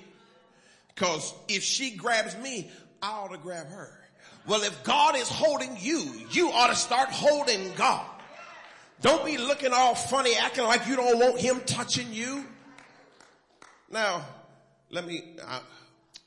Cause 0.95 1.35
if 1.49 1.63
she 1.63 1.91
grabs 1.91 2.37
me, 2.39 2.71
I 3.03 3.11
ought 3.11 3.33
to 3.33 3.39
grab 3.39 3.69
her. 3.69 3.99
Well, 4.47 4.63
if 4.63 4.85
God 4.85 5.17
is 5.17 5.29
holding 5.29 5.77
you, 5.79 6.05
you 6.31 6.51
ought 6.51 6.69
to 6.69 6.77
start 6.77 7.09
holding 7.09 7.73
God. 7.75 8.07
Don't 9.01 9.25
be 9.25 9.39
looking 9.39 9.73
all 9.73 9.95
funny, 9.95 10.35
acting 10.35 10.65
like 10.65 10.87
you 10.89 10.97
don't 10.97 11.19
want 11.19 11.39
him 11.39 11.61
touching 11.67 12.13
you. 12.13 12.45
Now, 13.91 14.25
let 14.91 15.07
me, 15.07 15.37
I, 15.47 15.61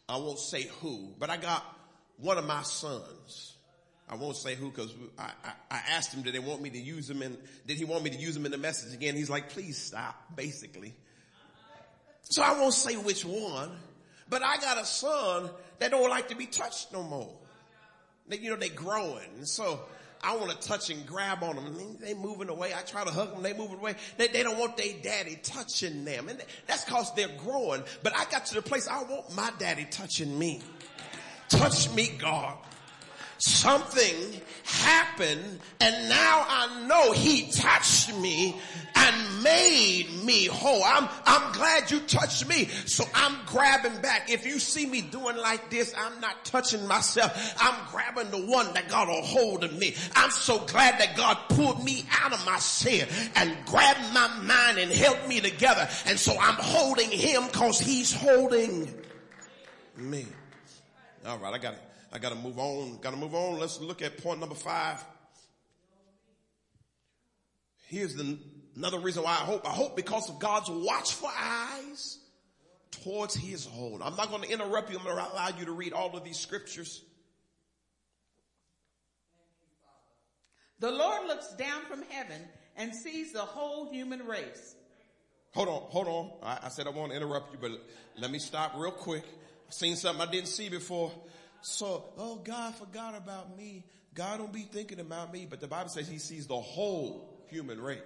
I 0.07 0.17
won't 0.17 0.39
say 0.39 0.69
who, 0.82 1.13
but 1.19 1.30
I 1.30 1.38
got 1.38 1.63
one 2.17 2.38
of 2.38 2.45
my 2.45 2.61
sons. 2.63 3.57
I 4.07 4.15
won't 4.15 4.36
say 4.36 4.55
who 4.55 4.69
because 4.69 4.93
I, 5.17 5.32
I, 5.43 5.51
I, 5.69 5.82
asked 5.91 6.13
him, 6.13 6.22
did 6.22 6.34
they 6.34 6.39
want 6.39 6.61
me 6.61 6.69
to 6.69 6.78
use 6.78 7.09
him 7.09 7.22
and 7.22 7.38
did 7.65 7.78
he 7.78 7.86
want 7.86 8.03
me 8.03 8.09
to 8.09 8.17
use 8.17 8.36
him 8.36 8.45
in 8.45 8.51
the 8.51 8.57
message 8.57 8.93
again? 8.93 9.15
He's 9.15 9.30
like, 9.30 9.49
please 9.49 9.78
stop, 9.78 10.36
basically. 10.36 10.93
So 12.24 12.41
I 12.41 12.53
won't 12.59 12.74
say 12.74 12.95
which 12.95 13.24
one, 13.26 13.72
but 14.30 14.43
I 14.43 14.57
got 14.57 14.78
a 14.82 14.86
son 14.86 15.49
that 15.80 15.91
don't 15.91 16.09
like 16.09 16.30
to 16.30 16.36
be 16.36 16.45
touched 16.45 16.91
no 16.93 17.03
more. 17.03 17.34
They, 18.28 18.38
you 18.38 18.49
know, 18.49 18.55
they 18.55 18.69
growing. 18.69 19.45
So 19.45 19.82
I 20.24 20.36
want 20.36 20.51
to 20.51 20.67
touch 20.67 20.89
and 20.89 21.05
grab 21.05 21.43
on 21.43 21.55
them. 21.55 21.97
They 21.99 22.13
moving 22.13 22.49
away. 22.49 22.74
I 22.74 22.82
try 22.82 23.03
to 23.03 23.11
hug 23.11 23.34
them. 23.34 23.43
They 23.43 23.53
moving 23.53 23.80
away. 23.80 23.95
They, 24.17 24.28
they 24.28 24.43
don't 24.43 24.57
want 24.57 24.78
their 24.78 24.93
daddy 25.01 25.39
touching 25.41 26.05
them. 26.05 26.30
And 26.30 26.41
that's 26.67 26.84
cause 26.86 27.13
they're 27.15 27.28
growing. 27.38 27.84
But 28.03 28.15
I 28.15 28.26
got 28.26 28.45
to 28.47 28.55
the 28.55 28.61
place 28.61 28.88
I 28.88 29.03
want 29.03 29.36
my 29.36 29.51
daddy 29.57 29.88
touching 29.89 30.38
me. 30.38 30.61
Touch 31.49 31.93
me, 31.93 32.11
God 32.17 32.57
something 33.41 34.39
happened 34.63 35.59
and 35.79 36.09
now 36.09 36.45
I 36.47 36.85
know 36.87 37.11
he 37.11 37.49
touched 37.51 38.15
me 38.15 38.59
and 38.95 39.43
made 39.43 40.07
me 40.23 40.45
whole. 40.45 40.83
I'm, 40.83 41.09
I'm 41.25 41.51
glad 41.53 41.89
you 41.89 42.01
touched 42.01 42.47
me. 42.47 42.65
So 42.85 43.03
I'm 43.15 43.35
grabbing 43.47 43.99
back. 44.01 44.29
If 44.29 44.45
you 44.45 44.59
see 44.59 44.85
me 44.85 45.01
doing 45.01 45.37
like 45.37 45.71
this, 45.71 45.93
I'm 45.97 46.19
not 46.21 46.45
touching 46.45 46.85
myself. 46.87 47.55
I'm 47.59 47.75
grabbing 47.89 48.29
the 48.29 48.45
one 48.45 48.71
that 48.73 48.89
got 48.89 49.09
a 49.09 49.21
hold 49.21 49.63
of 49.63 49.77
me. 49.77 49.95
I'm 50.15 50.29
so 50.29 50.59
glad 50.59 50.99
that 50.99 51.17
God 51.17 51.35
pulled 51.49 51.83
me 51.83 52.05
out 52.21 52.33
of 52.33 52.45
my 52.45 52.59
sin 52.59 53.07
and 53.35 53.57
grabbed 53.65 54.13
my 54.13 54.27
mind 54.43 54.77
and 54.77 54.91
held 54.91 55.27
me 55.27 55.39
together. 55.39 55.89
And 56.05 56.19
so 56.19 56.37
I'm 56.39 56.55
holding 56.59 57.09
him 57.09 57.47
cause 57.49 57.79
he's 57.79 58.13
holding 58.13 58.93
me. 59.97 60.27
All 61.25 61.39
right. 61.39 61.53
I 61.55 61.57
got 61.57 61.73
it. 61.73 61.90
I 62.12 62.20
got 62.20 62.30
to 62.30 62.36
move 62.36 62.59
on. 62.59 62.99
Got 62.99 63.12
to 63.12 63.18
move 63.18 63.34
on. 63.34 63.59
Let's 63.59 63.80
look 63.80 64.01
at 64.01 64.18
point 64.18 64.39
number 64.39 64.55
five. 64.55 65.03
Here's 67.88 68.16
the, 68.16 68.38
another 68.76 68.99
reason 68.99 69.24
why 69.24 69.32
I 69.32 69.43
hope. 69.43 69.68
I 69.68 69.72
hope 69.72 69.95
because 69.95 70.30
of 70.30 70.39
God's 70.39 70.70
watchful 70.70 71.30
eyes 71.38 72.20
towards 73.03 73.36
his 73.36 73.66
hold. 73.66 74.01
I'm 74.01 74.16
not 74.16 74.30
going 74.30 74.43
to 74.43 74.49
interrupt 74.49 74.91
you. 74.91 74.97
I'm 74.97 75.03
going 75.03 75.18
to 75.18 75.34
allow 75.34 75.49
you 75.57 75.66
to 75.66 75.72
read 75.72 75.93
all 75.93 76.16
of 76.16 76.24
these 76.24 76.39
scriptures. 76.39 77.01
The 80.80 80.91
Lord 80.91 81.28
looks 81.28 81.53
down 81.53 81.84
from 81.86 82.03
heaven 82.09 82.41
and 82.76 82.93
sees 82.95 83.34
the 83.34 83.41
whole 83.41 83.91
human 83.91 84.26
race. 84.26 84.76
Hold 85.53 85.68
on, 85.68 85.82
hold 85.89 86.07
on. 86.07 86.32
I, 86.41 86.59
I 86.66 86.70
said 86.70 86.88
I 86.88 86.89
won't 86.89 87.12
interrupt 87.12 87.53
you, 87.53 87.59
but 87.62 87.72
let 88.18 88.32
me 88.32 88.39
stop 88.39 88.74
real 88.78 88.91
quick. 88.91 89.24
I've 89.68 89.74
seen 89.74 89.95
something 89.95 90.28
I 90.28 90.32
didn't 90.32 90.47
see 90.47 90.70
before. 90.70 91.12
So, 91.62 92.05
oh, 92.18 92.36
God 92.38 92.76
forgot 92.76 93.16
about 93.16 93.55
me. 93.57 93.84
God 94.14 94.39
don't 94.39 94.51
be 94.51 94.64
thinking 94.64 94.99
about 94.99 95.32
me. 95.32 95.47
But 95.49 95.59
the 95.59 95.68
Bible 95.68 95.89
says 95.89 96.07
he 96.07 96.18
sees 96.18 96.47
the 96.47 96.59
whole 96.59 97.45
human 97.49 97.80
race. 97.80 97.99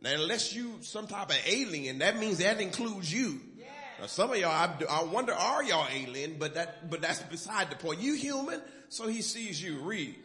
Now, 0.00 0.14
unless 0.14 0.54
you 0.54 0.78
some 0.80 1.06
type 1.06 1.30
of 1.30 1.38
alien, 1.46 1.98
that 1.98 2.18
means 2.18 2.38
that 2.38 2.60
includes 2.60 3.12
you. 3.12 3.40
Yeah. 3.56 3.66
Now, 4.00 4.06
some 4.06 4.32
of 4.32 4.36
y'all, 4.36 4.50
I, 4.50 4.74
I 4.90 5.04
wonder, 5.04 5.32
are 5.32 5.62
y'all 5.62 5.86
alien? 5.92 6.36
But 6.38 6.54
that, 6.54 6.90
but 6.90 7.00
that's 7.00 7.20
beside 7.22 7.70
the 7.70 7.76
point. 7.76 8.00
You 8.00 8.14
human, 8.14 8.60
so 8.88 9.06
he 9.06 9.22
sees 9.22 9.62
you. 9.62 9.78
Read. 9.78 10.16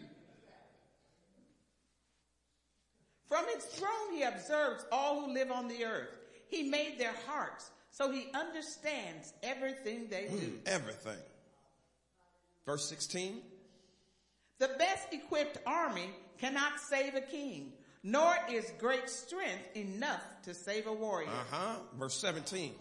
From 3.28 3.46
his 3.54 3.64
throne 3.66 4.16
he 4.16 4.24
observes 4.24 4.86
all 4.92 5.22
who 5.22 5.34
live 5.34 5.52
on 5.52 5.68
the 5.68 5.84
earth. 5.84 6.10
He 6.50 6.64
made 6.64 6.98
their 6.98 7.14
hearts, 7.28 7.70
so 7.92 8.10
he 8.10 8.28
understands 8.34 9.34
everything 9.44 10.08
they 10.10 10.28
do. 10.28 10.38
Mm, 10.38 10.60
everything. 10.66 11.20
Verse 12.68 12.88
16. 12.90 13.42
The 14.60 14.70
best 14.78 15.14
equipped 15.14 15.58
army 15.66 16.10
cannot 16.38 16.80
save 16.82 17.16
a 17.16 17.22
king, 17.22 17.72
nor 18.04 18.36
is 18.52 18.72
great 18.78 19.10
strength 19.10 19.76
enough 19.76 20.22
to 20.44 20.54
save 20.54 20.86
a 20.86 20.94
warrior. 20.94 21.30
Uh-huh. 21.30 21.76
Verse 21.98 22.16
17. 22.20 22.74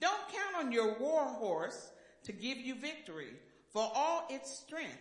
Don't 0.00 0.20
count 0.32 0.64
on 0.64 0.72
your 0.72 0.98
war 0.98 1.24
horse 1.24 1.92
to 2.24 2.32
give 2.32 2.58
you 2.58 2.74
victory. 2.74 3.28
For 3.72 3.82
all 3.94 4.26
its 4.30 4.58
strength, 4.58 4.98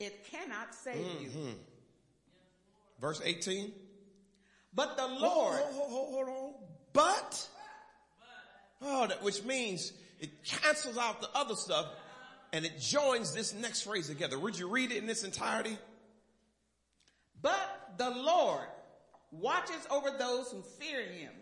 it 0.00 0.26
cannot 0.30 0.74
save 0.74 0.96
mm-hmm. 0.96 1.38
you. 1.38 1.54
Verse 3.00 3.22
18. 3.24 3.72
But 4.74 4.96
the 4.96 5.06
Lord. 5.06 5.58
Hold, 5.58 5.74
hold, 5.74 5.90
hold, 5.90 6.14
hold 6.14 6.28
on. 6.28 6.54
But. 6.92 7.48
Oh, 8.82 9.06
that, 9.06 9.22
which 9.22 9.44
means 9.44 9.92
it 10.20 10.44
cancels 10.44 10.98
out 10.98 11.20
the 11.20 11.28
other 11.34 11.54
stuff 11.54 11.86
and 12.54 12.64
it 12.64 12.78
joins 12.78 13.34
this 13.34 13.52
next 13.52 13.82
phrase 13.82 14.06
together. 14.06 14.38
Would 14.38 14.56
you 14.56 14.68
read 14.68 14.92
it 14.92 15.02
in 15.02 15.10
its 15.10 15.24
entirety? 15.24 15.76
But 17.42 17.94
the 17.98 18.10
Lord 18.10 18.68
watches 19.32 19.84
over 19.90 20.08
those 20.16 20.52
who 20.52 20.62
fear 20.62 21.02
him, 21.02 21.32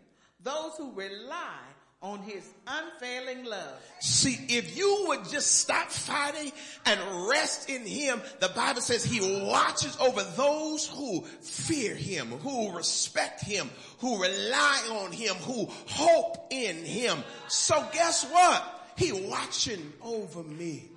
those 0.43 0.73
who 0.79 0.91
rely 0.95 1.59
on 2.01 2.21
his 2.21 2.49
unfailing 2.67 3.45
love. 3.45 3.79
See, 4.01 4.39
if 4.49 4.75
you 4.75 5.05
would 5.09 5.29
just 5.29 5.59
stop 5.59 5.91
fighting 5.91 6.51
and 6.87 7.29
rest 7.29 7.69
in 7.69 7.87
him, 7.87 8.23
the 8.41 8.49
Bible 8.49 8.81
says 8.81 9.05
he 9.05 9.45
watches 9.45 9.95
over 10.01 10.23
those 10.35 10.89
who 10.89 11.21
fear 11.43 11.95
him, 11.95 12.29
who 12.29 12.75
respect 12.75 13.45
him, 13.45 13.71
who 13.99 14.21
rely 14.21 14.89
on 15.05 15.13
him, 15.13 15.35
who 15.35 15.69
hope 15.89 16.47
in 16.51 16.87
him. 16.87 17.23
So 17.49 17.87
guess 17.93 18.25
what? 18.31 18.79
He 18.97 19.13
watching 19.13 19.93
over 20.03 20.43
me. 20.43 20.89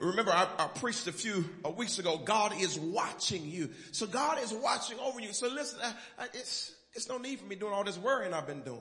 Remember, 0.00 0.32
I, 0.32 0.48
I, 0.58 0.66
preached 0.66 1.06
a 1.08 1.12
few 1.12 1.44
uh, 1.62 1.70
weeks 1.70 1.98
ago. 1.98 2.18
God 2.24 2.58
is 2.58 2.78
watching 2.78 3.46
you. 3.46 3.68
So 3.92 4.06
God 4.06 4.42
is 4.42 4.52
watching 4.52 4.98
over 4.98 5.20
you. 5.20 5.34
So 5.34 5.48
listen, 5.48 5.78
I, 6.18 6.24
it's, 6.32 6.74
it's 6.94 7.06
no 7.06 7.18
need 7.18 7.38
for 7.38 7.44
me 7.44 7.54
doing 7.54 7.74
all 7.74 7.84
this 7.84 7.98
worrying 7.98 8.32
I've 8.32 8.46
been 8.46 8.62
doing. 8.62 8.80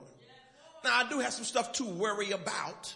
Now 0.83 0.91
I 0.93 1.09
do 1.09 1.19
have 1.19 1.33
some 1.33 1.43
stuff 1.43 1.73
to 1.73 1.83
worry 1.83 2.31
about, 2.31 2.95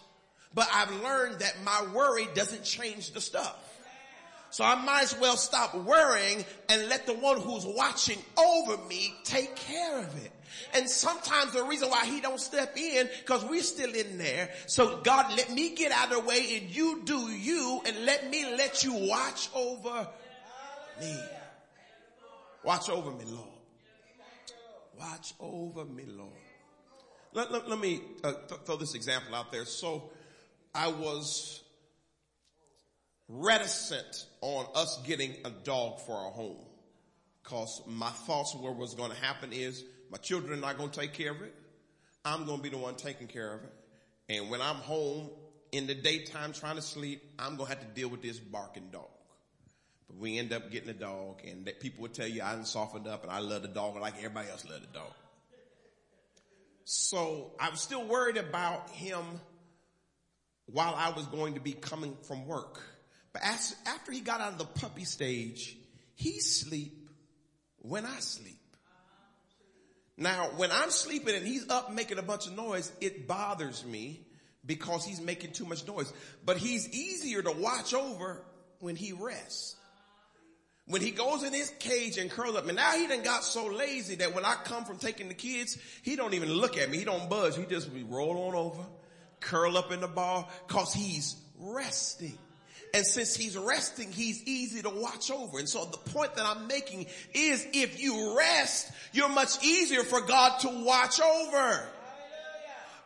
but 0.54 0.66
I've 0.72 0.90
learned 1.02 1.40
that 1.40 1.54
my 1.64 1.86
worry 1.94 2.26
doesn't 2.34 2.64
change 2.64 3.12
the 3.12 3.20
stuff. 3.20 3.58
So 4.48 4.64
I 4.64 4.76
might 4.76 5.02
as 5.02 5.18
well 5.20 5.36
stop 5.36 5.74
worrying 5.74 6.44
and 6.70 6.88
let 6.88 7.06
the 7.06 7.12
one 7.12 7.40
who's 7.40 7.66
watching 7.66 8.18
over 8.38 8.78
me 8.86 9.12
take 9.24 9.54
care 9.56 9.98
of 9.98 10.24
it. 10.24 10.30
And 10.74 10.88
sometimes 10.88 11.52
the 11.52 11.64
reason 11.64 11.90
why 11.90 12.04
he 12.06 12.20
don't 12.20 12.40
step 12.40 12.76
in, 12.76 13.08
cause 13.24 13.44
we're 13.44 13.62
still 13.62 13.92
in 13.94 14.18
there. 14.18 14.50
So 14.66 15.00
God, 15.02 15.36
let 15.36 15.52
me 15.52 15.74
get 15.74 15.92
out 15.92 16.12
of 16.12 16.22
the 16.22 16.28
way 16.28 16.58
and 16.60 16.74
you 16.74 17.02
do 17.04 17.30
you 17.30 17.80
and 17.86 18.04
let 18.04 18.30
me 18.30 18.44
let 18.56 18.84
you 18.84 18.94
watch 18.94 19.50
over 19.54 20.08
me. 21.00 21.16
Watch 22.62 22.88
over 22.88 23.10
me, 23.10 23.24
Lord. 23.26 23.48
Watch 24.98 25.34
over 25.40 25.84
me, 25.84 26.04
Lord. 26.06 26.30
Let, 27.32 27.50
let, 27.50 27.68
let 27.68 27.78
me 27.78 28.00
uh, 28.22 28.32
th- 28.48 28.60
throw 28.64 28.76
this 28.76 28.94
example 28.94 29.34
out 29.34 29.50
there. 29.50 29.64
So 29.64 30.10
I 30.74 30.88
was 30.88 31.62
reticent 33.28 34.26
on 34.40 34.66
us 34.74 35.00
getting 35.06 35.34
a 35.44 35.50
dog 35.50 36.00
for 36.00 36.14
our 36.14 36.30
home 36.30 36.64
because 37.42 37.82
my 37.86 38.10
thoughts 38.10 38.54
were 38.54 38.72
what's 38.72 38.94
going 38.94 39.10
to 39.10 39.16
happen 39.16 39.52
is 39.52 39.84
my 40.14 40.18
children 40.18 40.56
are 40.56 40.62
not 40.62 40.78
going 40.78 40.90
to 40.90 41.00
take 41.00 41.12
care 41.12 41.32
of 41.32 41.42
it. 41.42 41.52
I'm 42.24 42.44
going 42.44 42.58
to 42.58 42.62
be 42.62 42.68
the 42.68 42.78
one 42.78 42.94
taking 42.94 43.26
care 43.26 43.52
of 43.52 43.64
it. 43.64 43.72
And 44.28 44.48
when 44.48 44.60
I'm 44.60 44.76
home 44.76 45.28
in 45.72 45.88
the 45.88 45.94
daytime 45.96 46.52
trying 46.52 46.76
to 46.76 46.82
sleep, 46.82 47.20
I'm 47.36 47.56
going 47.56 47.68
to 47.68 47.76
have 47.76 47.80
to 47.80 48.00
deal 48.00 48.08
with 48.08 48.22
this 48.22 48.38
barking 48.38 48.90
dog. 48.92 49.08
But 50.06 50.18
we 50.18 50.38
end 50.38 50.52
up 50.52 50.70
getting 50.70 50.88
a 50.88 50.94
dog 50.94 51.40
and 51.44 51.68
people 51.80 52.02
would 52.02 52.14
tell 52.14 52.28
you 52.28 52.42
I 52.44 52.52
didn't 52.52 52.68
softened 52.68 53.08
up 53.08 53.24
and 53.24 53.32
I 53.32 53.40
love 53.40 53.62
the 53.62 53.68
dog 53.68 53.96
like 53.96 54.16
everybody 54.18 54.50
else 54.50 54.64
love 54.64 54.82
the 54.82 54.96
dog. 54.96 55.12
So 56.84 57.50
I 57.58 57.70
was 57.70 57.80
still 57.80 58.06
worried 58.06 58.36
about 58.36 58.90
him 58.90 59.24
while 60.66 60.94
I 60.96 61.10
was 61.10 61.26
going 61.26 61.54
to 61.54 61.60
be 61.60 61.72
coming 61.72 62.16
from 62.22 62.46
work. 62.46 62.80
But 63.32 63.42
as, 63.44 63.74
after 63.84 64.12
he 64.12 64.20
got 64.20 64.40
out 64.40 64.52
of 64.52 64.58
the 64.58 64.64
puppy 64.64 65.06
stage, 65.06 65.76
he 66.14 66.38
sleep 66.38 67.10
when 67.78 68.06
I 68.06 68.20
sleep. 68.20 68.60
Now, 70.16 70.50
when 70.56 70.70
I'm 70.70 70.90
sleeping 70.90 71.34
and 71.34 71.46
he's 71.46 71.68
up 71.68 71.92
making 71.92 72.18
a 72.18 72.22
bunch 72.22 72.46
of 72.46 72.54
noise, 72.56 72.92
it 73.00 73.26
bothers 73.26 73.84
me 73.84 74.20
because 74.64 75.04
he's 75.04 75.20
making 75.20 75.52
too 75.52 75.64
much 75.64 75.86
noise. 75.86 76.12
But 76.44 76.56
he's 76.56 76.88
easier 76.88 77.42
to 77.42 77.50
watch 77.50 77.94
over 77.94 78.42
when 78.78 78.96
he 78.96 79.12
rests. 79.12 79.76
When 80.86 81.00
he 81.00 81.12
goes 81.12 81.42
in 81.42 81.52
his 81.54 81.70
cage 81.78 82.18
and 82.18 82.30
curls 82.30 82.56
up, 82.56 82.66
and 82.66 82.76
now 82.76 82.92
he 82.92 83.06
done 83.06 83.22
got 83.22 83.42
so 83.42 83.66
lazy 83.66 84.16
that 84.16 84.34
when 84.34 84.44
I 84.44 84.54
come 84.64 84.84
from 84.84 84.98
taking 84.98 85.28
the 85.28 85.34
kids, 85.34 85.78
he 86.02 86.14
don't 86.14 86.34
even 86.34 86.52
look 86.52 86.76
at 86.76 86.90
me. 86.90 86.98
He 86.98 87.04
don't 87.04 87.28
budge. 87.30 87.56
He 87.56 87.64
just 87.64 87.88
roll 88.08 88.48
on 88.48 88.54
over, 88.54 88.84
curl 89.40 89.78
up 89.78 89.92
in 89.92 90.00
the 90.00 90.08
ball, 90.08 90.50
cause 90.68 90.92
he's 90.92 91.36
resting. 91.58 92.38
And 92.94 93.04
since 93.04 93.34
he's 93.34 93.58
resting, 93.58 94.12
he's 94.12 94.40
easy 94.44 94.80
to 94.82 94.88
watch 94.88 95.28
over. 95.28 95.58
And 95.58 95.68
so 95.68 95.84
the 95.84 95.98
point 96.12 96.36
that 96.36 96.46
I'm 96.46 96.68
making 96.68 97.06
is 97.34 97.66
if 97.72 98.00
you 98.00 98.38
rest, 98.38 98.88
you're 99.12 99.28
much 99.28 99.64
easier 99.64 100.04
for 100.04 100.20
God 100.20 100.60
to 100.60 100.68
watch 100.68 101.20
over. 101.20 101.88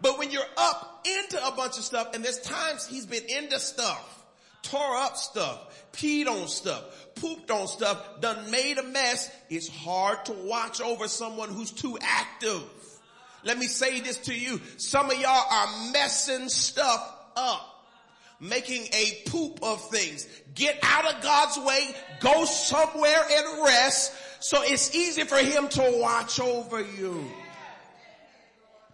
But 0.02 0.18
when 0.18 0.30
you're 0.30 0.42
up 0.58 1.06
into 1.06 1.44
a 1.44 1.52
bunch 1.52 1.78
of 1.78 1.84
stuff, 1.84 2.14
and 2.14 2.22
there's 2.22 2.38
times 2.40 2.86
he's 2.86 3.06
been 3.06 3.24
into 3.24 3.58
stuff, 3.58 4.26
tore 4.60 4.96
up 4.98 5.16
stuff, 5.16 5.86
peed 5.92 6.26
on 6.26 6.48
stuff, 6.48 6.84
pooped 7.14 7.50
on 7.50 7.66
stuff, 7.66 8.20
done 8.20 8.50
made 8.50 8.76
a 8.76 8.82
mess, 8.82 9.30
it's 9.48 9.68
hard 9.68 10.22
to 10.26 10.32
watch 10.34 10.82
over 10.82 11.08
someone 11.08 11.48
who's 11.48 11.72
too 11.72 11.96
active. 12.02 12.62
Let 13.42 13.56
me 13.56 13.66
say 13.66 14.00
this 14.00 14.18
to 14.18 14.34
you. 14.34 14.60
Some 14.76 15.10
of 15.10 15.18
y'all 15.18 15.46
are 15.50 15.92
messing 15.92 16.50
stuff 16.50 17.10
up 17.36 17.77
making 18.40 18.86
a 18.92 19.28
poop 19.30 19.60
of 19.62 19.90
things. 19.90 20.26
Get 20.54 20.78
out 20.82 21.12
of 21.12 21.22
God's 21.22 21.58
way, 21.58 21.94
go 22.20 22.44
somewhere 22.44 23.22
and 23.30 23.64
rest 23.64 24.12
so 24.40 24.62
it's 24.62 24.94
easy 24.94 25.24
for 25.24 25.38
him 25.38 25.68
to 25.68 25.98
watch 26.00 26.38
over 26.40 26.80
you. 26.80 27.24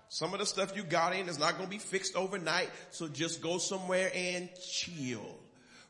Some 0.09 0.32
of 0.32 0.38
the 0.38 0.47
stuff 0.47 0.76
you 0.76 0.84
got 0.84 1.14
in 1.14 1.28
is 1.28 1.38
not 1.38 1.57
going 1.57 1.64
to 1.64 1.70
be 1.70 1.78
fixed 1.78 2.16
overnight, 2.16 2.70
so 2.90 3.09
just 3.09 3.42
go 3.42 3.59
somewhere 3.59 4.11
and 4.14 4.49
chill. 4.55 5.38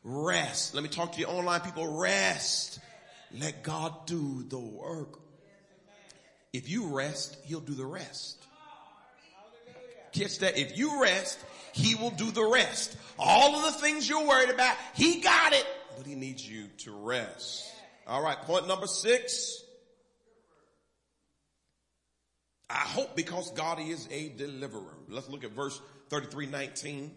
Rest. 0.03 0.73
Let 0.73 0.83
me 0.83 0.89
talk 0.89 1.13
to 1.13 1.19
you 1.19 1.27
online 1.27 1.61
people. 1.61 1.99
Rest. 1.99 2.79
Let 3.39 3.63
God 3.63 4.05
do 4.07 4.43
the 4.43 4.59
work. 4.59 5.19
If 6.53 6.69
you 6.69 6.87
rest, 6.95 7.37
he'll 7.45 7.59
do 7.59 7.73
the 7.73 7.85
rest. 7.85 8.43
Catch 10.11 10.39
that. 10.39 10.57
If 10.57 10.77
you 10.77 11.01
rest, 11.01 11.39
he 11.73 11.95
will 11.95 12.11
do 12.11 12.31
the 12.31 12.45
rest. 12.45 12.97
All 13.17 13.55
of 13.55 13.73
the 13.73 13.79
things 13.79 14.07
you're 14.07 14.27
worried 14.27 14.49
about, 14.49 14.75
he 14.93 15.21
got 15.21 15.53
it, 15.53 15.65
but 15.97 16.05
he 16.05 16.15
needs 16.15 16.47
you 16.47 16.67
to 16.79 16.91
rest. 16.91 17.65
All 18.07 18.21
right. 18.21 18.37
Point 18.41 18.67
number 18.67 18.87
six. 18.87 19.61
I 22.69 22.79
hope 22.79 23.15
because 23.15 23.51
God 23.51 23.79
is 23.79 24.07
a 24.11 24.29
deliverer. 24.29 24.97
Let's 25.07 25.29
look 25.29 25.43
at 25.43 25.51
verse 25.51 25.79
33, 26.09 26.47
19. 26.47 27.11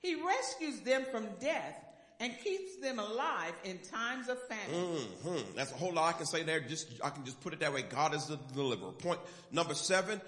He 0.00 0.14
rescues 0.14 0.80
them 0.80 1.04
from 1.10 1.26
death 1.40 1.84
and 2.20 2.32
keeps 2.42 2.76
them 2.76 2.98
alive 2.98 3.52
in 3.64 3.78
times 3.78 4.28
of 4.28 4.38
famine. 4.48 4.88
Mm-hmm. 5.22 5.56
That's 5.56 5.72
a 5.72 5.76
whole 5.76 5.92
lot 5.92 6.14
I 6.14 6.16
can 6.16 6.26
say 6.26 6.42
there. 6.42 6.60
Just, 6.60 6.88
I 7.02 7.10
can 7.10 7.24
just 7.24 7.40
put 7.40 7.52
it 7.52 7.60
that 7.60 7.72
way. 7.72 7.82
God 7.82 8.14
is 8.14 8.26
the 8.26 8.38
deliverer. 8.54 8.92
Point 8.92 9.20
number 9.50 9.74
seven. 9.74 10.20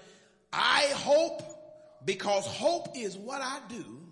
I 0.51 0.91
hope 0.95 1.41
because 2.05 2.45
hope 2.45 2.89
is 2.95 3.17
what 3.17 3.41
I 3.41 3.59
do 3.69 4.07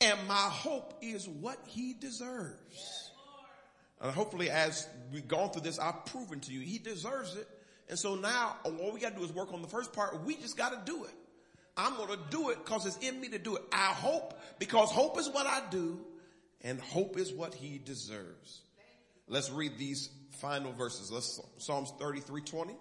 and 0.00 0.28
my 0.28 0.34
hope 0.34 0.94
is 1.02 1.28
what 1.28 1.58
he 1.66 1.92
deserves. 1.92 3.12
And 4.00 4.12
hopefully 4.12 4.48
as 4.48 4.88
we've 5.12 5.26
gone 5.26 5.50
through 5.50 5.62
this, 5.62 5.78
I've 5.78 6.04
proven 6.06 6.40
to 6.40 6.52
you 6.52 6.60
he 6.60 6.78
deserves 6.78 7.36
it. 7.36 7.48
And 7.88 7.98
so 7.98 8.14
now 8.14 8.56
all 8.64 8.92
we 8.92 9.00
got 9.00 9.14
to 9.14 9.18
do 9.18 9.24
is 9.24 9.32
work 9.32 9.52
on 9.52 9.62
the 9.62 9.68
first 9.68 9.92
part. 9.92 10.22
We 10.24 10.36
just 10.36 10.56
got 10.56 10.70
to 10.70 10.92
do 10.92 11.04
it. 11.04 11.14
I'm 11.76 11.96
going 11.96 12.10
to 12.10 12.18
do 12.30 12.50
it 12.50 12.64
because 12.64 12.86
it's 12.86 12.98
in 12.98 13.20
me 13.20 13.28
to 13.30 13.38
do 13.38 13.56
it. 13.56 13.62
I 13.72 13.92
hope 13.92 14.38
because 14.58 14.90
hope 14.90 15.18
is 15.18 15.28
what 15.28 15.46
I 15.46 15.62
do 15.70 16.00
and 16.62 16.80
hope 16.80 17.16
is 17.18 17.32
what 17.32 17.54
he 17.54 17.78
deserves. 17.78 18.62
Let's 19.26 19.50
read 19.50 19.78
these 19.78 20.10
final 20.38 20.72
verses. 20.72 21.10
Let's 21.10 21.40
Psalms 21.58 21.92
33, 21.98 22.42
20. 22.42 22.76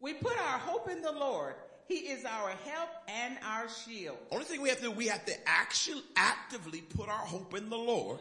We 0.00 0.14
put 0.14 0.38
our 0.38 0.58
hope 0.58 0.88
in 0.88 1.02
the 1.02 1.12
Lord 1.12 1.54
he 1.90 1.96
is 1.96 2.24
our 2.24 2.50
help 2.50 2.88
and 3.08 3.36
our 3.44 3.68
shield. 3.68 4.16
Only 4.30 4.44
thing 4.44 4.62
we 4.62 4.68
have 4.68 4.78
to 4.78 4.84
do, 4.84 4.90
we 4.92 5.08
have 5.08 5.24
to 5.26 5.34
actually 5.44 6.02
actively 6.16 6.80
put 6.80 7.08
our 7.08 7.26
hope 7.26 7.56
in 7.56 7.68
the 7.68 7.76
Lord. 7.76 8.20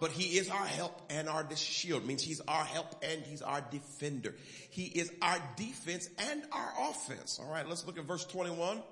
But 0.00 0.12
he 0.12 0.38
is 0.38 0.48
our 0.48 0.64
help 0.64 0.98
and 1.10 1.28
our 1.28 1.46
shield. 1.54 2.04
It 2.04 2.06
means 2.06 2.22
he's 2.22 2.40
our 2.40 2.64
help 2.64 3.04
and 3.04 3.22
he's 3.22 3.42
our 3.42 3.60
defender. 3.60 4.34
He 4.70 4.84
is 4.86 5.12
our 5.20 5.36
defense 5.56 6.08
and 6.30 6.42
our 6.50 6.72
offense. 6.88 7.38
All 7.38 7.52
right, 7.52 7.68
let's 7.68 7.86
look 7.86 7.98
at 7.98 8.04
verse 8.04 8.24
21. 8.24 8.82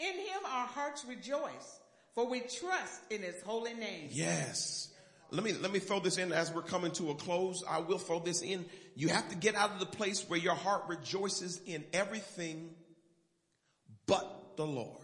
In 0.00 0.14
him 0.14 0.40
our 0.44 0.66
hearts 0.66 1.04
rejoice, 1.08 1.80
for 2.16 2.28
we 2.28 2.40
trust 2.40 3.00
in 3.10 3.22
his 3.22 3.40
holy 3.46 3.74
name. 3.74 4.08
Yes. 4.10 4.88
Let 5.30 5.44
me, 5.44 5.52
let 5.52 5.72
me 5.72 5.78
throw 5.78 6.00
this 6.00 6.18
in 6.18 6.32
as 6.32 6.52
we're 6.52 6.62
coming 6.62 6.90
to 6.92 7.10
a 7.10 7.14
close. 7.14 7.62
I 7.68 7.78
will 7.78 7.98
throw 7.98 8.18
this 8.18 8.42
in. 8.42 8.64
You 8.96 9.08
have 9.10 9.28
to 9.28 9.36
get 9.36 9.54
out 9.54 9.70
of 9.70 9.78
the 9.78 9.86
place 9.86 10.28
where 10.28 10.40
your 10.40 10.56
heart 10.56 10.86
rejoices 10.88 11.60
in 11.66 11.84
everything 11.92 12.70
but 14.10 14.56
the 14.56 14.66
Lord. 14.66 14.98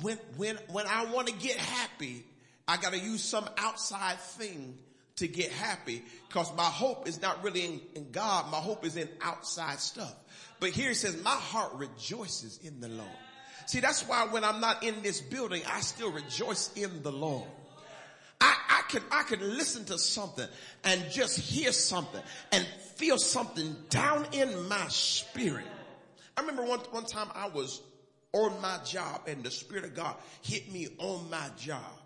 When, 0.00 0.16
when, 0.36 0.56
when 0.70 0.86
I 0.86 1.06
want 1.06 1.28
to 1.28 1.34
get 1.34 1.56
happy, 1.56 2.24
I 2.66 2.76
got 2.76 2.92
to 2.92 2.98
use 2.98 3.22
some 3.22 3.48
outside 3.58 4.18
thing 4.18 4.78
to 5.16 5.28
get 5.28 5.50
happy 5.52 6.02
because 6.28 6.54
my 6.56 6.64
hope 6.64 7.06
is 7.06 7.20
not 7.20 7.42
really 7.44 7.64
in, 7.64 7.80
in, 7.94 8.10
God. 8.10 8.50
My 8.50 8.58
hope 8.58 8.84
is 8.84 8.96
in 8.96 9.08
outside 9.20 9.78
stuff. 9.80 10.14
But 10.60 10.70
here 10.70 10.90
it 10.90 10.96
says, 10.96 11.22
my 11.22 11.30
heart 11.30 11.72
rejoices 11.74 12.58
in 12.62 12.80
the 12.80 12.88
Lord. 12.88 13.10
See, 13.66 13.80
that's 13.80 14.06
why 14.06 14.26
when 14.26 14.44
I'm 14.44 14.60
not 14.60 14.82
in 14.82 15.02
this 15.02 15.20
building, 15.20 15.62
I 15.68 15.80
still 15.80 16.12
rejoice 16.12 16.72
in 16.74 17.02
the 17.02 17.12
Lord. 17.12 17.48
I, 18.40 18.54
I 18.68 18.82
could, 18.90 19.02
I 19.10 19.22
could 19.22 19.42
listen 19.42 19.84
to 19.86 19.98
something 19.98 20.46
and 20.84 21.04
just 21.10 21.38
hear 21.38 21.72
something 21.72 22.20
and 22.52 22.66
feel 22.96 23.18
something 23.18 23.76
down 23.90 24.26
in 24.32 24.68
my 24.68 24.86
spirit. 24.88 25.66
I 26.36 26.40
remember 26.40 26.64
one, 26.64 26.80
one 26.90 27.04
time 27.04 27.28
I 27.34 27.48
was 27.48 27.82
on 28.32 28.60
my 28.60 28.78
job 28.84 29.22
and 29.26 29.42
the 29.44 29.50
Spirit 29.50 29.84
of 29.84 29.94
God 29.94 30.16
hit 30.42 30.72
me 30.72 30.88
on 30.98 31.30
my 31.30 31.48
job, 31.56 32.00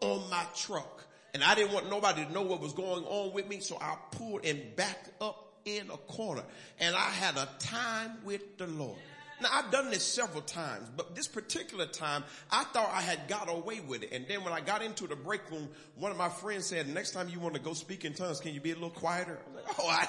on 0.00 0.28
my 0.30 0.44
truck. 0.56 1.04
And 1.34 1.44
I 1.44 1.54
didn't 1.54 1.72
want 1.72 1.88
nobody 1.88 2.24
to 2.24 2.32
know 2.32 2.42
what 2.42 2.60
was 2.60 2.72
going 2.72 3.04
on 3.04 3.32
with 3.32 3.48
me, 3.48 3.60
so 3.60 3.78
I 3.80 3.96
pulled 4.12 4.44
and 4.44 4.74
backed 4.76 5.10
up 5.22 5.52
in 5.64 5.90
a 5.90 5.96
corner. 5.96 6.42
And 6.80 6.96
I 6.96 7.10
had 7.10 7.36
a 7.36 7.48
time 7.58 8.12
with 8.24 8.56
the 8.58 8.66
Lord. 8.66 8.98
Now 9.40 9.50
I've 9.52 9.70
done 9.70 9.90
this 9.90 10.02
several 10.02 10.42
times, 10.42 10.90
but 10.96 11.14
this 11.14 11.28
particular 11.28 11.86
time 11.86 12.24
I 12.50 12.64
thought 12.64 12.90
I 12.92 13.02
had 13.02 13.28
got 13.28 13.48
away 13.48 13.78
with 13.80 14.02
it. 14.02 14.12
And 14.12 14.26
then 14.26 14.42
when 14.42 14.52
I 14.52 14.60
got 14.60 14.82
into 14.82 15.06
the 15.06 15.14
break 15.14 15.48
room, 15.50 15.68
one 15.94 16.10
of 16.10 16.16
my 16.16 16.28
friends 16.28 16.66
said, 16.66 16.88
next 16.88 17.12
time 17.12 17.28
you 17.28 17.38
want 17.38 17.54
to 17.54 17.60
go 17.60 17.72
speak 17.72 18.04
in 18.04 18.14
tongues, 18.14 18.40
can 18.40 18.52
you 18.52 18.60
be 18.60 18.72
a 18.72 18.74
little 18.74 18.90
quieter? 18.90 19.38
I 19.38 19.54
was 19.54 19.64
like, 19.64 19.78
oh, 19.78 19.88
I, 19.88 20.08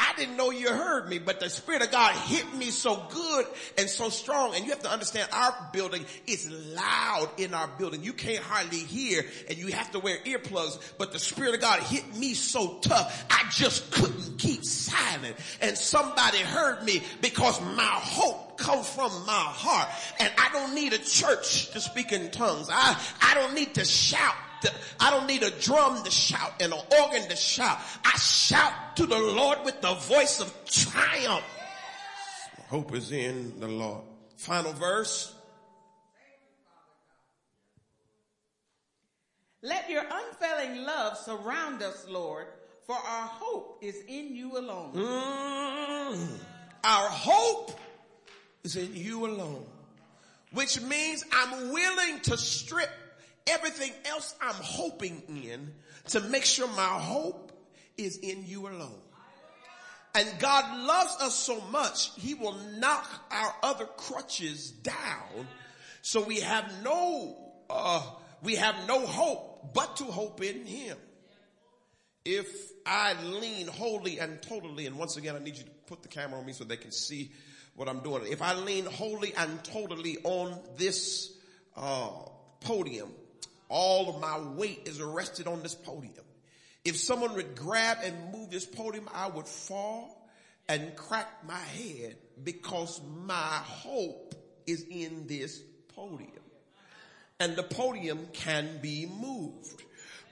I 0.00 0.14
didn't 0.16 0.36
know 0.36 0.50
you 0.50 0.68
heard 0.68 1.08
me, 1.08 1.18
but 1.18 1.40
the 1.40 1.50
Spirit 1.50 1.82
of 1.82 1.90
God 1.90 2.14
hit 2.14 2.54
me 2.54 2.66
so 2.66 3.06
good 3.10 3.46
and 3.76 3.88
so 3.88 4.08
strong. 4.08 4.54
And 4.54 4.64
you 4.64 4.70
have 4.70 4.82
to 4.82 4.90
understand 4.90 5.28
our 5.32 5.54
building 5.72 6.06
is 6.26 6.50
loud 6.50 7.28
in 7.36 7.52
our 7.52 7.68
building. 7.68 8.02
You 8.02 8.14
can't 8.14 8.42
hardly 8.42 8.78
hear 8.78 9.24
and 9.48 9.58
you 9.58 9.68
have 9.68 9.90
to 9.92 9.98
wear 10.00 10.16
earplugs, 10.24 10.78
but 10.96 11.12
the 11.12 11.18
Spirit 11.18 11.54
of 11.54 11.60
God 11.60 11.80
hit 11.80 12.16
me 12.16 12.32
so 12.32 12.78
tough. 12.80 13.26
I 13.30 13.44
just 13.50 13.90
couldn't 13.90 14.38
keep 14.38 14.64
silent. 14.64 15.36
And 15.60 15.76
somebody 15.76 16.38
heard 16.38 16.82
me 16.82 17.02
because 17.20 17.60
my 17.60 17.82
hope 17.82 18.58
comes 18.58 18.88
from 18.88 19.12
my 19.26 19.32
heart. 19.32 19.88
And 20.18 20.32
I 20.38 20.48
don't 20.52 20.74
need 20.74 20.94
a 20.94 20.98
church 20.98 21.70
to 21.72 21.80
speak 21.80 22.12
in 22.12 22.30
tongues. 22.30 22.68
I, 22.72 22.98
I 23.20 23.34
don't 23.34 23.54
need 23.54 23.74
to 23.74 23.84
shout 23.84 24.34
I 24.98 25.10
don't 25.10 25.26
need 25.26 25.42
a 25.42 25.50
drum 25.50 26.02
to 26.02 26.10
shout 26.10 26.54
and 26.60 26.72
an 26.72 26.80
organ 27.00 27.28
to 27.28 27.36
shout. 27.36 27.78
I 28.04 28.16
shout 28.18 28.96
to 28.96 29.06
the 29.06 29.18
Lord 29.18 29.58
with 29.64 29.80
the 29.80 29.94
voice 29.94 30.40
of 30.40 30.52
triumph. 30.66 31.44
Hope 32.68 32.94
is 32.94 33.10
in 33.12 33.58
the 33.58 33.68
Lord. 33.68 34.02
Final 34.36 34.72
verse. 34.72 35.34
Let 39.62 39.90
your 39.90 40.04
unfailing 40.10 40.84
love 40.84 41.18
surround 41.18 41.82
us, 41.82 42.06
Lord, 42.08 42.46
for 42.86 42.94
our 42.96 43.26
hope 43.26 43.78
is 43.82 44.02
in 44.08 44.34
you 44.34 44.56
alone. 44.56 44.92
Mm, 44.94 46.28
our 46.82 47.08
hope 47.08 47.78
is 48.64 48.76
in 48.76 48.94
you 48.94 49.26
alone, 49.26 49.66
which 50.52 50.80
means 50.80 51.24
I'm 51.30 51.72
willing 51.72 52.20
to 52.20 52.38
strip 52.38 52.90
everything 53.46 53.92
else 54.04 54.34
I'm 54.40 54.54
hoping 54.54 55.22
in 55.28 55.72
to 56.08 56.20
make 56.20 56.44
sure 56.44 56.68
my 56.68 56.82
hope 56.82 57.52
is 57.96 58.16
in 58.18 58.44
you 58.46 58.68
alone. 58.68 59.00
And 60.14 60.28
God 60.40 60.78
loves 60.78 61.16
us 61.20 61.34
so 61.34 61.60
much, 61.70 62.10
He 62.16 62.34
will 62.34 62.56
knock 62.78 63.08
our 63.30 63.54
other 63.62 63.84
crutches 63.84 64.70
down 64.70 65.46
so 66.02 66.22
we 66.22 66.40
have 66.40 66.82
no, 66.82 67.36
uh, 67.68 68.02
we 68.42 68.56
have 68.56 68.74
no 68.86 69.06
hope 69.06 69.74
but 69.74 69.96
to 69.96 70.04
hope 70.04 70.42
in 70.42 70.64
Him. 70.64 70.96
If 72.24 72.48
I 72.86 73.14
lean 73.22 73.66
wholly 73.66 74.18
and 74.18 74.40
totally, 74.42 74.86
and 74.86 74.98
once 74.98 75.16
again 75.16 75.36
I 75.36 75.38
need 75.38 75.56
you 75.56 75.64
to 75.64 75.70
put 75.86 76.02
the 76.02 76.08
camera 76.08 76.38
on 76.38 76.46
me 76.46 76.52
so 76.52 76.64
they 76.64 76.76
can 76.76 76.92
see 76.92 77.32
what 77.74 77.88
I'm 77.88 78.00
doing. 78.00 78.24
If 78.28 78.42
I 78.42 78.54
lean 78.54 78.86
wholly 78.86 79.32
and 79.36 79.62
totally 79.64 80.18
on 80.24 80.58
this 80.76 81.32
uh, 81.76 82.10
podium, 82.60 83.10
all 83.70 84.10
of 84.10 84.20
my 84.20 84.38
weight 84.38 84.82
is 84.84 85.00
rested 85.00 85.46
on 85.46 85.62
this 85.62 85.74
podium. 85.74 86.24
If 86.84 86.96
someone 86.96 87.34
would 87.34 87.54
grab 87.54 87.98
and 88.02 88.32
move 88.32 88.50
this 88.50 88.66
podium, 88.66 89.08
I 89.14 89.28
would 89.28 89.46
fall 89.46 90.28
and 90.68 90.94
crack 90.96 91.44
my 91.46 91.54
head 91.54 92.16
because 92.42 93.00
my 93.26 93.34
hope 93.34 94.34
is 94.66 94.84
in 94.90 95.26
this 95.26 95.62
podium. 95.94 96.30
And 97.38 97.56
the 97.56 97.62
podium 97.62 98.28
can 98.32 98.80
be 98.82 99.06
moved. 99.06 99.82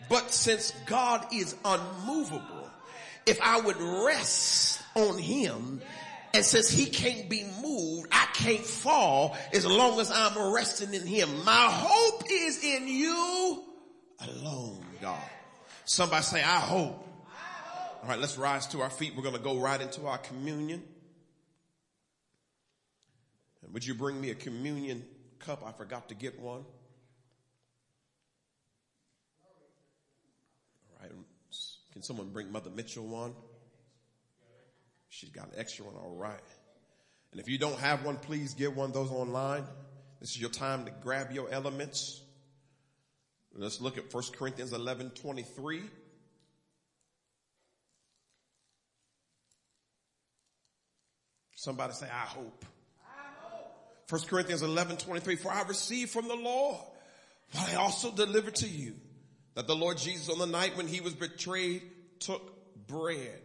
But 0.08 0.30
since 0.32 0.72
God 0.86 1.26
is 1.32 1.54
unmovable, 1.64 2.70
if 3.26 3.40
I 3.42 3.60
would 3.60 3.80
rest 3.80 4.80
on 4.94 5.18
him, 5.18 5.80
and 6.38 6.46
since 6.46 6.70
he 6.70 6.86
can't 6.86 7.28
be 7.28 7.44
moved, 7.60 8.06
I 8.12 8.28
can't 8.32 8.64
fall 8.64 9.36
as 9.52 9.66
long 9.66 9.98
as 9.98 10.08
I'm 10.08 10.54
resting 10.54 10.94
in 10.94 11.04
him. 11.04 11.28
My 11.44 11.66
hope 11.68 12.22
is 12.30 12.62
in 12.62 12.86
you 12.86 13.64
alone, 14.20 14.84
God. 15.02 15.20
Somebody 15.84 16.22
say, 16.22 16.40
I 16.40 16.60
hope. 16.60 17.04
All 18.04 18.08
right, 18.08 18.20
let's 18.20 18.38
rise 18.38 18.68
to 18.68 18.82
our 18.82 18.90
feet. 18.90 19.14
We're 19.16 19.24
going 19.24 19.34
to 19.34 19.40
go 19.40 19.58
right 19.58 19.80
into 19.80 20.06
our 20.06 20.18
communion. 20.18 20.80
And 23.64 23.74
would 23.74 23.84
you 23.84 23.94
bring 23.94 24.20
me 24.20 24.30
a 24.30 24.36
communion 24.36 25.04
cup? 25.40 25.64
I 25.66 25.72
forgot 25.72 26.08
to 26.10 26.14
get 26.14 26.38
one. 26.38 26.64
All 30.92 31.02
right. 31.02 31.10
Can 31.92 32.02
someone 32.04 32.28
bring 32.28 32.52
Mother 32.52 32.70
Mitchell 32.70 33.08
one? 33.08 33.34
She's 35.08 35.30
got 35.30 35.46
an 35.46 35.54
extra 35.56 35.84
one, 35.84 35.94
all 35.94 36.14
right. 36.14 36.40
And 37.32 37.40
if 37.40 37.48
you 37.48 37.58
don't 37.58 37.78
have 37.78 38.04
one, 38.04 38.16
please 38.16 38.54
get 38.54 38.74
one 38.74 38.90
of 38.90 38.94
those 38.94 39.10
online. 39.10 39.64
This 40.20 40.30
is 40.30 40.40
your 40.40 40.50
time 40.50 40.84
to 40.86 40.90
grab 41.02 41.32
your 41.32 41.50
elements. 41.50 42.22
Let's 43.54 43.80
look 43.80 43.98
at 43.98 44.12
1 44.12 44.22
Corinthians 44.36 44.72
11, 44.72 45.10
23. 45.10 45.82
Somebody 51.54 51.92
say, 51.92 52.06
I 52.06 52.26
hope. 52.26 52.64
I 53.04 53.48
hope. 53.48 54.10
1 54.10 54.20
Corinthians 54.28 54.62
11, 54.62 54.98
23. 54.98 55.36
For 55.36 55.50
I 55.50 55.62
received 55.62 56.10
from 56.10 56.28
the 56.28 56.36
Lord 56.36 56.78
what 57.52 57.70
I 57.70 57.74
also 57.76 58.12
delivered 58.12 58.54
to 58.56 58.68
you. 58.68 58.94
That 59.54 59.66
the 59.66 59.74
Lord 59.74 59.98
Jesus 59.98 60.28
on 60.28 60.38
the 60.38 60.46
night 60.46 60.76
when 60.76 60.86
he 60.86 61.00
was 61.00 61.14
betrayed 61.14 61.82
took 62.20 62.86
bread. 62.86 63.40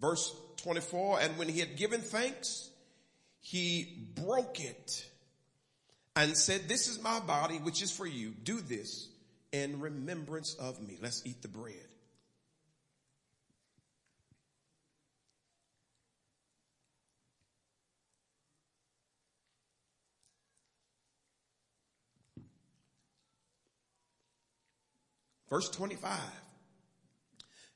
Verse 0.00 0.34
24, 0.58 1.20
and 1.20 1.38
when 1.38 1.48
he 1.48 1.60
had 1.60 1.76
given 1.76 2.00
thanks, 2.00 2.70
he 3.40 4.06
broke 4.14 4.60
it 4.60 5.06
and 6.14 6.36
said, 6.36 6.68
this 6.68 6.88
is 6.88 7.02
my 7.02 7.20
body, 7.20 7.56
which 7.56 7.82
is 7.82 7.90
for 7.90 8.06
you. 8.06 8.30
Do 8.30 8.60
this 8.60 9.08
in 9.52 9.80
remembrance 9.80 10.54
of 10.54 10.80
me. 10.80 10.98
Let's 11.00 11.22
eat 11.24 11.42
the 11.42 11.48
bread. 11.48 11.74
Verse 25.48 25.70
25. 25.70 26.20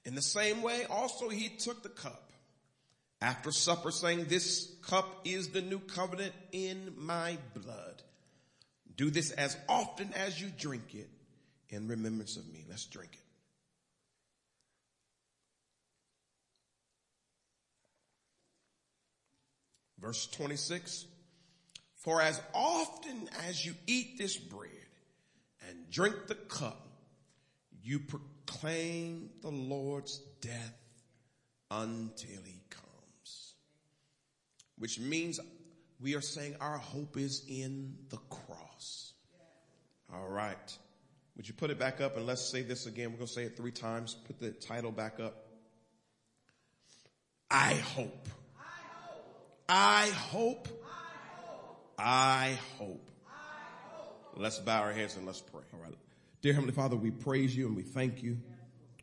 In 0.05 0.14
the 0.14 0.22
same 0.22 0.62
way, 0.62 0.84
also 0.90 1.28
he 1.28 1.48
took 1.48 1.82
the 1.82 1.88
cup 1.88 2.32
after 3.20 3.53
supper 3.53 3.92
saying, 3.92 4.24
this 4.24 4.74
cup 4.82 5.20
is 5.24 5.50
the 5.50 5.62
new 5.62 5.78
covenant 5.78 6.34
in 6.50 6.92
my 6.96 7.38
blood. 7.55 8.03
Do 8.96 9.11
this 9.11 9.30
as 9.30 9.57
often 9.68 10.12
as 10.14 10.40
you 10.40 10.48
drink 10.59 10.94
it 10.94 11.09
in 11.68 11.88
remembrance 11.88 12.36
of 12.36 12.46
me. 12.53 12.64
Let's 12.68 12.84
drink 12.86 13.11
it. 13.12 13.18
Verse 20.00 20.26
26. 20.26 21.07
For 21.94 22.20
as 22.20 22.40
often 22.53 23.30
as 23.46 23.64
you 23.64 23.74
eat 23.86 24.18
this 24.18 24.36
bread 24.36 24.70
and 25.68 25.88
drink 25.90 26.26
the 26.26 26.34
cup, 26.34 26.88
you 27.84 28.00
proclaim 28.00 28.31
the 28.61 29.50
Lord's 29.50 30.20
death 30.40 30.78
until 31.70 32.42
he 32.44 32.61
comes 32.68 32.82
which 34.82 34.98
means 34.98 35.38
we 36.00 36.16
are 36.16 36.20
saying 36.20 36.57
our 36.61 36.76
hope 36.76 37.16
is 37.16 37.44
in 37.48 37.94
the 38.11 38.16
cross. 38.28 39.12
All 40.12 40.26
right. 40.26 40.78
Would 41.36 41.46
you 41.46 41.55
put 41.55 41.70
it 41.70 41.78
back 41.78 42.00
up 42.00 42.16
and 42.16 42.26
let's 42.26 42.50
say 42.50 42.62
this 42.62 42.86
again. 42.86 43.12
We're 43.12 43.18
going 43.18 43.28
to 43.28 43.32
say 43.32 43.44
it 43.44 43.57
three 43.57 43.70
times. 43.70 44.16
Put 44.26 44.40
the 44.40 44.50
title 44.50 44.90
back 44.90 45.20
up. 45.20 45.46
I 47.48 47.74
hope. 47.74 48.26
I 49.68 50.09
hope. 50.09 50.66
I 51.96 52.59
hope. 52.76 53.09
Let's 54.34 54.59
bow 54.59 54.80
our 54.80 54.92
heads 54.92 55.16
and 55.16 55.26
let's 55.26 55.42
pray. 55.42 55.62
All 55.74 55.80
right. 55.80 55.94
Dear 56.43 56.55
Heavenly 56.55 56.74
Father, 56.74 56.97
we 56.97 57.12
praise 57.12 57.57
you 57.57 57.68
and 57.68 57.76
we 57.76 57.84
thank 57.84 58.20
you. 58.20 58.36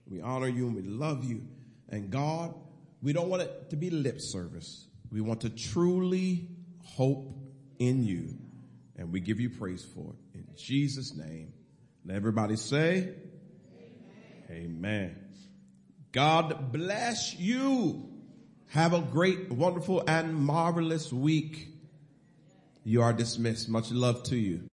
We 0.05 0.19
honor 0.19 0.49
you 0.49 0.67
and 0.67 0.75
we 0.75 0.81
love 0.81 1.23
you. 1.23 1.41
And 1.87 2.09
God, 2.09 2.53
we 3.01 3.13
don't 3.13 3.29
want 3.29 3.43
it 3.43 3.69
to 3.69 3.77
be 3.77 3.89
lip 3.89 4.19
service. 4.19 4.85
We 5.09 5.21
want 5.21 5.41
to 5.41 5.49
truly 5.49 6.49
hope 6.83 7.33
in 7.79 8.03
you. 8.03 8.37
And 8.97 9.13
we 9.13 9.21
give 9.21 9.39
you 9.39 9.49
praise 9.49 9.85
for 9.95 10.13
it. 10.13 10.37
In 10.37 10.47
Jesus' 10.57 11.15
name. 11.15 11.53
Let 12.05 12.17
everybody 12.17 12.57
say, 12.57 13.13
Amen. 14.49 14.65
Amen. 14.65 15.15
God 16.11 16.73
bless 16.73 17.35
you. 17.35 18.09
Have 18.67 18.93
a 18.93 18.99
great, 18.99 19.49
wonderful, 19.49 20.03
and 20.07 20.35
marvelous 20.35 21.13
week. 21.13 21.69
You 22.83 23.01
are 23.01 23.13
dismissed. 23.13 23.69
Much 23.69 23.91
love 23.91 24.23
to 24.23 24.35
you. 24.35 24.68